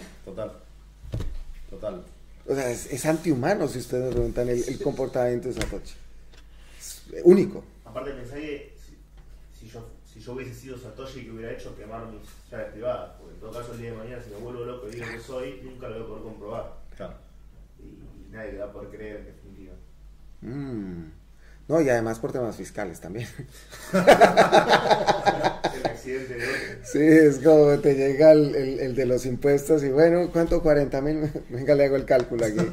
O 2.52 2.54
sea, 2.54 2.70
es, 2.70 2.92
es 2.92 3.06
antihumano 3.06 3.66
si 3.66 3.78
ustedes 3.78 4.04
me 4.04 4.10
preguntan 4.10 4.48
el, 4.48 4.62
el 4.62 4.78
comportamiento 4.82 5.48
de 5.48 5.54
Satoshi. 5.54 5.94
Es 6.78 7.22
único. 7.24 7.64
Aparte 7.84 8.10
pensé 8.12 8.34
que 8.34 8.76
si, 8.78 8.98
si 9.58 9.72
yo, 9.72 9.88
si 10.04 10.20
yo 10.20 10.32
hubiese 10.32 10.54
sido 10.54 10.76
Satoshi, 10.76 11.24
que 11.24 11.30
hubiera 11.30 11.52
hecho? 11.52 11.74
Quemar 11.76 12.06
mis 12.06 12.22
llaves 12.50 12.72
privadas. 12.72 13.12
Porque 13.18 13.34
en 13.34 13.40
todo 13.40 13.52
caso, 13.52 13.72
el 13.72 13.78
día 13.80 13.90
de 13.92 13.96
mañana, 13.96 14.22
si 14.22 14.30
me 14.30 14.36
vuelvo 14.36 14.64
loco 14.64 14.88
y 14.88 14.92
digo 14.92 15.06
que 15.06 15.20
soy, 15.20 15.60
nunca 15.64 15.88
lo 15.88 15.94
voy 15.94 16.04
a 16.04 16.06
poder 16.08 16.22
comprobar. 16.24 16.76
Claro. 16.96 17.14
Y, 17.78 17.82
y 17.84 18.28
nadie 18.30 18.52
le 18.52 18.58
va 18.58 18.66
a 18.66 18.72
poder 18.72 18.90
creer, 18.90 19.16
en 19.16 19.24
definitiva. 19.26 19.74
Mm. 20.42 21.21
No, 21.72 21.80
y 21.80 21.88
además 21.88 22.18
por 22.18 22.32
temas 22.32 22.54
fiscales 22.54 23.00
también. 23.00 23.26
El 23.94 25.86
accidente 25.86 26.34
de 26.34 26.44
otro. 26.44 26.84
Sí, 26.84 26.98
es 27.00 27.38
como 27.38 27.78
te 27.78 27.94
llega 27.94 28.32
el, 28.32 28.54
el- 28.54 28.80
el 28.80 28.94
de 28.94 29.06
los 29.06 29.24
impuestos 29.24 29.82
y 29.82 29.88
bueno, 29.88 30.28
¿cuánto? 30.30 30.62
40 30.62 31.00
mil. 31.00 31.30
Venga, 31.48 31.74
le 31.74 31.86
hago 31.86 31.96
el 31.96 32.04
cálculo 32.04 32.44
aquí. 32.44 32.58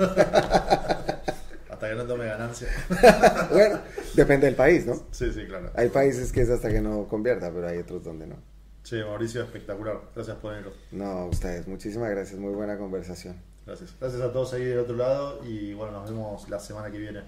Hasta 1.70 1.90
que 1.90 1.96
no 1.96 2.04
tome 2.04 2.26
ganancia. 2.26 2.68
bueno, 3.54 3.80
depende 4.16 4.48
del 4.48 4.56
país, 4.56 4.86
¿no? 4.86 4.96
Sí, 5.12 5.32
sí, 5.32 5.46
claro. 5.48 5.72
Hay 5.76 5.88
países 5.88 6.34
que 6.34 6.42
es 6.42 6.50
hasta 6.50 6.68
que 6.70 6.82
no 6.82 7.08
convierta, 7.08 7.50
pero 7.54 7.70
hay 7.70 7.78
otros 7.78 8.04
donde 8.04 8.28
no. 8.28 8.36
Che, 8.84 9.02
Mauricio, 9.06 9.44
espectacular. 9.44 10.02
Gracias 10.14 10.36
por 10.38 10.56
venir. 10.56 10.74
No, 10.92 11.28
ustedes, 11.28 11.70
muchísimas 11.70 12.10
gracias, 12.10 12.38
muy 12.38 12.54
buena 12.54 12.78
conversación. 12.78 13.38
Gracias. 13.66 13.96
Gracias 13.98 14.22
a 14.22 14.34
todos 14.34 14.52
ahí 14.54 14.66
del 14.66 14.80
otro 14.80 14.98
lado 14.98 15.42
y 15.46 15.74
bueno, 15.74 15.94
nos 15.94 16.10
vemos 16.10 16.50
la 16.50 16.60
semana 16.60 16.92
que 16.92 16.98
viene. 16.98 17.22